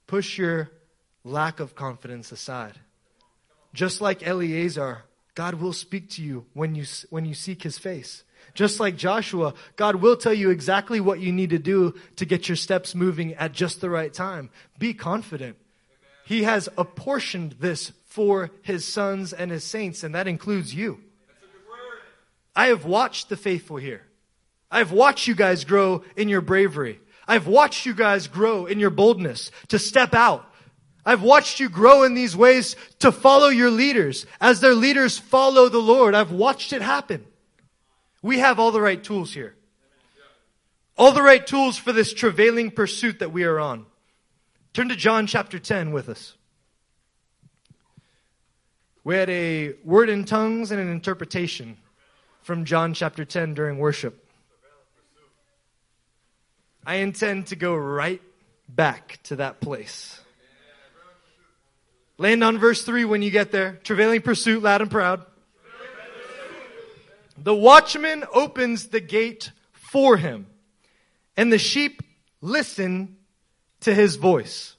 Push 0.07 0.39
your 0.39 0.71
lack 1.25 1.61
of 1.61 1.75
confidence 1.75 2.31
aside. 2.31 2.79
Just 3.73 4.01
like 4.01 4.27
Eleazar, 4.27 5.05
God 5.35 5.55
will 5.55 5.73
speak 5.73 6.11
to 6.11 6.23
you 6.23 6.47
when 6.53 6.75
you, 6.75 6.85
when 7.11 7.25
you 7.25 7.35
seek 7.35 7.63
his 7.63 7.79
face. 7.79 8.23
Just 8.53 8.79
like 8.79 8.97
Joshua, 8.97 9.55
God 9.75 9.97
will 9.97 10.17
tell 10.17 10.35
you 10.35 10.51
exactly 10.51 11.01
what 11.01 11.19
you 11.19 11.33
need 11.33 11.51
to 11.51 11.59
do 11.59 11.95
to 12.17 12.27
get 12.27 12.49
your 12.49 12.57
steps 12.57 12.95
moving 12.95 13.35
at 13.35 13.53
just 13.53 13.81
the 13.81 13.91
right 13.91 14.13
time. 14.13 14.51
Be 14.79 14.93
confident. 14.95 15.57
He 16.25 16.45
has 16.45 16.69
apportioned 16.79 17.57
this 17.61 17.93
for 18.07 18.51
his 18.63 18.85
sons 18.85 19.33
and 19.33 19.51
his 19.51 19.65
saints, 19.65 20.03
and 20.03 20.15
that 20.15 20.29
includes 20.29 20.75
you. 20.75 21.01
I 22.57 22.69
have 22.69 22.85
watched 22.85 23.29
the 23.29 23.37
faithful 23.37 23.77
here. 23.77 24.03
I've 24.71 24.93
watched 24.93 25.27
you 25.27 25.35
guys 25.35 25.65
grow 25.65 26.05
in 26.17 26.29
your 26.29 26.41
bravery. 26.41 27.01
I've 27.27 27.47
watched 27.47 27.87
you 27.87 27.95
guys 27.95 28.27
grow 28.27 28.67
in 28.67 28.79
your 28.79 28.91
boldness 28.91 29.51
to 29.69 29.79
step 29.79 30.15
out. 30.15 30.49
I've 31.07 31.23
watched 31.23 31.61
you 31.61 31.69
grow 31.69 32.03
in 32.05 32.15
these 32.15 32.37
ways 32.37 32.77
to 33.01 33.13
follow 33.13 33.49
your 33.49 33.71
leaders 33.71 34.27
as 34.41 34.61
their 34.61 34.75
leaders 34.75 35.19
follow 35.19 35.69
the 35.69 35.79
Lord. 35.79 36.15
I've 36.15 36.33
watched 36.33 36.73
it 36.73 36.83
happen. 36.83 37.27
We 38.23 38.39
have 38.39 38.59
all 38.59 38.73
the 38.73 38.81
right 38.81 39.03
tools 39.03 39.35
here. 39.35 39.55
All 40.97 41.13
the 41.13 41.23
right 41.23 41.47
tools 41.47 41.77
for 41.77 41.93
this 41.93 42.15
travailing 42.15 42.71
pursuit 42.71 43.19
that 43.19 43.33
we 43.33 43.45
are 43.45 43.61
on. 43.61 43.85
Turn 44.75 44.89
to 44.89 44.97
John 44.97 45.29
chapter 45.29 45.61
10 45.61 45.93
with 45.93 46.09
us. 46.09 46.35
We 49.05 49.15
had 49.15 49.31
a 49.31 49.75
word 49.85 50.09
in 50.09 50.25
tongues 50.25 50.73
and 50.73 50.81
an 50.81 50.91
interpretation 50.91 51.77
from 52.43 52.65
John 52.65 52.93
chapter 52.93 53.25
10 53.25 53.55
during 53.55 53.79
worship. 53.79 54.29
I 56.85 56.97
intend 56.97 57.47
to 57.47 57.57
go 57.57 57.77
right 57.77 58.21
back 58.69 59.21
to 59.25 59.37
that 59.37 59.61
place. 59.61 60.21
Land 62.19 62.43
on 62.43 62.59
verse 62.59 62.85
3 62.85 63.05
when 63.05 63.23
you 63.23 63.31
get 63.31 63.53
there. 63.53 63.79
Travailing 63.85 64.23
pursuit, 64.23 64.61
loud 64.61 64.81
and 64.81 64.91
proud. 64.91 65.25
The 67.39 67.55
watchman 67.55 68.25
opens 68.35 68.89
the 68.89 69.01
gate 69.01 69.53
for 69.71 70.17
him, 70.17 70.49
and 71.37 71.53
the 71.53 71.59
sheep 71.59 72.03
listen 72.41 73.19
to 73.85 73.95
his 73.95 74.17
voice. 74.17 74.77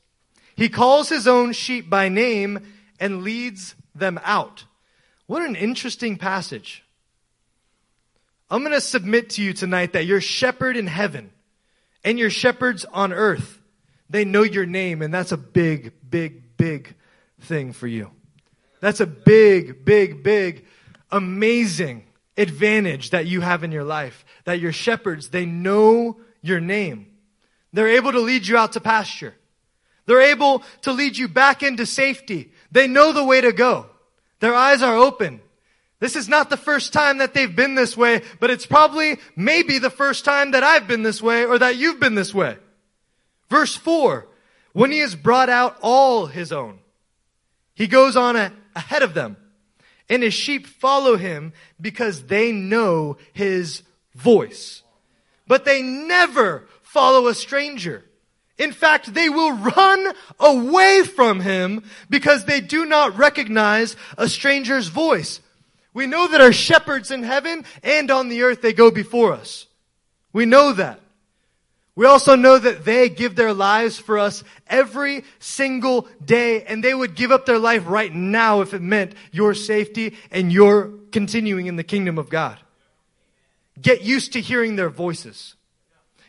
He 0.56 0.70
calls 0.70 1.10
his 1.10 1.28
own 1.28 1.53
sheep 1.53 1.89
by 1.89 2.10
name 2.10 2.60
and 2.99 3.24
leads 3.24 3.76
them 3.93 4.20
out. 4.24 4.66
What 5.28 5.41
an 5.41 5.56
interesting 5.56 6.18
passage. 6.18 6.84
I'm 8.49 8.62
going 8.62 8.74
to 8.74 8.82
submit 8.82 9.32
to 9.32 9.43
you 9.43 9.53
tonight 9.53 9.93
that 9.93 10.06
your 10.06 10.22
shepherd 10.22 10.78
in 10.78 10.88
heaven 10.88 11.32
and 12.03 12.20
your 12.20 12.30
shepherds 12.30 12.86
on 12.86 13.12
earth, 13.12 13.60
they 14.10 14.24
know 14.24 14.43
your 14.43 14.66
name, 14.68 15.01
and 15.01 15.14
that's 15.14 15.32
a 15.32 15.38
big, 15.38 15.93
big, 16.08 16.58
big 16.58 16.95
thing 17.41 17.74
for 17.74 17.88
you. 17.88 18.12
That's 18.82 18.99
a 18.99 19.08
big, 19.08 19.84
big, 19.84 20.22
big, 20.24 20.66
amazing 21.12 22.06
advantage 22.38 23.10
that 23.12 23.26
you 23.26 23.41
have 23.41 23.64
in 23.64 23.72
your 23.72 23.84
life. 23.84 24.26
That 24.43 24.60
your 24.60 24.74
shepherds, 24.74 25.30
they 25.30 25.45
know 25.45 26.20
your 26.41 26.60
name. 26.60 27.08
They're 27.76 27.97
able 27.97 28.13
to 28.13 28.21
lead 28.21 28.47
you 28.47 28.57
out 28.57 28.71
to 28.73 28.80
pasture. 28.80 29.36
They're 30.05 30.21
able 30.21 30.63
to 30.84 30.93
lead 30.93 31.17
you 31.17 31.28
back 31.28 31.61
into 31.61 31.86
safety. 31.86 32.53
They 32.71 32.88
know 32.88 33.11
the 33.11 33.23
way 33.23 33.41
to 33.41 33.51
go. 33.51 33.88
Their 34.39 34.55
eyes 34.55 34.82
are 34.82 34.95
open. 34.95 35.41
This 35.99 36.15
is 36.15 36.30
not 36.30 36.49
the 36.49 36.55
first 36.55 36.93
time 36.93 37.17
that 37.17 37.34
they've 37.34 37.53
been 37.53 37.76
this 37.76 37.97
way, 37.97 38.21
but 38.39 38.49
it's 38.49 38.65
probably 38.65 39.17
maybe 39.36 39.78
the 39.78 39.89
first 39.89 40.23
time 40.23 40.51
that 40.51 40.63
I've 40.63 40.88
been 40.88 41.03
this 41.03 41.21
way 41.21 41.45
or 41.45 41.59
that 41.59 41.76
you've 41.76 41.99
been 41.99 42.15
this 42.15 42.34
way. 42.34 42.55
Verse 43.49 43.76
4 43.76 44.26
When 44.71 44.91
he 44.91 44.99
has 44.99 45.13
brought 45.13 45.49
out 45.49 45.78
all 45.82 46.28
his 46.28 46.53
own, 46.53 46.80
he 47.73 47.88
goes 47.88 48.15
on 48.15 48.38
a, 48.38 48.53
ahead 48.73 49.03
of 49.03 49.13
them, 49.13 49.36
and 50.07 50.23
his 50.23 50.34
sheep 50.34 50.65
follow 50.65 51.17
him 51.17 51.51
because 51.82 52.23
they 52.28 52.53
know 52.53 53.17
his 53.34 53.84
voice. 54.13 54.82
But 55.47 55.65
they 55.65 55.82
never 55.82 56.67
follow 56.95 57.27
a 57.27 57.35
stranger. 57.35 58.05
In 58.57 58.71
fact, 58.71 59.13
they 59.13 59.27
will 59.27 59.51
run 59.51 60.13
away 60.39 61.03
from 61.03 61.41
him 61.41 61.83
because 62.09 62.45
they 62.45 62.61
do 62.61 62.85
not 62.85 63.17
recognize 63.17 63.97
a 64.17 64.29
stranger's 64.29 64.87
voice. 64.87 65.41
We 65.93 66.07
know 66.07 66.25
that 66.29 66.39
our 66.39 66.53
shepherds 66.53 67.11
in 67.11 67.23
heaven 67.23 67.65
and 67.83 68.09
on 68.11 68.29
the 68.29 68.43
earth, 68.43 68.61
they 68.61 68.71
go 68.71 68.91
before 68.91 69.33
us. 69.33 69.67
We 70.31 70.45
know 70.45 70.71
that. 70.71 71.01
We 71.95 72.05
also 72.05 72.37
know 72.37 72.57
that 72.57 72.85
they 72.85 73.09
give 73.09 73.35
their 73.35 73.53
lives 73.53 73.99
for 73.99 74.17
us 74.17 74.45
every 74.67 75.25
single 75.39 76.07
day, 76.23 76.63
and 76.63 76.81
they 76.81 76.93
would 76.93 77.15
give 77.15 77.31
up 77.31 77.45
their 77.45 77.59
life 77.59 77.83
right 77.87 78.13
now 78.13 78.61
if 78.61 78.73
it 78.73 78.81
meant 78.81 79.15
your 79.33 79.53
safety 79.53 80.15
and 80.31 80.49
your 80.49 80.91
continuing 81.11 81.67
in 81.67 81.75
the 81.75 81.83
kingdom 81.83 82.17
of 82.17 82.29
God. 82.29 82.57
Get 83.81 84.01
used 84.01 84.31
to 84.33 84.39
hearing 84.39 84.77
their 84.77 84.89
voices. 84.89 85.55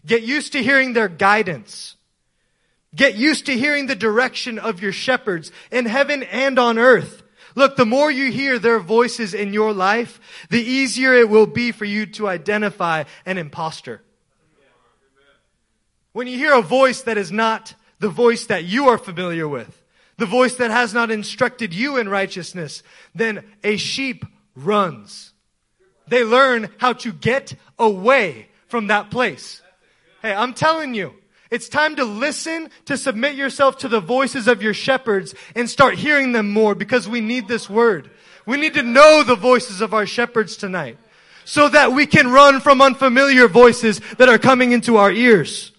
Get 0.07 0.23
used 0.23 0.53
to 0.53 0.63
hearing 0.63 0.93
their 0.93 1.09
guidance. 1.09 1.97
Get 2.95 3.17
used 3.17 3.47
to 3.47 3.53
hearing 3.53 3.87
the 3.87 3.97
direction 3.97 4.59
of 4.59 4.81
your 4.81 4.93
shepherds 4.93 5.53
in 5.71 5.85
heaven 5.85 6.23
and 6.23 6.59
on 6.59 6.79
earth. 6.79 7.23
Look, 7.55 7.77
the 7.77 7.87
more 7.87 8.11
you 8.11 8.31
hear 8.31 8.59
their 8.59 8.79
voices 8.79 9.35
in 9.35 9.53
your 9.53 9.73
life, 9.73 10.21
the 10.51 10.63
easier 10.63 11.15
it 11.15 11.29
will 11.29 11.47
be 11.47 11.73
for 11.73 11.85
you 11.85 12.07
to 12.07 12.29
identify 12.29 13.05
an 13.25 13.39
impostor. 13.39 14.03
When 16.13 16.27
you 16.27 16.39
hear 16.39 16.55
a 16.55 16.63
voice 16.63 17.03
that 17.03 17.19
is 17.19 17.33
not 17.33 17.75
the 17.99 18.09
voice 18.09 18.47
that 18.47 18.65
you 18.65 18.89
are 18.89 18.99
familiar 18.99 19.49
with, 19.49 19.83
the 20.19 20.27
voice 20.27 20.57
that 20.57 20.71
has 20.71 20.95
not 20.95 21.11
instructed 21.11 21.75
you 21.75 21.97
in 21.97 22.09
righteousness, 22.09 22.83
then 23.15 23.45
a 23.65 23.77
sheep 23.77 24.25
runs. 24.55 25.33
They 26.09 26.25
learn 26.25 26.71
how 26.79 26.95
to 26.95 27.13
get 27.13 27.55
away 27.79 28.49
from 28.69 28.87
that 28.87 29.11
place. 29.11 29.61
Hey, 30.23 30.33
I'm 30.35 30.55
telling 30.55 30.95
you, 30.95 31.15
It's 31.51 31.69
time 31.69 31.97
to 31.97 32.05
listen, 32.05 32.71
to 32.87 32.97
submit 32.97 33.37
yourself 33.37 33.79
to 33.79 33.89
the 33.89 34.01
voices 34.01 34.49
of 34.49 34.63
your 34.63 34.75
shepherds 34.75 35.35
and 35.55 35.71
start 35.71 35.95
hearing 35.95 36.33
them 36.33 36.51
more 36.51 36.75
because 36.75 37.09
we 37.09 37.21
need 37.21 37.47
this 37.47 37.71
word. 37.71 38.11
We 38.47 38.57
need 38.57 38.75
to 38.75 38.83
know 38.83 39.23
the 39.23 39.37
voices 39.37 39.81
of 39.81 39.95
our 39.95 40.07
shepherds 40.07 40.57
tonight 40.57 40.99
so 41.45 41.69
that 41.69 41.93
we 41.93 42.07
can 42.07 42.33
run 42.33 42.61
from 42.61 42.83
unfamiliar 42.83 43.47
voices 43.47 44.01
that 44.19 44.29
are 44.29 44.39
coming 44.39 44.73
into 44.73 44.97
our 44.97 45.13
ears. 45.13 45.71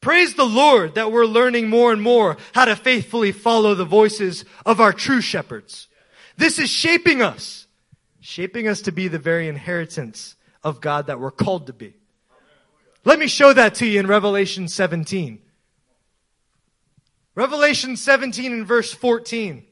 Praise 0.00 0.34
the 0.34 0.46
Lord 0.46 0.94
that 0.94 1.12
we're 1.12 1.26
learning 1.26 1.68
more 1.68 1.92
and 1.92 2.02
more 2.02 2.38
how 2.54 2.64
to 2.64 2.74
faithfully 2.74 3.30
follow 3.32 3.74
the 3.74 3.84
voices 3.84 4.44
of 4.66 4.80
our 4.80 4.92
true 4.92 5.20
shepherds. 5.20 5.88
This 6.36 6.58
is 6.58 6.70
shaping 6.70 7.22
us, 7.22 7.66
shaping 8.20 8.66
us 8.66 8.80
to 8.82 8.92
be 8.92 9.08
the 9.08 9.18
very 9.18 9.46
inheritance 9.46 10.34
of 10.64 10.80
God 10.80 11.06
that 11.06 11.20
we're 11.20 11.30
called 11.30 11.66
to 11.66 11.72
be. 11.72 11.94
Let 13.04 13.18
me 13.18 13.26
show 13.26 13.52
that 13.52 13.74
to 13.76 13.86
you 13.86 14.00
in 14.00 14.06
Revelation 14.06 14.68
17. 14.68 15.40
Revelation 17.34 17.96
17 17.96 18.52
and 18.52 18.66
verse 18.66 18.92
14. 18.92 19.64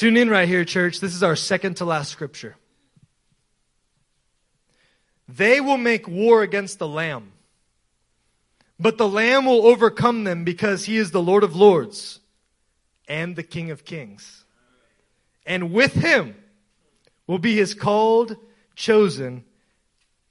Tune 0.00 0.16
in 0.16 0.30
right 0.30 0.48
here, 0.48 0.64
church. 0.64 0.98
This 1.00 1.14
is 1.14 1.22
our 1.22 1.36
second 1.36 1.76
to 1.76 1.84
last 1.84 2.10
scripture. 2.10 2.56
They 5.28 5.60
will 5.60 5.76
make 5.76 6.08
war 6.08 6.42
against 6.42 6.78
the 6.78 6.88
Lamb, 6.88 7.32
but 8.80 8.96
the 8.96 9.06
Lamb 9.06 9.44
will 9.44 9.66
overcome 9.66 10.24
them 10.24 10.42
because 10.42 10.86
he 10.86 10.96
is 10.96 11.10
the 11.10 11.20
Lord 11.20 11.44
of 11.44 11.54
Lords 11.54 12.18
and 13.06 13.36
the 13.36 13.42
King 13.42 13.70
of 13.70 13.84
Kings. 13.84 14.44
And 15.44 15.70
with 15.70 15.92
him 15.92 16.34
will 17.26 17.38
be 17.38 17.56
his 17.56 17.74
called, 17.74 18.36
chosen, 18.74 19.44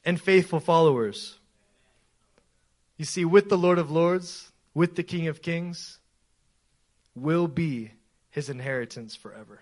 and 0.04 0.20
faithful 0.20 0.60
followers. 0.60 1.38
You 2.98 3.06
see, 3.06 3.24
with 3.24 3.50
the 3.50 3.58
Lord 3.58 3.78
of 3.78 3.92
Lords, 3.92 4.52
with 4.74 4.96
the 4.96 5.04
King 5.04 5.28
of 5.28 5.44
Kings, 5.44 6.00
will 7.14 7.48
be 7.48 7.92
his 8.32 8.50
inheritance 8.50 9.16
forever. 9.16 9.60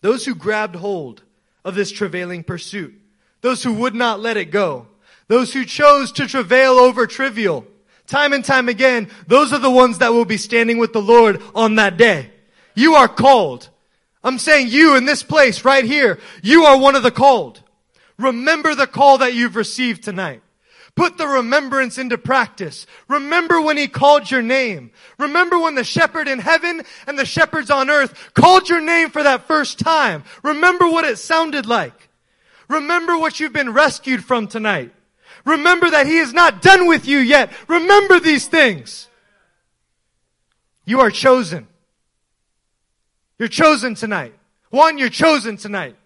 Those 0.00 0.24
who 0.24 0.34
grabbed 0.34 0.76
hold 0.76 1.22
of 1.62 1.74
this 1.74 1.92
travailing 1.92 2.42
pursuit, 2.42 2.94
those 3.42 3.62
who 3.62 3.74
would 3.74 3.94
not 3.94 4.20
let 4.20 4.38
it 4.38 4.46
go, 4.46 4.86
those 5.28 5.52
who 5.52 5.64
chose 5.64 6.12
to 6.12 6.26
travail 6.26 6.72
over 6.72 7.06
trivial, 7.06 7.66
time 8.06 8.32
and 8.32 8.44
time 8.44 8.68
again, 8.68 9.08
those 9.26 9.52
are 9.52 9.58
the 9.58 9.70
ones 9.70 9.98
that 9.98 10.12
will 10.12 10.24
be 10.24 10.36
standing 10.36 10.78
with 10.78 10.92
the 10.92 11.02
Lord 11.02 11.42
on 11.54 11.76
that 11.76 11.96
day. 11.96 12.30
You 12.74 12.94
are 12.94 13.08
called. 13.08 13.68
I'm 14.24 14.38
saying 14.38 14.68
you 14.68 14.96
in 14.96 15.04
this 15.04 15.22
place 15.22 15.64
right 15.64 15.84
here, 15.84 16.18
you 16.42 16.64
are 16.64 16.78
one 16.78 16.94
of 16.94 17.02
the 17.02 17.10
called. 17.10 17.60
Remember 18.18 18.74
the 18.74 18.86
call 18.86 19.18
that 19.18 19.34
you've 19.34 19.56
received 19.56 20.04
tonight. 20.04 20.42
Put 20.94 21.16
the 21.16 21.26
remembrance 21.26 21.96
into 21.96 22.18
practice. 22.18 22.86
Remember 23.08 23.60
when 23.60 23.78
he 23.78 23.88
called 23.88 24.30
your 24.30 24.42
name. 24.42 24.90
Remember 25.18 25.58
when 25.58 25.74
the 25.74 25.84
shepherd 25.84 26.28
in 26.28 26.38
heaven 26.38 26.82
and 27.06 27.18
the 27.18 27.24
shepherds 27.24 27.70
on 27.70 27.88
earth 27.88 28.32
called 28.34 28.68
your 28.68 28.80
name 28.80 29.08
for 29.08 29.22
that 29.22 29.46
first 29.46 29.78
time. 29.78 30.22
Remember 30.42 30.86
what 30.86 31.06
it 31.06 31.16
sounded 31.16 31.64
like. 31.64 32.10
Remember 32.68 33.16
what 33.16 33.40
you've 33.40 33.54
been 33.54 33.72
rescued 33.72 34.22
from 34.22 34.46
tonight. 34.46 34.92
Remember 35.44 35.90
that 35.90 36.06
he 36.06 36.18
is 36.18 36.32
not 36.32 36.62
done 36.62 36.86
with 36.86 37.06
you 37.06 37.18
yet. 37.18 37.50
Remember 37.68 38.20
these 38.20 38.46
things. 38.46 39.08
You 40.84 41.00
are 41.00 41.10
chosen. 41.10 41.68
You're 43.38 43.48
chosen 43.48 43.94
tonight. 43.94 44.34
One, 44.70 44.98
you're 44.98 45.08
chosen 45.08 45.56
tonight. 45.56 45.96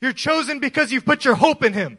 You're 0.00 0.12
chosen 0.12 0.58
because 0.58 0.92
you've 0.92 1.04
put 1.04 1.24
your 1.24 1.34
hope 1.34 1.64
in 1.64 1.72
him. 1.72 1.98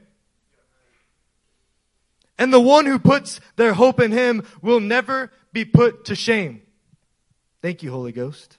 And 2.37 2.51
the 2.51 2.59
one 2.59 2.85
who 2.85 2.99
puts 2.99 3.39
their 3.55 3.73
hope 3.73 3.99
in 3.99 4.11
him 4.11 4.43
will 4.61 4.79
never 4.79 5.31
be 5.53 5.63
put 5.65 6.05
to 6.05 6.15
shame. 6.15 6.61
Thank 7.61 7.81
you, 7.81 7.91
Holy 7.91 8.11
Ghost. 8.11 8.57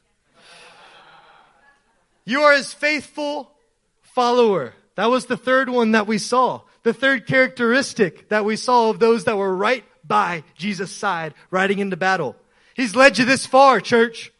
You 2.25 2.41
are 2.41 2.55
his 2.55 2.73
faithful 2.73 3.53
follower. 4.01 4.75
That 4.97 5.11
was 5.11 5.27
the 5.27 5.37
third 5.37 5.69
one 5.69 5.93
that 5.93 6.07
we 6.07 6.19
saw. 6.19 6.63
The 6.87 6.95
third 6.95 7.27
characteristic 7.27 8.29
that 8.29 8.45
we 8.45 8.55
saw 8.55 8.91
of 8.91 9.01
those 9.01 9.25
that 9.25 9.37
were 9.37 9.57
right 9.57 9.83
by 10.05 10.45
Jesus' 10.55 10.93
side 10.93 11.35
riding 11.51 11.81
into 11.81 11.97
battle. 11.97 12.37
He's 12.77 12.95
led 12.95 13.19
you 13.19 13.25
this 13.25 13.45
far, 13.45 13.81
church. 13.81 14.31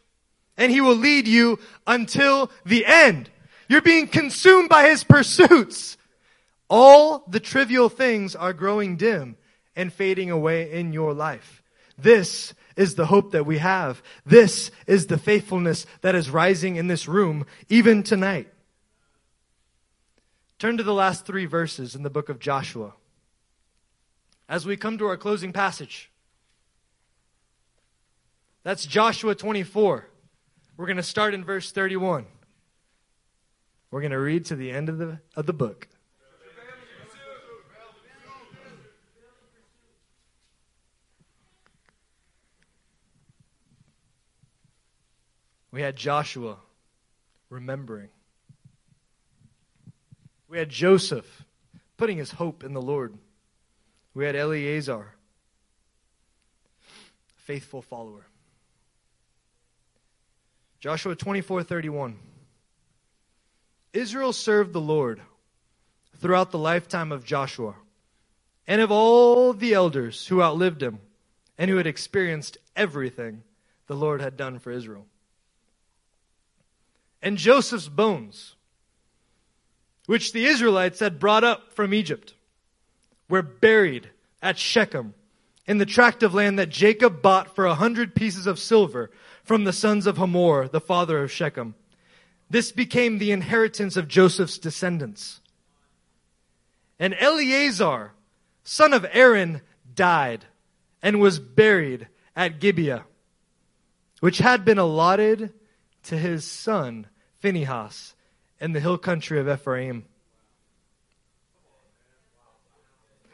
And 0.55 0.71
he 0.71 0.79
will 0.79 0.95
lead 0.95 1.27
you 1.27 1.59
until 1.85 2.49
the 2.65 2.85
end. 2.85 3.29
You're 3.67 3.81
being 3.81 4.07
consumed 4.07 4.69
by 4.69 4.87
his 4.87 5.03
pursuits. 5.03 5.97
All 6.69 7.25
the 7.27 7.41
trivial 7.41 7.89
things 7.89 8.33
are 8.33 8.53
growing 8.53 8.95
dim 8.95 9.35
and 9.75 9.91
fading 9.91 10.31
away 10.31 10.71
in 10.71 10.93
your 10.93 11.13
life. 11.13 11.61
This 11.97 12.53
is 12.77 12.95
the 12.95 13.07
hope 13.07 13.33
that 13.33 13.45
we 13.45 13.57
have. 13.57 14.01
This 14.25 14.71
is 14.85 15.07
the 15.07 15.17
faithfulness 15.17 15.85
that 15.99 16.15
is 16.15 16.29
rising 16.29 16.77
in 16.77 16.87
this 16.87 17.09
room 17.09 17.45
even 17.67 18.03
tonight. 18.03 18.47
Turn 20.59 20.77
to 20.77 20.83
the 20.83 20.93
last 20.93 21.25
three 21.25 21.45
verses 21.45 21.93
in 21.93 22.01
the 22.01 22.09
book 22.09 22.29
of 22.29 22.39
Joshua. 22.39 22.93
As 24.49 24.65
we 24.65 24.75
come 24.75 24.97
to 24.97 25.05
our 25.05 25.17
closing 25.17 25.53
passage, 25.53 26.09
that's 28.63 28.85
Joshua 28.85 29.35
24. 29.35 30.07
We're 30.75 30.85
going 30.85 30.97
to 30.97 31.03
start 31.03 31.33
in 31.33 31.43
verse 31.43 31.71
31. 31.71 32.25
We're 33.91 34.01
going 34.01 34.11
to 34.11 34.19
read 34.19 34.45
to 34.45 34.55
the 34.55 34.71
end 34.71 34.89
of 34.89 34.97
the, 34.97 35.19
of 35.35 35.45
the 35.45 35.53
book. 35.53 35.87
We 45.71 45.81
had 45.83 45.95
Joshua 45.95 46.57
remembering. 47.49 48.09
We 50.47 50.57
had 50.57 50.69
Joseph 50.69 51.43
putting 51.97 52.17
his 52.17 52.31
hope 52.31 52.63
in 52.63 52.73
the 52.73 52.81
Lord. 52.81 53.17
We 54.13 54.25
had 54.25 54.35
Eleazar, 54.35 55.13
a 57.37 57.41
faithful 57.41 57.81
follower. 57.81 58.25
Joshua 60.79 61.15
24:31 61.15 62.15
Israel 63.93 64.31
served 64.31 64.73
the 64.73 64.81
Lord 64.81 65.21
throughout 66.15 66.51
the 66.51 66.59
lifetime 66.59 67.11
of 67.11 67.25
Joshua 67.25 67.75
and 68.67 68.81
of 68.81 68.91
all 68.91 69.53
the 69.53 69.73
elders 69.73 70.27
who 70.27 70.41
outlived 70.41 70.83
him 70.83 70.99
and 71.57 71.69
who 71.69 71.77
had 71.77 71.87
experienced 71.87 72.57
everything 72.75 73.43
the 73.87 73.95
Lord 73.95 74.21
had 74.21 74.37
done 74.37 74.59
for 74.59 74.71
Israel 74.71 75.07
and 77.21 77.37
Joseph's 77.37 77.89
bones, 77.89 78.55
which 80.07 80.31
the 80.31 80.45
Israelites 80.45 80.99
had 80.99 81.19
brought 81.19 81.43
up 81.43 81.71
from 81.73 81.93
Egypt, 81.93 82.33
were 83.29 83.43
buried 83.43 84.09
at 84.41 84.57
Shechem 84.57 85.13
in 85.67 85.77
the 85.77 85.85
tract 85.85 86.23
of 86.23 86.33
land 86.33 86.57
that 86.57 86.69
Jacob 86.69 87.21
bought 87.21 87.53
for 87.53 87.65
a 87.65 87.75
hundred 87.75 88.15
pieces 88.15 88.47
of 88.47 88.57
silver 88.57 89.11
from 89.43 89.65
the 89.65 89.73
sons 89.73 90.07
of 90.07 90.17
Hamor, 90.17 90.69
the 90.69 90.81
father 90.81 91.21
of 91.21 91.31
Shechem. 91.31 91.75
This 92.49 92.71
became 92.71 93.17
the 93.17 93.31
inheritance 93.31 93.97
of 93.97 94.07
Joseph's 94.07 94.57
descendants. 94.57 95.41
And 96.97 97.13
Eleazar, 97.19 98.13
son 98.63 98.93
of 98.93 99.05
Aaron, 99.11 99.61
died 99.93 100.45
and 101.03 101.19
was 101.19 101.37
buried 101.37 102.07
at 102.33 102.61
Gibeah, 102.61 103.03
which 104.21 104.37
had 104.37 104.63
been 104.63 104.77
allotted 104.77 105.51
to 106.03 106.17
his 106.17 106.45
son 106.45 107.07
Phinehas 107.39 108.15
in 108.59 108.73
the 108.73 108.79
hill 108.79 108.97
country 108.97 109.39
of 109.39 109.49
Ephraim. 109.49 110.05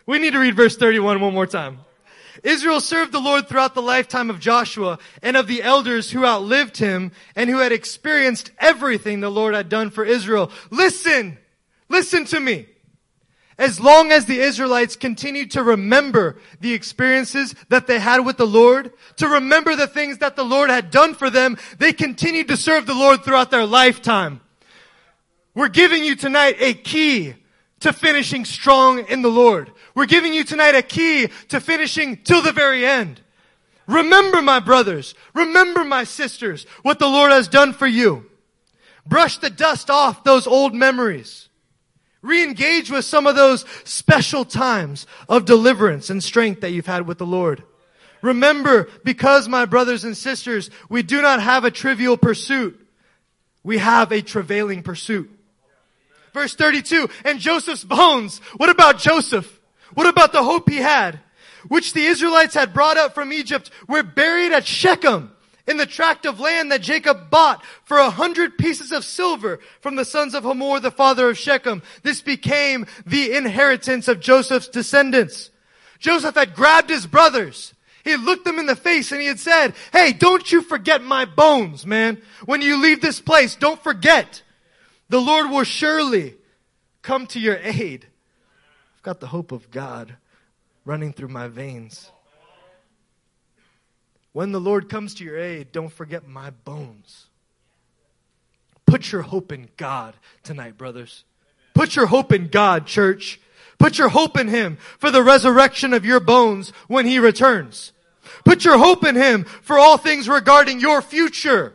We 0.06 0.20
need 0.20 0.34
to 0.34 0.40
read 0.40 0.56
verse 0.56 0.76
31 0.76 1.22
one 1.22 1.34
more 1.34 1.48
time. 1.48 1.80
Israel 2.44 2.82
served 2.82 3.12
the 3.12 3.20
Lord 3.20 3.48
throughout 3.48 3.74
the 3.74 3.82
lifetime 3.82 4.30
of 4.30 4.40
Joshua 4.40 5.00
and 5.22 5.38
of 5.38 5.48
the 5.48 5.64
elders 5.64 6.12
who 6.12 6.26
outlived 6.26 6.78
him 6.78 7.12
and 7.36 7.50
who 7.50 7.60
had 7.60 7.72
experienced 7.72 8.52
everything 8.60 9.20
the 9.20 9.30
Lord 9.30 9.54
had 9.54 9.70
done 9.70 9.90
for 9.90 10.04
Israel. 10.04 10.52
Listen! 10.70 11.38
Listen 11.88 12.26
to 12.26 12.40
me! 12.40 12.68
As 13.58 13.80
long 13.80 14.12
as 14.12 14.26
the 14.26 14.40
Israelites 14.40 14.96
continued 14.96 15.52
to 15.52 15.64
remember 15.64 16.38
the 16.60 16.74
experiences 16.74 17.54
that 17.70 17.86
they 17.86 18.00
had 18.00 18.26
with 18.26 18.38
the 18.38 18.48
Lord, 18.48 18.92
to 19.18 19.28
remember 19.28 19.76
the 19.76 19.88
things 19.88 20.18
that 20.18 20.36
the 20.36 20.44
Lord 20.44 20.72
had 20.72 20.90
done 20.90 21.14
for 21.14 21.30
them, 21.30 21.58
they 21.78 21.94
continued 21.94 22.48
to 22.48 22.58
serve 22.58 22.88
the 22.88 22.96
Lord 22.96 23.24
throughout 23.24 23.52
their 23.52 23.66
lifetime. 23.66 24.42
We're 25.56 25.70
giving 25.70 26.04
you 26.04 26.16
tonight 26.16 26.58
a 26.60 26.74
key 26.74 27.36
to 27.82 27.94
finishing 27.94 28.46
strong 28.46 29.06
in 29.08 29.22
the 29.22 29.30
Lord. 29.30 29.72
We're 29.94 30.06
giving 30.06 30.34
you 30.34 30.44
tonight 30.44 30.76
a 30.76 30.82
key 30.82 31.28
to 31.50 31.60
finishing 31.60 32.18
till 32.24 32.42
the 32.42 32.52
very 32.52 32.86
end. 32.86 33.22
Remember, 33.86 34.42
my 34.42 34.60
brothers, 34.60 35.14
remember, 35.36 35.84
my 35.84 36.06
sisters, 36.06 36.66
what 36.82 37.00
the 37.00 37.08
Lord 37.08 37.32
has 37.32 37.48
done 37.48 37.74
for 37.74 37.86
you. 37.86 38.26
Brush 39.06 39.38
the 39.40 39.50
dust 39.50 39.90
off 39.90 40.24
those 40.24 40.48
old 40.48 40.74
memories. 40.74 41.50
Re-engage 42.22 42.90
with 42.90 43.04
some 43.04 43.28
of 43.28 43.36
those 43.36 43.66
special 43.84 44.46
times 44.46 45.06
of 45.28 45.44
deliverance 45.44 46.10
and 46.10 46.24
strength 46.24 46.62
that 46.62 46.72
you've 46.72 46.86
had 46.86 47.06
with 47.06 47.18
the 47.18 47.26
Lord. 47.26 47.64
Remember, 48.22 48.88
because 49.04 49.50
my 49.50 49.66
brothers 49.66 50.06
and 50.06 50.16
sisters, 50.16 50.70
we 50.88 51.04
do 51.04 51.22
not 51.22 51.42
have 51.42 51.66
a 51.66 51.72
trivial 51.72 52.16
pursuit. 52.16 52.80
We 53.62 53.80
have 53.80 54.14
a 54.14 54.22
travailing 54.22 54.84
pursuit. 54.84 55.33
Verse 56.34 56.56
32, 56.56 57.10
and 57.26 57.40
Joseph's 57.40 57.84
bones. 57.84 58.40
What 58.58 58.70
about 58.70 58.98
Joseph? 58.98 59.60
What 59.94 60.08
about 60.08 60.34
the 60.34 60.44
hope 60.44 60.70
he 60.70 60.78
had? 60.78 61.20
Which 61.68 61.94
the 61.94 62.06
Israelites 62.06 62.56
had 62.56 62.74
brought 62.74 62.98
up 62.98 63.14
from 63.14 63.32
Egypt 63.32 63.70
were 63.88 64.04
buried 64.04 64.52
at 64.52 64.66
Shechem 64.66 65.32
in 65.68 65.78
the 65.78 65.86
tract 65.86 66.26
of 66.26 66.40
land 66.40 66.72
that 66.72 66.82
Jacob 66.82 67.30
bought 67.30 67.64
for 67.86 67.98
a 67.98 68.10
hundred 68.10 68.58
pieces 68.58 68.92
of 68.92 69.06
silver 69.06 69.60
from 69.80 69.96
the 69.96 70.06
sons 70.06 70.34
of 70.34 70.44
Hamor, 70.44 70.80
the 70.80 70.92
father 70.92 71.30
of 71.30 71.38
Shechem. 71.38 71.82
This 72.02 72.22
became 72.22 72.86
the 73.06 73.34
inheritance 73.34 74.08
of 74.08 74.20
Joseph's 74.20 74.68
descendants. 74.68 75.52
Joseph 76.00 76.36
had 76.36 76.56
grabbed 76.56 76.90
his 76.90 77.08
brothers. 77.08 77.74
He 78.04 78.10
had 78.10 78.20
looked 78.20 78.44
them 78.44 78.60
in 78.60 78.66
the 78.66 78.76
face 78.76 79.14
and 79.14 79.22
he 79.22 79.28
had 79.28 79.40
said, 79.40 79.74
Hey, 79.94 80.12
don't 80.12 80.52
you 80.52 80.62
forget 80.62 81.02
my 81.02 81.24
bones, 81.24 81.86
man. 81.86 82.22
When 82.46 82.62
you 82.62 82.82
leave 82.82 83.00
this 83.00 83.22
place, 83.22 83.56
don't 83.56 83.82
forget. 83.82 84.42
The 85.10 85.22
Lord 85.22 85.50
will 85.50 85.64
surely 85.64 86.36
come 87.02 87.28
to 87.28 87.40
your 87.40 87.58
aid. 87.62 88.08
I've 88.96 89.04
got 89.04 89.20
the 89.20 89.28
hope 89.28 89.52
of 89.52 89.70
God 89.70 90.16
running 90.86 91.14
through 91.14 91.28
my 91.30 91.48
veins. 91.48 92.12
When 94.32 94.52
the 94.52 94.60
Lord 94.60 94.90
comes 94.90 95.14
to 95.16 95.24
your 95.24 95.38
aid, 95.38 95.72
don't 95.72 95.92
forget 95.92 96.28
my 96.28 96.50
bones. 96.50 97.28
Put 98.86 99.12
your 99.12 99.22
hope 99.22 99.52
in 99.52 99.70
God 99.78 100.16
tonight, 100.44 100.78
brothers. 100.78 101.24
Put 101.74 101.96
your 101.96 102.08
hope 102.08 102.32
in 102.32 102.48
God, 102.48 102.86
church. 102.86 103.40
Put 103.78 103.98
your 103.98 104.10
hope 104.10 104.38
in 104.38 104.48
Him 104.48 104.78
for 104.98 105.12
the 105.12 105.24
resurrection 105.24 105.94
of 105.94 106.06
your 106.06 106.20
bones 106.20 106.72
when 106.88 107.06
He 107.06 107.20
returns. 107.20 107.92
Put 108.44 108.66
your 108.66 108.78
hope 108.78 109.06
in 109.06 109.16
Him 109.16 109.44
for 109.44 109.78
all 109.78 109.98
things 109.98 110.30
regarding 110.30 110.80
your 110.80 111.02
future. 111.02 111.74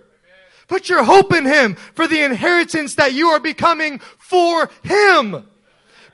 Put 0.68 0.88
your 0.88 1.02
hope 1.02 1.34
in 1.34 1.46
Him 1.46 1.74
for 1.94 2.06
the 2.06 2.22
inheritance 2.22 2.94
that 2.96 3.14
you 3.14 3.28
are 3.28 3.40
becoming 3.40 3.98
for 3.98 4.70
Him. 4.84 5.46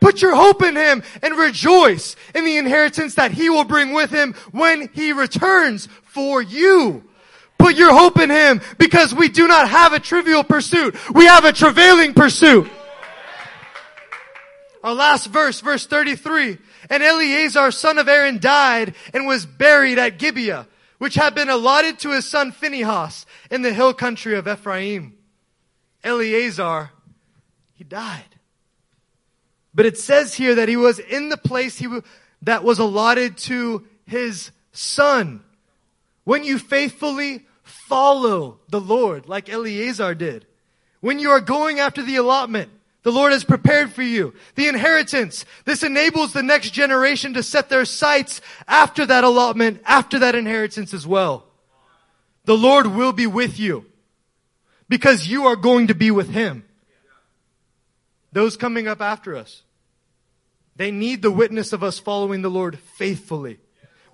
Put 0.00 0.22
your 0.22 0.34
hope 0.34 0.62
in 0.62 0.76
Him 0.76 1.02
and 1.22 1.36
rejoice 1.36 2.14
in 2.34 2.44
the 2.44 2.56
inheritance 2.56 3.16
that 3.16 3.32
He 3.32 3.50
will 3.50 3.64
bring 3.64 3.92
with 3.92 4.10
Him 4.10 4.34
when 4.52 4.88
He 4.92 5.12
returns 5.12 5.88
for 6.04 6.40
you. 6.40 7.04
Put 7.58 7.76
your 7.76 7.92
hope 7.92 8.18
in 8.20 8.30
Him 8.30 8.60
because 8.78 9.14
we 9.14 9.28
do 9.28 9.48
not 9.48 9.68
have 9.68 9.92
a 9.92 10.00
trivial 10.00 10.44
pursuit. 10.44 10.94
We 11.12 11.26
have 11.26 11.44
a 11.44 11.52
travailing 11.52 12.14
pursuit. 12.14 12.68
Our 14.84 14.94
last 14.94 15.28
verse, 15.28 15.60
verse 15.60 15.86
33. 15.86 16.58
And 16.90 17.02
Eleazar, 17.02 17.70
son 17.70 17.96
of 17.96 18.06
Aaron, 18.06 18.38
died 18.38 18.94
and 19.14 19.26
was 19.26 19.46
buried 19.46 19.98
at 19.98 20.18
Gibeah, 20.18 20.66
which 21.04 21.16
had 21.16 21.34
been 21.34 21.50
allotted 21.50 21.98
to 21.98 22.12
his 22.12 22.26
son 22.26 22.50
Phinehas 22.50 23.26
in 23.50 23.60
the 23.60 23.74
hill 23.74 23.92
country 23.92 24.36
of 24.36 24.48
Ephraim. 24.48 25.12
Eleazar, 26.02 26.92
he 27.74 27.84
died. 27.84 28.36
But 29.74 29.84
it 29.84 29.98
says 29.98 30.32
here 30.32 30.54
that 30.54 30.70
he 30.70 30.78
was 30.78 30.98
in 30.98 31.28
the 31.28 31.36
place 31.36 31.76
he, 31.76 32.00
that 32.40 32.64
was 32.64 32.78
allotted 32.78 33.36
to 33.36 33.86
his 34.06 34.50
son. 34.72 35.44
When 36.24 36.42
you 36.42 36.58
faithfully 36.58 37.44
follow 37.62 38.60
the 38.70 38.80
Lord, 38.80 39.28
like 39.28 39.50
Eleazar 39.50 40.14
did, 40.14 40.46
when 41.02 41.18
you 41.18 41.28
are 41.28 41.40
going 41.40 41.80
after 41.80 42.02
the 42.02 42.16
allotment, 42.16 42.70
the 43.04 43.12
Lord 43.12 43.32
has 43.32 43.44
prepared 43.44 43.92
for 43.92 44.02
you. 44.02 44.34
The 44.56 44.66
inheritance. 44.66 45.44
This 45.66 45.82
enables 45.82 46.32
the 46.32 46.42
next 46.42 46.70
generation 46.70 47.34
to 47.34 47.42
set 47.42 47.68
their 47.68 47.84
sights 47.84 48.40
after 48.66 49.06
that 49.06 49.24
allotment, 49.24 49.82
after 49.84 50.18
that 50.18 50.34
inheritance 50.34 50.92
as 50.92 51.06
well. 51.06 51.44
The 52.46 52.56
Lord 52.56 52.88
will 52.88 53.12
be 53.12 53.26
with 53.26 53.60
you 53.60 53.86
because 54.88 55.28
you 55.28 55.46
are 55.46 55.56
going 55.56 55.88
to 55.88 55.94
be 55.94 56.10
with 56.10 56.30
Him. 56.30 56.64
Those 58.32 58.56
coming 58.56 58.88
up 58.88 59.00
after 59.02 59.36
us, 59.36 59.62
they 60.76 60.90
need 60.90 61.20
the 61.20 61.30
witness 61.30 61.72
of 61.74 61.84
us 61.84 61.98
following 61.98 62.40
the 62.40 62.50
Lord 62.50 62.78
faithfully. 62.96 63.58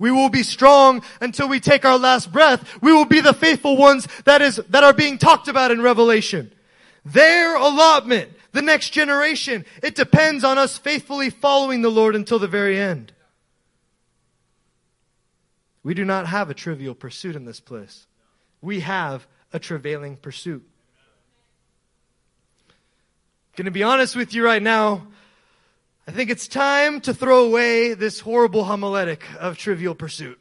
We 0.01 0.11
will 0.11 0.31
be 0.31 0.43
strong 0.43 1.03
until 1.21 1.49
we 1.49 1.61
take 1.61 1.85
our 1.85 1.99
last 1.99 2.33
breath. 2.33 2.83
We 2.83 2.93
will 2.93 3.05
be 3.05 3.21
the 3.21 3.35
faithful 3.35 3.77
ones 3.77 4.09
that 4.25 4.43
is, 4.43 4.57
that 4.71 4.83
are 4.83 4.93
being 4.93 5.17
talked 5.17 5.47
about 5.47 5.71
in 5.71 5.81
Revelation. 5.81 6.53
Their 7.05 7.55
allotment, 7.57 8.31
the 8.53 8.63
next 8.63 8.91
generation, 8.91 9.65
it 9.83 9.95
depends 9.95 10.45
on 10.45 10.59
us 10.59 10.79
faithfully 10.79 11.31
following 11.31 11.83
the 11.83 11.91
Lord 11.91 12.17
until 12.17 12.39
the 12.39 12.49
very 12.49 12.79
end. 12.79 13.13
We 15.83 15.95
do 15.95 16.05
not 16.05 16.27
have 16.27 16.51
a 16.51 16.55
trivial 16.55 16.95
pursuit 16.95 17.37
in 17.37 17.45
this 17.45 17.61
place. 17.61 18.07
We 18.61 18.81
have 18.81 19.27
a 19.53 19.59
travailing 19.59 20.17
pursuit. 20.17 20.67
Going 23.57 23.65
to 23.65 23.71
be 23.71 23.83
honest 23.83 24.15
with 24.17 24.35
you 24.35 24.45
right 24.45 24.63
now. 24.63 25.07
I 26.07 26.13
think 26.13 26.31
it's 26.31 26.49
time 26.49 27.01
to 27.03 27.15
throw 27.15 27.45
away 27.45 27.95
this 27.95 28.21
horrible 28.21 28.65
homiletic 28.65 29.23
of 29.39 29.57
trivial 29.57 29.95
pursuit. 29.95 30.39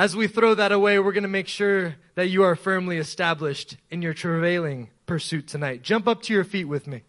As 0.00 0.16
we 0.16 0.28
throw 0.28 0.54
that 0.54 0.72
away, 0.72 0.98
we're 0.98 1.12
going 1.12 1.24
to 1.24 1.28
make 1.28 1.46
sure 1.46 1.94
that 2.14 2.28
you 2.28 2.44
are 2.44 2.56
firmly 2.56 2.96
established 2.96 3.76
in 3.90 4.00
your 4.00 4.14
travailing 4.14 4.88
pursuit 5.04 5.46
tonight. 5.46 5.82
Jump 5.82 6.08
up 6.08 6.22
to 6.22 6.32
your 6.32 6.42
feet 6.42 6.64
with 6.64 6.86
me. 6.86 7.02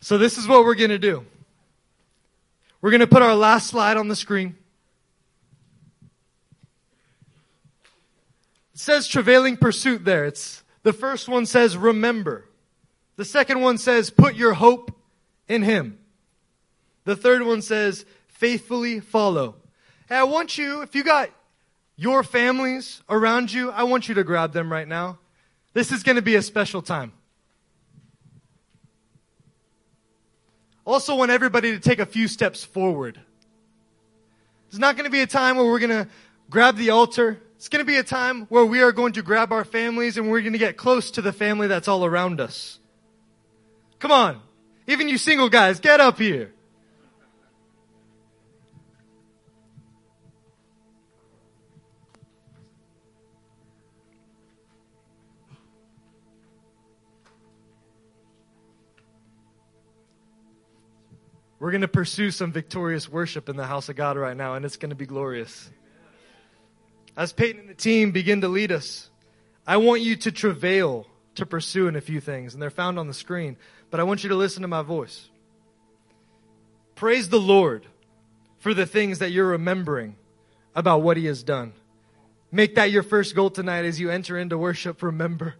So, 0.00 0.18
this 0.18 0.38
is 0.38 0.48
what 0.48 0.64
we're 0.64 0.74
going 0.74 0.90
to 0.90 0.98
do. 0.98 1.24
We're 2.80 2.90
going 2.90 2.98
to 2.98 3.06
put 3.06 3.22
our 3.22 3.36
last 3.36 3.68
slide 3.68 3.96
on 3.96 4.08
the 4.08 4.16
screen. 4.16 4.56
It 8.72 8.80
says 8.80 9.06
travailing 9.06 9.56
pursuit 9.56 10.04
there. 10.04 10.24
It's 10.24 10.64
the 10.82 10.92
first 10.92 11.28
one 11.28 11.46
says 11.46 11.76
remember. 11.76 12.48
The 13.14 13.24
second 13.24 13.60
one 13.60 13.78
says 13.78 14.10
put 14.10 14.34
your 14.34 14.54
hope 14.54 14.90
in 15.46 15.62
him. 15.62 16.00
The 17.04 17.16
third 17.16 17.42
one 17.42 17.62
says 17.62 18.04
faithfully 18.28 19.00
follow. 19.00 19.56
Hey, 20.08 20.16
I 20.16 20.24
want 20.24 20.58
you, 20.58 20.82
if 20.82 20.94
you 20.94 21.04
got 21.04 21.30
your 21.96 22.22
families 22.22 23.02
around 23.08 23.52
you, 23.52 23.70
I 23.70 23.84
want 23.84 24.08
you 24.08 24.14
to 24.16 24.24
grab 24.24 24.52
them 24.52 24.70
right 24.70 24.88
now. 24.88 25.18
This 25.72 25.92
is 25.92 26.02
going 26.02 26.16
to 26.16 26.22
be 26.22 26.36
a 26.36 26.42
special 26.42 26.82
time. 26.82 27.12
Also 30.84 31.16
want 31.16 31.30
everybody 31.30 31.72
to 31.72 31.80
take 31.80 31.98
a 31.98 32.06
few 32.06 32.28
steps 32.28 32.64
forward. 32.64 33.18
It's 34.68 34.78
not 34.78 34.96
going 34.96 35.04
to 35.04 35.10
be 35.10 35.20
a 35.20 35.26
time 35.26 35.56
where 35.56 35.64
we're 35.64 35.78
going 35.78 36.04
to 36.04 36.08
grab 36.50 36.76
the 36.76 36.90
altar 36.90 37.40
it's 37.64 37.70
going 37.70 37.80
to 37.82 37.90
be 37.90 37.96
a 37.96 38.02
time 38.02 38.42
where 38.50 38.66
we 38.66 38.82
are 38.82 38.92
going 38.92 39.14
to 39.14 39.22
grab 39.22 39.50
our 39.50 39.64
families 39.64 40.18
and 40.18 40.30
we're 40.30 40.42
going 40.42 40.52
to 40.52 40.58
get 40.58 40.76
close 40.76 41.12
to 41.12 41.22
the 41.22 41.32
family 41.32 41.66
that's 41.66 41.88
all 41.88 42.04
around 42.04 42.38
us. 42.38 42.78
Come 44.00 44.12
on. 44.12 44.40
Even 44.86 45.08
you 45.08 45.16
single 45.16 45.48
guys, 45.48 45.80
get 45.80 45.98
up 45.98 46.18
here. 46.18 46.52
We're 61.64 61.70
going 61.70 61.80
to 61.80 61.88
pursue 61.88 62.30
some 62.30 62.52
victorious 62.52 63.08
worship 63.08 63.48
in 63.48 63.56
the 63.56 63.64
house 63.66 63.88
of 63.88 63.96
God 63.96 64.18
right 64.18 64.36
now, 64.36 64.52
and 64.52 64.66
it's 64.66 64.76
going 64.76 64.90
to 64.90 64.94
be 64.94 65.06
glorious 65.06 65.70
as 67.16 67.32
Peyton 67.32 67.60
and 67.62 67.70
the 67.70 67.74
team 67.74 68.10
begin 68.10 68.42
to 68.42 68.48
lead 68.48 68.70
us, 68.70 69.08
I 69.66 69.78
want 69.78 70.02
you 70.02 70.14
to 70.16 70.30
travail 70.30 71.06
to 71.36 71.46
pursue 71.46 71.88
in 71.88 71.96
a 71.96 72.02
few 72.02 72.20
things, 72.20 72.52
and 72.52 72.62
they're 72.62 72.68
found 72.68 72.98
on 72.98 73.06
the 73.06 73.14
screen, 73.14 73.56
but 73.90 73.98
I 73.98 74.02
want 74.02 74.22
you 74.22 74.28
to 74.28 74.36
listen 74.36 74.60
to 74.60 74.68
my 74.68 74.82
voice. 74.82 75.30
Praise 76.96 77.30
the 77.30 77.40
Lord 77.40 77.86
for 78.58 78.74
the 78.74 78.84
things 78.84 79.20
that 79.20 79.30
you're 79.30 79.48
remembering 79.48 80.16
about 80.74 81.00
what 81.00 81.16
He 81.16 81.24
has 81.24 81.42
done. 81.42 81.72
Make 82.52 82.74
that 82.74 82.90
your 82.90 83.02
first 83.02 83.34
goal 83.34 83.48
tonight 83.48 83.86
as 83.86 83.98
you 83.98 84.10
enter 84.10 84.36
into 84.36 84.58
worship. 84.58 85.02
Remember. 85.02 85.54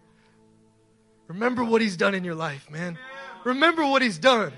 Remember 1.29 1.65
what 1.65 1.81
He's 1.81 1.97
done 1.97 2.15
in 2.15 2.25
your 2.25 2.35
life, 2.35 2.71
man. 2.71 2.99
Remember 3.45 3.87
what 3.87 4.03
He's 4.03 4.19
done. 4.19 4.53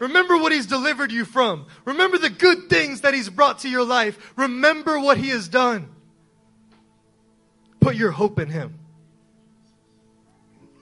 Remember 0.00 0.36
what 0.38 0.50
He's 0.50 0.66
delivered 0.66 1.12
you 1.12 1.24
from. 1.24 1.66
Remember 1.84 2.18
the 2.18 2.30
good 2.30 2.68
things 2.68 3.02
that 3.02 3.14
He's 3.14 3.28
brought 3.28 3.60
to 3.60 3.68
your 3.68 3.84
life. 3.84 4.32
Remember 4.36 4.98
what 4.98 5.18
He 5.18 5.28
has 5.28 5.46
done. 5.46 5.88
Put 7.78 7.94
your 7.94 8.10
hope 8.10 8.40
in 8.40 8.48
Him. 8.48 8.74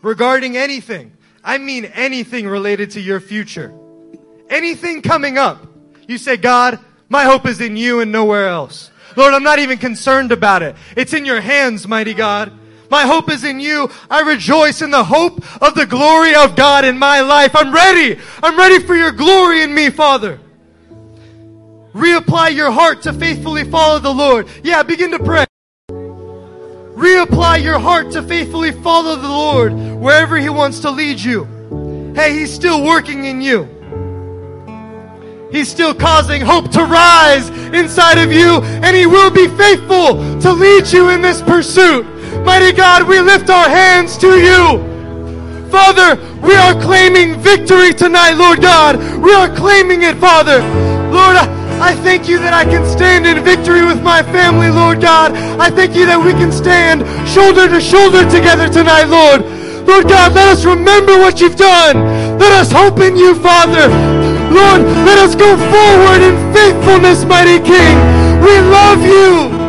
Regarding 0.03 0.57
anything, 0.57 1.12
I 1.45 1.59
mean 1.59 1.85
anything 1.85 2.49
related 2.49 2.93
to 2.93 3.01
your 3.01 3.19
future. 3.19 3.75
Anything 4.49 5.03
coming 5.03 5.37
up. 5.37 5.66
You 6.07 6.16
say, 6.16 6.37
God, 6.37 6.79
my 7.09 7.25
hope 7.25 7.47
is 7.47 7.61
in 7.61 7.77
you 7.77 8.01
and 8.01 8.12
nowhere 8.12 8.49
else. 8.49 8.91
Lord, 9.16 9.35
I'm 9.35 9.43
not 9.43 9.59
even 9.59 9.79
concerned 9.79 10.31
about 10.31 10.62
it. 10.62 10.77
It's 10.97 11.12
in 11.12 11.25
your 11.25 11.41
hands, 11.41 11.89
mighty 11.89 12.14
God. 12.14 12.53
My 12.91 13.07
hope 13.07 13.30
is 13.30 13.45
in 13.45 13.61
you. 13.61 13.91
I 14.11 14.20
rejoice 14.20 14.80
in 14.82 14.91
the 14.91 15.05
hope 15.05 15.43
of 15.62 15.74
the 15.74 15.86
glory 15.86 16.34
of 16.34 16.57
God 16.57 16.84
in 16.84 16.99
my 16.99 17.20
life. 17.20 17.55
I'm 17.55 17.72
ready. 17.72 18.18
I'm 18.43 18.57
ready 18.57 18.78
for 18.78 18.95
your 18.95 19.12
glory 19.12 19.62
in 19.62 19.74
me, 19.74 19.91
Father. 19.91 20.41
Reapply 21.93 22.55
your 22.55 22.70
heart 22.70 23.03
to 23.03 23.12
faithfully 23.12 23.64
follow 23.64 23.99
the 23.99 24.12
Lord. 24.12 24.47
Yeah, 24.62 24.82
begin 24.82 25.11
to 25.11 25.18
pray. 25.18 25.45
Reapply 25.91 27.62
your 27.62 27.78
heart 27.78 28.11
to 28.12 28.22
faithfully 28.22 28.72
follow 28.72 29.16
the 29.16 29.28
Lord 29.28 29.72
wherever 29.72 30.36
He 30.36 30.49
wants 30.49 30.80
to 30.80 30.91
lead 30.91 31.20
you. 31.20 31.45
Hey, 32.14 32.39
He's 32.39 32.53
still 32.53 32.84
working 32.84 33.24
in 33.24 33.41
you. 33.41 33.68
He's 35.51 35.70
still 35.70 35.95
causing 35.95 36.43
hope 36.43 36.70
to 36.72 36.84
rise 36.84 37.49
inside 37.74 38.18
of 38.18 38.32
you, 38.32 38.61
and 38.62 38.95
He 38.95 39.07
will 39.07 39.30
be 39.30 39.49
faithful 39.49 40.41
to 40.41 40.53
lead 40.53 40.86
you 40.89 41.09
in 41.11 41.22
this 41.22 41.41
pursuit. 41.41 42.05
Mighty 42.45 42.72
God, 42.72 43.07
we 43.07 43.20
lift 43.20 43.51
our 43.51 43.68
hands 43.68 44.16
to 44.18 44.39
you. 44.39 44.85
Father, 45.70 46.16
we 46.41 46.55
are 46.55 46.72
claiming 46.81 47.39
victory 47.41 47.93
tonight, 47.93 48.33
Lord 48.33 48.62
God. 48.62 48.97
We 49.22 49.33
are 49.35 49.55
claiming 49.55 50.03
it, 50.03 50.16
Father. 50.16 50.61
Lord, 51.12 51.37
I 51.37 51.95
thank 51.95 52.29
you 52.29 52.39
that 52.39 52.53
I 52.53 52.64
can 52.64 52.85
stand 52.85 53.26
in 53.26 53.45
victory 53.45 53.85
with 53.85 54.03
my 54.03 54.22
family, 54.22 54.70
Lord 54.70 55.01
God. 55.01 55.33
I 55.61 55.70
thank 55.70 55.95
you 55.95 56.07
that 56.07 56.18
we 56.18 56.33
can 56.33 56.51
stand 56.51 57.07
shoulder 57.29 57.68
to 57.68 57.81
shoulder 57.81 58.24
together 58.29 58.68
tonight, 58.68 59.05
Lord. 59.12 59.45
Lord 59.87 60.09
God, 60.09 60.35
let 60.35 60.49
us 60.49 60.64
remember 60.64 61.16
what 61.16 61.41
you've 61.41 61.57
done. 61.57 62.39
Let 62.39 62.53
us 62.53 62.72
hope 62.72 63.01
in 63.01 63.16
you, 63.16 63.35
Father. 63.37 63.89
Lord, 64.49 64.83
let 65.05 65.18
us 65.20 65.35
go 65.35 65.57
forward 65.57 66.20
in 66.24 66.35
faithfulness, 66.53 67.24
mighty 67.24 67.61
King. 67.61 67.97
We 68.41 68.59
love 68.72 69.05
you. 69.05 69.68